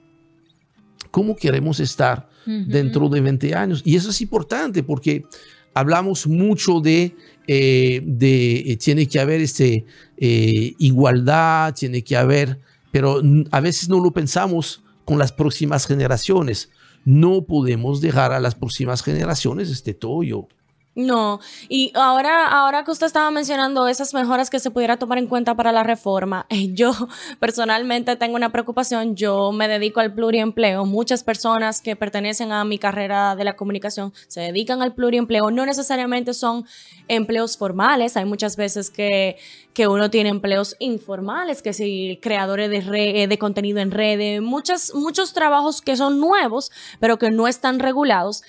¿cómo 1.12 1.36
queremos 1.36 1.80
estar? 1.80 2.33
Dentro 2.46 3.10
de 3.10 3.22
20 3.22 3.56
años. 3.56 3.82
Y 3.86 3.96
eso 3.96 4.10
es 4.10 4.22
importante 4.22 4.84
porque 4.84 5.26
hablamos 5.74 6.28
mucho 6.28 6.80
de, 6.80 7.16
eh, 7.48 8.02
eh, 8.22 8.78
tiene 8.78 9.08
que 9.08 9.20
haber 9.20 9.41
este, 9.41 9.86
eh, 10.18 10.74
igualdad, 10.78 11.74
tiene 11.74 12.04
que 12.04 12.16
haber, 12.16 12.60
pero 12.91 13.22
a 13.52 13.60
veces 13.60 13.89
no 13.89 14.00
lo 14.00 14.12
pensamos 14.12 14.84
con 15.06 15.18
las 15.18 15.32
próximas 15.32 15.86
generaciones. 15.86 16.70
No 17.06 17.44
podemos 17.44 18.00
dejar 18.00 18.32
a 18.32 18.39
las 18.39 18.56
próximas 18.56 19.04
generaciones 19.04 19.70
este 19.70 19.94
tollo. 19.94 20.48
No, 20.96 21.39
y 21.70 21.91
ahora, 21.96 22.48
ahora 22.48 22.84
que 22.84 22.91
usted 22.91 23.08
estaba 23.08 23.32
mencionando 23.32 23.88
esas 23.88 24.14
mejoras 24.14 24.52
que 24.52 24.60
se 24.60 24.70
pudiera 24.70 24.98
tomar 24.98 25.18
en 25.18 25.26
cuenta 25.26 25.56
para 25.56 25.72
la 25.72 25.82
reforma, 25.82 26.46
yo 26.70 26.94
personalmente 27.39 28.16
tengo 28.16 28.36
una 28.36 28.52
preocupación, 28.52 29.16
yo 29.16 29.52
me 29.52 29.68
dedico 29.68 30.02
al 30.02 30.14
pluriempleo, 30.14 30.86
muchas 30.86 31.24
personas 31.24 31.82
que 31.82 31.96
pertenecen 31.96 32.52
a 32.52 32.64
mi 32.64 32.78
carrera 32.78 33.36
de 33.36 33.44
la 33.44 33.56
comunicación 33.56 34.14
se 34.28 34.41
dedican 34.41 34.84
al 34.84 34.94
pluriempleo, 34.94 35.50
no 35.50 35.66
necesariamente 35.66 36.36
son 36.36 36.66
empleos 37.08 37.58
formales, 37.58 38.16
hay 38.16 38.26
muchas 38.26 38.56
veces 38.56 38.91
que, 38.91 39.38
que 39.74 39.88
uno 39.88 40.12
tiene 40.12 40.30
empleos 40.30 40.76
informales, 40.78 41.64
que 41.64 41.74
si 41.74 42.20
creadores 42.22 42.70
de, 42.70 43.26
de 43.28 43.38
contenido 43.39 43.80
en 43.80 43.89
redes, 43.89 44.44
muchos, 44.44 44.94
muchos 44.94 45.34
trabajos 45.34 45.82
que 45.82 45.96
son 45.96 46.20
nuevos, 46.20 46.72
pero 47.00 47.18
que 47.18 47.32
no 47.32 47.48
están 47.48 47.80
regulados 47.80 48.44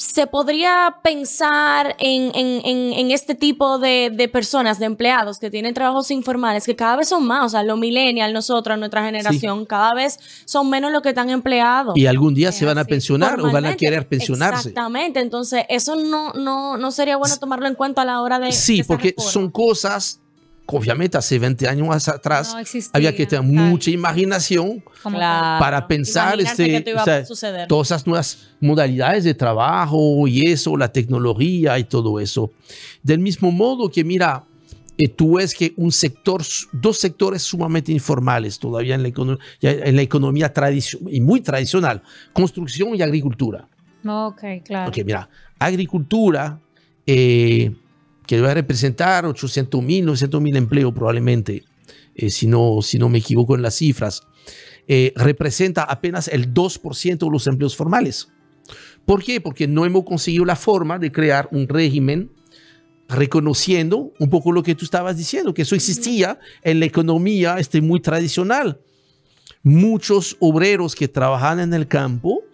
se 0.00 0.26
podría 0.26 0.96
pensar 1.04 1.94
en, 1.98 2.32
en, 2.34 2.62
en, 2.94 3.10
este 3.10 3.34
tipo 3.34 3.78
de, 3.78 4.10
de, 4.10 4.28
personas, 4.28 4.78
de 4.78 4.86
empleados 4.86 5.38
que 5.38 5.50
tienen 5.50 5.74
trabajos 5.74 6.10
informales, 6.10 6.64
que 6.64 6.74
cada 6.74 6.96
vez 6.96 7.10
son 7.10 7.26
más, 7.26 7.44
o 7.44 7.48
sea, 7.50 7.62
los 7.64 7.78
millennials, 7.78 8.32
nosotros, 8.32 8.78
nuestra 8.78 9.04
generación, 9.04 9.66
cada 9.66 9.92
vez 9.92 10.18
son 10.46 10.70
menos 10.70 10.90
los 10.90 11.02
que 11.02 11.10
están 11.10 11.28
empleados. 11.28 11.98
Y 11.98 12.06
algún 12.06 12.32
día 12.32 12.50
se 12.50 12.64
van 12.64 12.78
a 12.78 12.86
pensionar 12.86 13.38
o 13.42 13.52
van 13.52 13.66
a 13.66 13.76
querer 13.76 14.08
pensionarse. 14.08 14.70
Exactamente, 14.70 15.20
entonces 15.20 15.64
eso 15.68 15.94
no, 15.96 16.32
no, 16.32 16.78
no 16.78 16.90
sería 16.92 17.18
bueno 17.18 17.36
tomarlo 17.36 17.66
en 17.66 17.74
cuenta 17.74 18.00
a 18.00 18.06
la 18.06 18.22
hora 18.22 18.38
de... 18.38 18.52
Sí, 18.52 18.82
porque 18.82 19.14
son 19.18 19.50
cosas 19.50 20.19
obviamente 20.76 21.18
hace 21.18 21.38
20 21.38 21.68
años 21.68 22.08
atrás 22.08 22.56
había 22.92 23.14
que 23.14 23.26
tener 23.26 23.44
mucha 23.44 23.90
imaginación 23.90 24.82
para 25.02 25.86
pensar 25.86 26.40
este, 26.40 26.84
todas 27.68 27.88
esas 27.88 28.06
nuevas 28.06 28.48
modalidades 28.60 29.24
de 29.24 29.34
trabajo 29.34 30.26
y 30.28 30.46
eso, 30.46 30.76
la 30.76 30.92
tecnología 30.92 31.78
y 31.78 31.84
todo 31.84 32.20
eso. 32.20 32.50
Del 33.02 33.18
mismo 33.18 33.50
modo 33.50 33.90
que, 33.90 34.04
mira, 34.04 34.44
eh, 34.98 35.08
tú 35.08 35.36
ves 35.36 35.54
que 35.54 35.72
un 35.76 35.92
sector, 35.92 36.42
dos 36.72 36.98
sectores 36.98 37.42
sumamente 37.42 37.90
informales 37.90 38.58
todavía 38.58 38.94
en 38.94 39.02
la, 39.02 39.08
economía, 39.08 39.40
en 39.62 39.96
la 39.96 40.02
economía 40.02 40.52
tradicional 40.52 41.14
y 41.14 41.20
muy 41.20 41.40
tradicional, 41.40 42.02
construcción 42.34 42.94
y 42.94 43.00
agricultura. 43.00 43.66
Ok, 44.06 44.42
claro. 44.64 44.90
Ok, 44.90 44.98
mira, 45.04 45.28
agricultura, 45.58 46.60
eh, 47.06 47.74
que 48.30 48.40
va 48.40 48.52
a 48.52 48.54
representar 48.54 49.26
800 49.26 49.82
mil, 49.82 50.04
900 50.04 50.40
mil 50.40 50.54
empleos 50.54 50.94
probablemente, 50.94 51.64
eh, 52.14 52.30
si, 52.30 52.46
no, 52.46 52.78
si 52.80 52.96
no 52.96 53.08
me 53.08 53.18
equivoco 53.18 53.56
en 53.56 53.62
las 53.62 53.74
cifras, 53.74 54.22
eh, 54.86 55.12
representa 55.16 55.82
apenas 55.82 56.28
el 56.28 56.54
2% 56.54 57.18
de 57.18 57.28
los 57.28 57.48
empleos 57.48 57.74
formales. 57.74 58.28
¿Por 59.04 59.24
qué? 59.24 59.40
Porque 59.40 59.66
no 59.66 59.84
hemos 59.84 60.04
conseguido 60.04 60.44
la 60.44 60.54
forma 60.54 61.00
de 61.00 61.10
crear 61.10 61.48
un 61.50 61.66
régimen 61.66 62.30
reconociendo 63.08 64.12
un 64.20 64.30
poco 64.30 64.52
lo 64.52 64.62
que 64.62 64.76
tú 64.76 64.84
estabas 64.84 65.16
diciendo, 65.16 65.52
que 65.52 65.62
eso 65.62 65.74
existía 65.74 66.38
en 66.62 66.78
la 66.78 66.86
economía 66.86 67.56
este, 67.58 67.80
muy 67.80 67.98
tradicional. 67.98 68.78
Muchos 69.64 70.36
obreros 70.38 70.94
que 70.94 71.08
trabajan 71.08 71.58
en 71.58 71.74
el 71.74 71.88
campo 71.88 72.44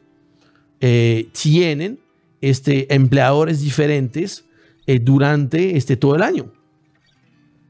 eh, 0.81 1.29
tienen 1.33 1.99
este, 2.41 2.95
empleadores 2.95 3.61
diferentes 3.61 4.46
eh, 4.87 4.99
durante 4.99 5.77
este, 5.77 5.97
todo 5.97 6.17
el 6.17 6.23
año. 6.23 6.53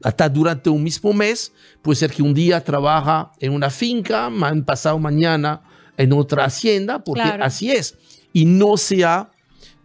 Hasta 0.03 0.29
durante 0.29 0.69
un 0.69 0.83
mismo 0.83 1.11
mes, 1.13 1.51
puede 1.81 1.95
ser 1.95 2.11
que 2.11 2.21
un 2.21 2.33
día 2.33 2.63
trabaja 2.63 3.31
en 3.39 3.53
una 3.53 3.69
finca, 3.69 4.27
han 4.27 4.63
pasado 4.63 4.99
mañana 4.99 5.61
en 5.97 6.13
otra 6.13 6.45
hacienda, 6.45 7.03
porque 7.03 7.23
así 7.23 7.71
es. 7.71 7.97
Y 8.31 8.45
no 8.45 8.77
se 8.77 9.03
ha 9.03 9.31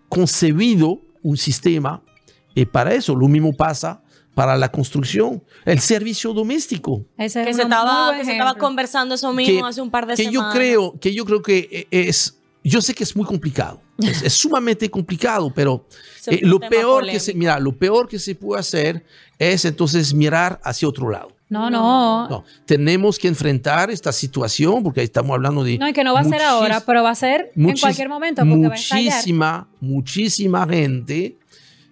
concebido 0.09 1.01
un 1.23 1.39
sistema 1.39 2.03
eh, 2.55 2.67
para 2.67 2.93
eso. 2.93 3.15
Lo 3.15 3.29
mismo 3.29 3.55
pasa 3.55 4.03
para 4.35 4.57
la 4.57 4.71
construcción, 4.71 5.43
el 5.65 5.81
servicio 5.81 6.33
doméstico. 6.33 7.05
que, 7.17 7.29
se 7.29 7.43
estaba, 7.51 8.17
que 8.17 8.25
se 8.25 8.33
estaba, 8.33 8.55
conversando 8.55 9.15
eso 9.15 9.33
mismo 9.33 9.67
hace 9.67 9.81
un 9.81 9.91
par 9.91 10.07
de 10.07 10.15
que 10.15 10.25
semanas. 10.25 10.55
Yo 10.55 10.59
creo, 10.59 11.01
que 11.01 11.15
yo 11.15 11.25
creo 11.25 11.43
que 11.43 11.87
eh, 11.91 12.09
es, 12.09 12.39
yo 12.65 12.81
sé 12.81 12.95
que 12.95 13.05
es 13.05 13.15
muy 13.15 13.27
complicado, 13.27 13.81
es, 14.03 14.33
sumamente 14.33 14.91
complicado, 14.91 15.53
pero 15.55 15.87
eh, 16.27 16.41
lo, 16.43 16.61
peor 16.61 17.07
que 17.07 17.21
se, 17.21 17.35
mira, 17.35 17.59
lo 17.59 17.77
peor 17.77 18.09
que 18.09 18.19
se 18.19 18.35
puede 18.35 18.61
hacer 18.61 19.05
es 19.39 19.65
entonces 19.65 20.13
mirar 20.15 20.61
hacia 20.65 20.89
otro 20.89 21.11
lado. 21.11 21.35
No, 21.49 21.69
no, 21.69 22.29
no. 22.29 22.45
Tenemos 22.65 23.19
que 23.19 23.29
enfrentar 23.29 23.91
esta 23.91 24.11
situación 24.11 24.83
porque 24.83 25.03
estamos 25.03 25.35
hablando 25.35 25.63
de. 25.63 25.77
No, 25.77 25.87
y 25.87 25.93
que 25.93 26.03
no 26.03 26.15
va 26.15 26.21
a 26.21 26.25
ser 26.25 26.41
ahora, 26.41 26.81
pero 26.81 27.03
va 27.03 27.11
a 27.11 27.15
ser 27.15 27.53
en 27.55 27.77
cualquier 27.77 28.09
momento. 28.09 28.45
muchísima, 28.45 29.69
muchísima 29.81 30.67
gente 30.67 31.37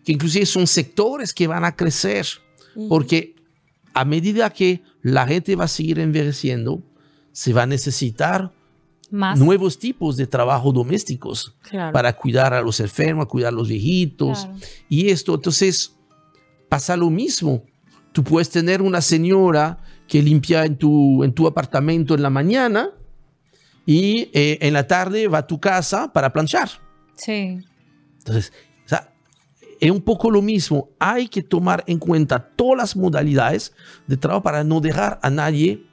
que 0.03 0.13
inclusive 0.13 0.47
son 0.47 0.67
sectores 0.67 1.35
que 1.35 1.47
van 1.47 1.65
a 1.67 1.77
crecer 1.77 2.27
porque 2.89 3.35
a 3.93 4.05
medida 4.05 4.49
que 4.51 4.83
la 5.03 5.27
gente 5.27 5.57
va 5.57 5.65
a 5.65 5.69
seguir 5.69 5.99
envejeciendo, 5.99 6.83
se 7.33 7.53
va 7.53 7.65
a 7.65 7.67
necesitar 7.67 8.53
nuevos 9.11 9.79
tipos 9.79 10.17
de 10.17 10.27
trabajo 10.27 10.73
domésticos 10.73 11.55
para 11.93 12.13
cuidar 12.15 12.55
a 12.55 12.63
los 12.63 12.81
enfermos, 12.81 13.27
cuidar 13.27 13.53
a 13.53 13.57
los 13.57 13.69
viejitos. 13.69 14.49
Y 14.89 15.09
esto, 15.09 15.35
entonces, 15.35 15.97
pasa 16.69 16.97
lo 16.97 17.11
mismo. 17.11 17.65
Tú 18.13 18.25
puedes 18.25 18.51
tener 18.51 18.83
una 18.83 19.01
señora 19.01 19.79
que 20.09 20.23
limpia 20.23 20.65
en 20.65 20.77
tu, 20.77 21.23
en 21.23 21.33
tu 21.33 21.47
apartamento 21.47 22.15
en 22.15 22.23
la 22.23 22.31
mañana 22.31 22.91
y 23.87 24.31
eh, 24.33 24.59
en 24.61 24.73
la 24.73 24.87
tarde 24.87 25.29
va 25.29 25.39
a 25.39 25.47
tu 25.47 25.61
casa 25.61 26.13
para 26.13 26.33
planchar. 26.33 26.69
Sí. 27.17 27.61
Entonces, 28.19 28.53
o 28.85 28.89
sea, 28.89 29.13
es 29.81 29.91
un 29.91 30.01
poco 30.01 30.31
lo 30.31 30.43
mismo. 30.43 30.91
Hay 30.99 31.29
que 31.29 31.43
tomar 31.43 31.85
en 31.87 31.99
cuenta 31.99 32.39
todas 32.39 32.77
las 32.77 32.97
modalidades 32.97 33.73
de 34.07 34.17
trabajo 34.17 34.43
para 34.43 34.65
no 34.65 34.81
dejar 34.81 35.19
a 35.23 35.31
nadie 35.31 35.85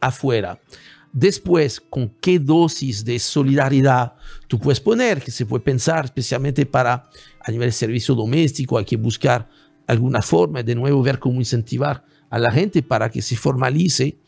afuera. 0.00 0.58
Eh, 0.58 0.68
eh, 0.68 0.74
Después, 1.16 1.80
con 1.80 2.08
qué 2.20 2.40
dosis 2.40 3.04
de 3.04 3.20
solidaridad 3.20 4.14
tú 4.48 4.58
puedes 4.58 4.80
poner, 4.80 5.22
que 5.22 5.30
se 5.30 5.46
puede 5.46 5.62
pensar 5.62 6.06
especialmente 6.06 6.66
para 6.66 7.08
a 7.40 7.52
nivel 7.52 7.68
de 7.68 7.72
servicio 7.72 8.16
doméstico, 8.16 8.78
hay 8.78 8.84
que 8.84 8.96
buscar 8.96 9.48
alguna 9.86 10.22
forma 10.22 10.64
de 10.64 10.74
nuevo 10.74 11.00
ver 11.04 11.20
cómo 11.20 11.38
incentivar 11.38 12.04
a 12.30 12.38
la 12.40 12.50
gente 12.50 12.82
para 12.82 13.10
que 13.10 13.22
se 13.22 13.36
formalice. 13.36 14.18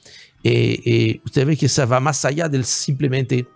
Eh, 0.44 0.80
eh, 0.84 1.20
usted 1.24 1.44
ve 1.44 1.56
que 1.56 1.68
se 1.68 1.84
va 1.84 1.98
más 1.98 2.24
allá 2.24 2.48
del 2.48 2.64
simplemente 2.64 3.48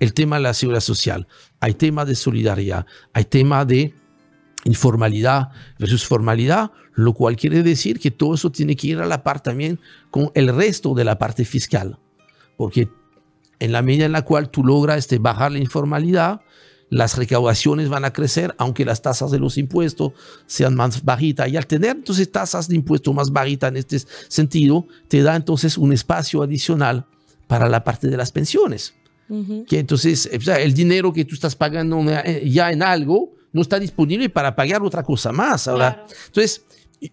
el 0.00 0.14
tema 0.14 0.36
de 0.36 0.44
la 0.44 0.54
seguridad 0.54 0.80
social. 0.80 1.28
Hay 1.60 1.74
tema 1.74 2.06
de 2.06 2.14
solidaridad, 2.14 2.86
hay 3.12 3.26
tema 3.26 3.66
de 3.66 3.92
informalidad 4.64 5.50
versus 5.78 6.06
formalidad, 6.06 6.70
lo 6.94 7.12
cual 7.12 7.36
quiere 7.36 7.62
decir 7.62 7.98
que 7.98 8.10
todo 8.10 8.32
eso 8.32 8.50
tiene 8.50 8.76
que 8.76 8.86
ir 8.86 8.98
a 9.00 9.04
la 9.04 9.22
par 9.22 9.42
también 9.42 9.78
con 10.10 10.30
el 10.34 10.48
resto 10.48 10.94
de 10.94 11.04
la 11.04 11.18
parte 11.18 11.44
fiscal 11.44 11.98
porque 12.56 12.88
en 13.58 13.72
la 13.72 13.82
medida 13.82 14.06
en 14.06 14.12
la 14.12 14.22
cual 14.22 14.50
tú 14.50 14.64
logras 14.64 14.98
este, 14.98 15.18
bajar 15.18 15.52
la 15.52 15.58
informalidad, 15.58 16.40
las 16.90 17.16
recaudaciones 17.16 17.88
van 17.88 18.04
a 18.04 18.12
crecer, 18.12 18.54
aunque 18.58 18.84
las 18.84 19.02
tasas 19.02 19.30
de 19.30 19.38
los 19.38 19.58
impuestos 19.58 20.12
sean 20.46 20.74
más 20.74 21.04
bajitas. 21.04 21.48
Y 21.48 21.56
al 21.56 21.66
tener 21.66 21.96
entonces 21.96 22.30
tasas 22.30 22.68
de 22.68 22.76
impuestos 22.76 23.14
más 23.14 23.32
bajitas 23.32 23.70
en 23.70 23.78
este 23.78 23.98
sentido, 24.28 24.86
te 25.08 25.22
da 25.22 25.34
entonces 25.34 25.76
un 25.78 25.92
espacio 25.92 26.42
adicional 26.42 27.06
para 27.46 27.68
la 27.68 27.82
parte 27.82 28.08
de 28.08 28.16
las 28.16 28.30
pensiones. 28.30 28.94
Que 29.66 29.78
entonces 29.78 30.28
el 30.30 30.74
dinero 30.74 31.12
que 31.12 31.24
tú 31.24 31.34
estás 31.34 31.56
pagando 31.56 31.98
eh, 32.08 32.48
ya 32.48 32.70
en 32.70 32.82
algo 32.82 33.32
no 33.52 33.62
está 33.62 33.78
disponible 33.78 34.28
para 34.28 34.54
pagar 34.54 34.82
otra 34.82 35.02
cosa 35.02 35.32
más. 35.32 35.66
Ahora, 35.66 36.04
entonces, 36.26 36.64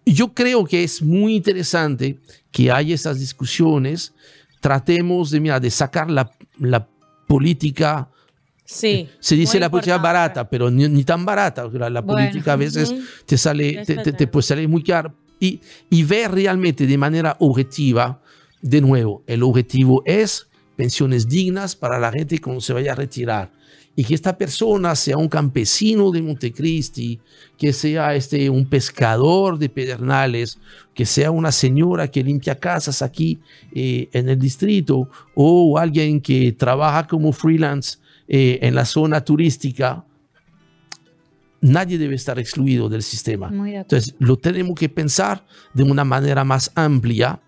yo 0.05 0.33
creo 0.33 0.65
que 0.65 0.83
es 0.83 1.01
muy 1.01 1.35
interesante 1.35 2.19
que 2.51 2.69
haya 2.69 2.93
estas 2.93 3.19
discusiones. 3.19 4.13
Tratemos 4.61 5.31
de, 5.31 5.41
mira, 5.41 5.59
de 5.59 5.69
sacar 5.69 6.09
la, 6.09 6.31
la 6.57 6.87
política 7.27 8.09
Sí. 8.71 9.09
Se 9.19 9.35
dice 9.35 9.59
la 9.59 9.69
política 9.69 9.97
barata, 9.97 10.49
pero 10.49 10.71
ni, 10.71 11.03
tan 11.03 11.25
barata. 11.25 11.67
La, 11.89 12.01
política 12.01 12.53
a 12.53 12.55
veces 12.55 12.93
te 13.25 13.37
sale, 13.37 13.83
te, 13.85 14.27
puede 14.27 14.43
salir 14.43 14.69
muy 14.69 14.81
caro. 14.81 15.13
Y, 15.41 15.59
y 15.89 16.03
ver 16.03 16.31
realmente 16.31 16.87
de 16.87 16.97
manera 16.97 17.35
objetiva, 17.39 18.21
de 18.61 18.79
nuevo, 18.79 19.23
el 19.27 19.43
objetivo 19.43 20.03
es 20.05 20.47
pensiones 20.77 21.27
dignas 21.27 21.75
para 21.75 21.99
la 21.99 22.11
gente 22.11 22.39
cuando 22.39 22.61
se 22.61 22.71
vaya 22.71 22.93
a 22.93 22.95
retirar. 22.95 23.51
Y 23.95 24.05
que 24.05 24.15
esta 24.15 24.37
persona 24.37 24.95
sea 24.95 25.17
un 25.17 25.27
campesino 25.27 26.11
de 26.11 26.21
Montecristi, 26.21 27.19
que 27.57 27.73
sea 27.73 28.15
este, 28.15 28.49
un 28.49 28.65
pescador 28.65 29.59
de 29.59 29.69
Pedernales, 29.69 30.57
que 30.93 31.05
sea 31.05 31.29
una 31.31 31.51
señora 31.51 32.09
que 32.09 32.23
limpia 32.23 32.55
casas 32.55 33.01
aquí 33.01 33.39
eh, 33.73 34.07
en 34.13 34.29
el 34.29 34.39
distrito, 34.39 35.09
o 35.35 35.77
alguien 35.77 36.21
que 36.21 36.53
trabaja 36.53 37.05
como 37.05 37.33
freelance 37.33 37.97
eh, 38.27 38.59
en 38.61 38.75
la 38.75 38.85
zona 38.85 39.25
turística, 39.25 40.05
nadie 41.61 41.97
debe 41.97 42.15
estar 42.15 42.39
excluido 42.39 42.89
del 42.89 43.03
sistema. 43.03 43.51
Entonces, 43.53 44.15
lo 44.19 44.37
tenemos 44.37 44.75
que 44.75 44.89
pensar 44.89 45.45
de 45.73 45.83
una 45.83 46.03
manera 46.03 46.43
más 46.43 46.71
amplia 46.75 47.41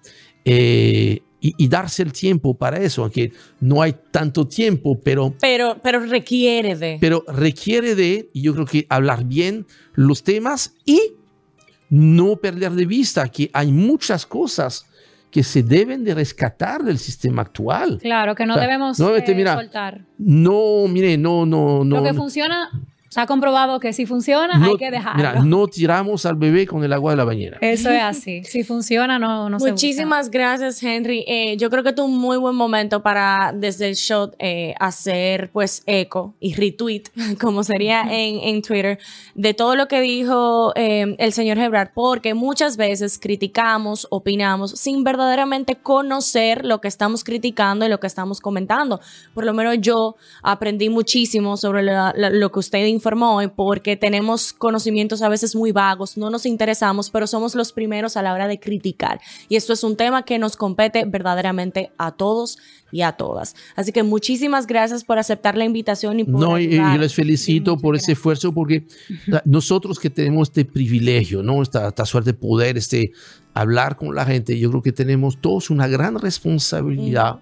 eh, 0.45 1.21
y, 1.45 1.67
darse 1.67 2.03
el 2.03 2.13
tiempo 2.13 2.53
para 2.53 2.77
eso, 2.77 3.03
aunque 3.03 3.33
no 3.59 3.81
hay 3.81 3.93
tanto 4.11 4.47
tiempo, 4.47 4.97
pero, 5.03 5.33
pero... 5.41 5.77
Pero 5.83 5.99
requiere 5.99 6.77
de... 6.77 6.97
Pero 7.01 7.25
requiere 7.27 7.95
de, 7.95 8.29
y 8.31 8.41
yo 8.43 8.53
creo 8.53 8.65
que 8.65 8.85
hablar 8.87 9.25
bien 9.25 9.65
los 9.93 10.23
temas 10.23 10.73
y 10.85 11.01
no 11.89 12.37
perder 12.37 12.71
de 12.71 12.85
vista 12.85 13.27
que 13.27 13.49
hay 13.51 13.73
muchas 13.73 14.25
cosas 14.25 14.85
que 15.29 15.43
se 15.43 15.63
deben 15.63 16.05
de 16.05 16.13
rescatar 16.13 16.81
del 16.81 16.97
sistema 16.97 17.41
actual. 17.41 17.99
Claro, 18.01 18.35
que 18.35 18.45
no 18.45 18.57
debemos 18.57 18.97
eh, 18.99 19.45
soltar. 19.45 20.05
No, 20.17 20.87
mire, 20.87 21.17
no, 21.17 21.45
no, 21.45 21.83
no. 21.83 21.97
Lo 21.97 22.03
que 22.03 22.13
funciona 22.13 22.69
se 23.13 23.21
ha 23.21 23.27
comprobado 23.27 23.79
que 23.79 23.93
si 23.93 24.07
funciona 24.07 24.59
hay 24.65 24.75
que 24.75 24.89
dejarlo. 24.89 25.17
Mira, 25.17 25.45
no 25.45 25.67
tiramos 25.67 26.25
al 26.25 26.35
bebé 26.35 26.65
con 26.65 26.83
el 26.83 26.91
agua 26.91 27.11
de 27.11 27.17
la 27.17 27.23
bañera. 27.23 27.59
Eso 27.61 27.91
es 27.91 28.01
así. 28.01 28.43
Si 28.43 28.63
funciona, 28.63 29.19
no, 29.19 29.51
no 29.51 29.59
Muchísimas 29.59 30.31
gracias, 30.31 30.81
Henry. 30.81 31.23
Eh, 31.27 31.55
yo 31.57 31.69
creo 31.69 31.83
que 31.83 31.89
es 31.89 31.99
un 31.99 32.17
muy 32.17 32.37
buen 32.37 32.55
momento 32.55 33.03
para, 33.03 33.53
desde 33.55 33.89
el 33.89 33.95
show, 33.97 34.31
eh, 34.39 34.73
hacer 34.79 35.51
pues 35.51 35.83
eco 35.85 36.33
y 36.39 36.55
retweet, 36.55 37.03
como 37.39 37.63
sería 37.63 38.01
en, 38.01 38.39
en 38.39 38.63
Twitter, 38.63 38.97
de 39.35 39.53
todo 39.53 39.75
lo 39.75 39.87
que 39.87 40.01
dijo 40.01 40.73
eh, 40.75 41.15
el 41.19 41.33
señor 41.33 41.59
Hebrard, 41.59 41.91
porque 41.93 42.33
muchas 42.33 42.77
veces 42.77 43.19
criticamos, 43.19 44.07
opinamos, 44.09 44.71
sin 44.71 45.03
verdaderamente 45.03 45.75
conocer 45.75 46.65
lo 46.65 46.81
que 46.81 46.87
estamos 46.87 47.23
criticando 47.23 47.85
y 47.85 47.89
lo 47.89 47.99
que 47.99 48.07
estamos 48.07 48.41
comentando. 48.41 48.99
Por 49.35 49.45
lo 49.45 49.53
menos 49.53 49.75
yo 49.81 50.15
aprendí 50.41 50.89
muchísimo 50.89 51.57
sobre 51.57 51.83
lo 51.83 52.51
que 52.51 52.59
usted 52.59 52.87
informó 53.03 53.41
informó 53.41 53.55
porque 53.55 53.97
tenemos 53.97 54.53
conocimientos 54.53 55.21
a 55.21 55.29
veces 55.29 55.55
muy 55.55 55.71
vagos, 55.73 56.17
no 56.17 56.29
nos 56.29 56.45
interesamos, 56.45 57.09
pero 57.09 57.27
somos 57.27 57.53
los 57.53 57.73
primeros 57.73 58.15
a 58.15 58.21
la 58.21 58.33
hora 58.33 58.47
de 58.47 58.59
criticar. 58.59 59.19
Y 59.49 59.57
esto 59.57 59.73
es 59.73 59.83
un 59.83 59.97
tema 59.97 60.23
que 60.23 60.39
nos 60.39 60.55
compete 60.55 61.03
verdaderamente 61.05 61.91
a 61.97 62.11
todos 62.11 62.57
y 62.91 63.01
a 63.01 63.11
todas. 63.11 63.55
Así 63.75 63.91
que 63.91 64.03
muchísimas 64.03 64.67
gracias 64.67 65.03
por 65.03 65.19
aceptar 65.19 65.57
la 65.57 65.65
invitación 65.65 66.21
y 66.21 66.23
por 66.23 66.39
No, 66.39 66.59
y, 66.59 66.77
yo 66.77 66.97
les 66.97 67.13
felicito 67.13 67.77
por 67.77 67.95
ese 67.95 68.13
esfuerzo 68.13 68.53
porque 68.53 68.85
nosotros 69.43 69.99
que 69.99 70.09
tenemos 70.09 70.49
este 70.49 70.63
privilegio, 70.63 71.43
¿no? 71.43 71.61
Esta, 71.61 71.89
esta 71.89 72.05
suerte 72.05 72.31
de 72.31 72.37
poder 72.37 72.77
este, 72.77 73.11
hablar 73.53 73.97
con 73.97 74.15
la 74.15 74.25
gente, 74.25 74.57
yo 74.57 74.69
creo 74.69 74.81
que 74.81 74.93
tenemos 74.93 75.41
todos 75.41 75.69
una 75.69 75.87
gran 75.87 76.17
responsabilidad 76.19 77.39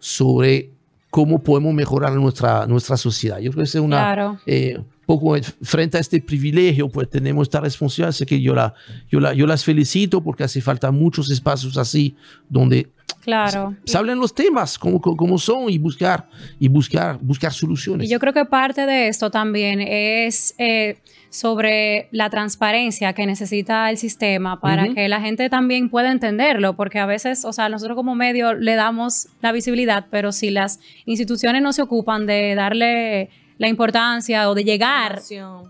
sobre 0.00 0.70
cómo 1.14 1.44
podemos 1.44 1.72
mejorar 1.72 2.12
nuestra, 2.14 2.66
nuestra 2.66 2.96
sociedad. 2.96 3.38
Yo 3.38 3.52
creo 3.52 3.62
que 3.62 3.68
es 3.68 3.74
una, 3.76 4.40
eh, 4.46 4.82
poco 5.06 5.36
frente 5.62 5.98
a 5.98 6.00
este 6.00 6.20
privilegio, 6.20 6.88
pues 6.88 7.08
tenemos 7.10 7.46
esta 7.46 7.60
responsabilidad. 7.60 8.10
Así 8.10 8.26
que 8.26 8.40
yo, 8.40 8.54
la, 8.54 8.74
yo, 9.10 9.20
la, 9.20 9.34
yo 9.34 9.46
las 9.46 9.64
felicito 9.64 10.22
porque 10.22 10.44
hace 10.44 10.60
falta 10.60 10.90
muchos 10.90 11.30
espacios 11.30 11.76
así 11.76 12.16
donde 12.48 12.88
claro. 13.22 13.74
se, 13.84 13.96
hablen 13.96 14.18
los 14.18 14.34
temas 14.34 14.78
como, 14.78 15.00
como, 15.00 15.38
son 15.38 15.70
y 15.70 15.78
buscar, 15.78 16.28
y 16.58 16.68
buscar, 16.68 17.18
buscar 17.20 17.52
soluciones. 17.52 18.06
Y 18.06 18.10
yo 18.10 18.18
creo 18.18 18.32
que 18.32 18.44
parte 18.44 18.86
de 18.86 19.08
esto 19.08 19.30
también 19.30 19.80
es 19.80 20.54
eh, 20.58 20.98
sobre 21.30 22.08
la 22.12 22.30
transparencia 22.30 23.12
que 23.12 23.26
necesita 23.26 23.90
el 23.90 23.98
sistema 23.98 24.60
para 24.60 24.94
que 24.94 25.08
la 25.08 25.20
gente 25.20 25.50
también 25.50 25.90
pueda 25.90 26.12
entenderlo, 26.12 26.76
porque 26.76 26.98
a 26.98 27.06
veces, 27.06 27.44
o 27.44 27.52
sea, 27.52 27.68
nosotros 27.68 27.96
como 27.96 28.14
medio 28.14 28.54
le 28.54 28.74
damos 28.76 29.28
la 29.42 29.52
visibilidad, 29.52 30.06
pero 30.10 30.32
si 30.32 30.50
las 30.50 30.78
instituciones 31.06 31.60
no 31.62 31.72
se 31.72 31.82
ocupan 31.82 32.26
de 32.26 32.54
darle 32.54 33.30
la 33.58 33.68
importancia 33.68 34.48
o 34.50 34.54
de 34.54 34.64
llegar 34.64 35.22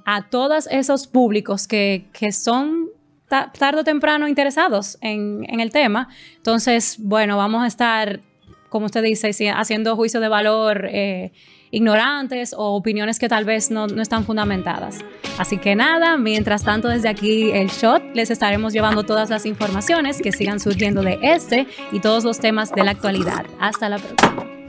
a 0.04 0.28
todos 0.28 0.66
esos 0.70 1.06
públicos 1.06 1.66
que, 1.68 2.06
son 2.32 2.88
tarde 3.28 3.80
o 3.80 3.84
temprano 3.84 4.28
interesados 4.28 4.98
en, 5.00 5.60
el 5.60 5.70
tema. 5.70 6.08
Entonces, 6.36 6.96
bueno, 6.98 7.36
vamos 7.36 7.62
a 7.62 7.66
estar, 7.66 8.20
como 8.68 8.86
usted 8.86 9.02
dice, 9.02 9.50
haciendo 9.50 9.96
juicio 9.96 10.20
de 10.20 10.28
valor 10.28 10.88
eh, 10.90 11.32
ignorantes 11.70 12.54
o 12.56 12.74
opiniones 12.76 13.18
que 13.18 13.28
tal 13.28 13.44
vez 13.44 13.70
no, 13.70 13.86
no, 13.88 14.00
están 14.00 14.24
fundamentadas. 14.24 14.98
Así 15.38 15.58
que 15.58 15.74
nada, 15.74 16.16
mientras 16.16 16.62
tanto 16.62 16.88
desde 16.88 17.08
aquí 17.08 17.50
el 17.50 17.68
shot 17.68 18.02
les 18.14 18.30
estaremos 18.30 18.72
llevando 18.72 19.02
todas 19.02 19.28
las 19.28 19.44
informaciones 19.44 20.22
que 20.22 20.30
sigan 20.30 20.60
surgiendo 20.60 21.02
de 21.02 21.18
este 21.22 21.66
y 21.90 22.00
todos 22.00 22.24
los 22.24 22.38
temas 22.38 22.72
de 22.72 22.84
la 22.84 22.92
actualidad. 22.92 23.44
Hasta 23.58 23.88
la 23.88 23.98
próxima. 23.98 24.63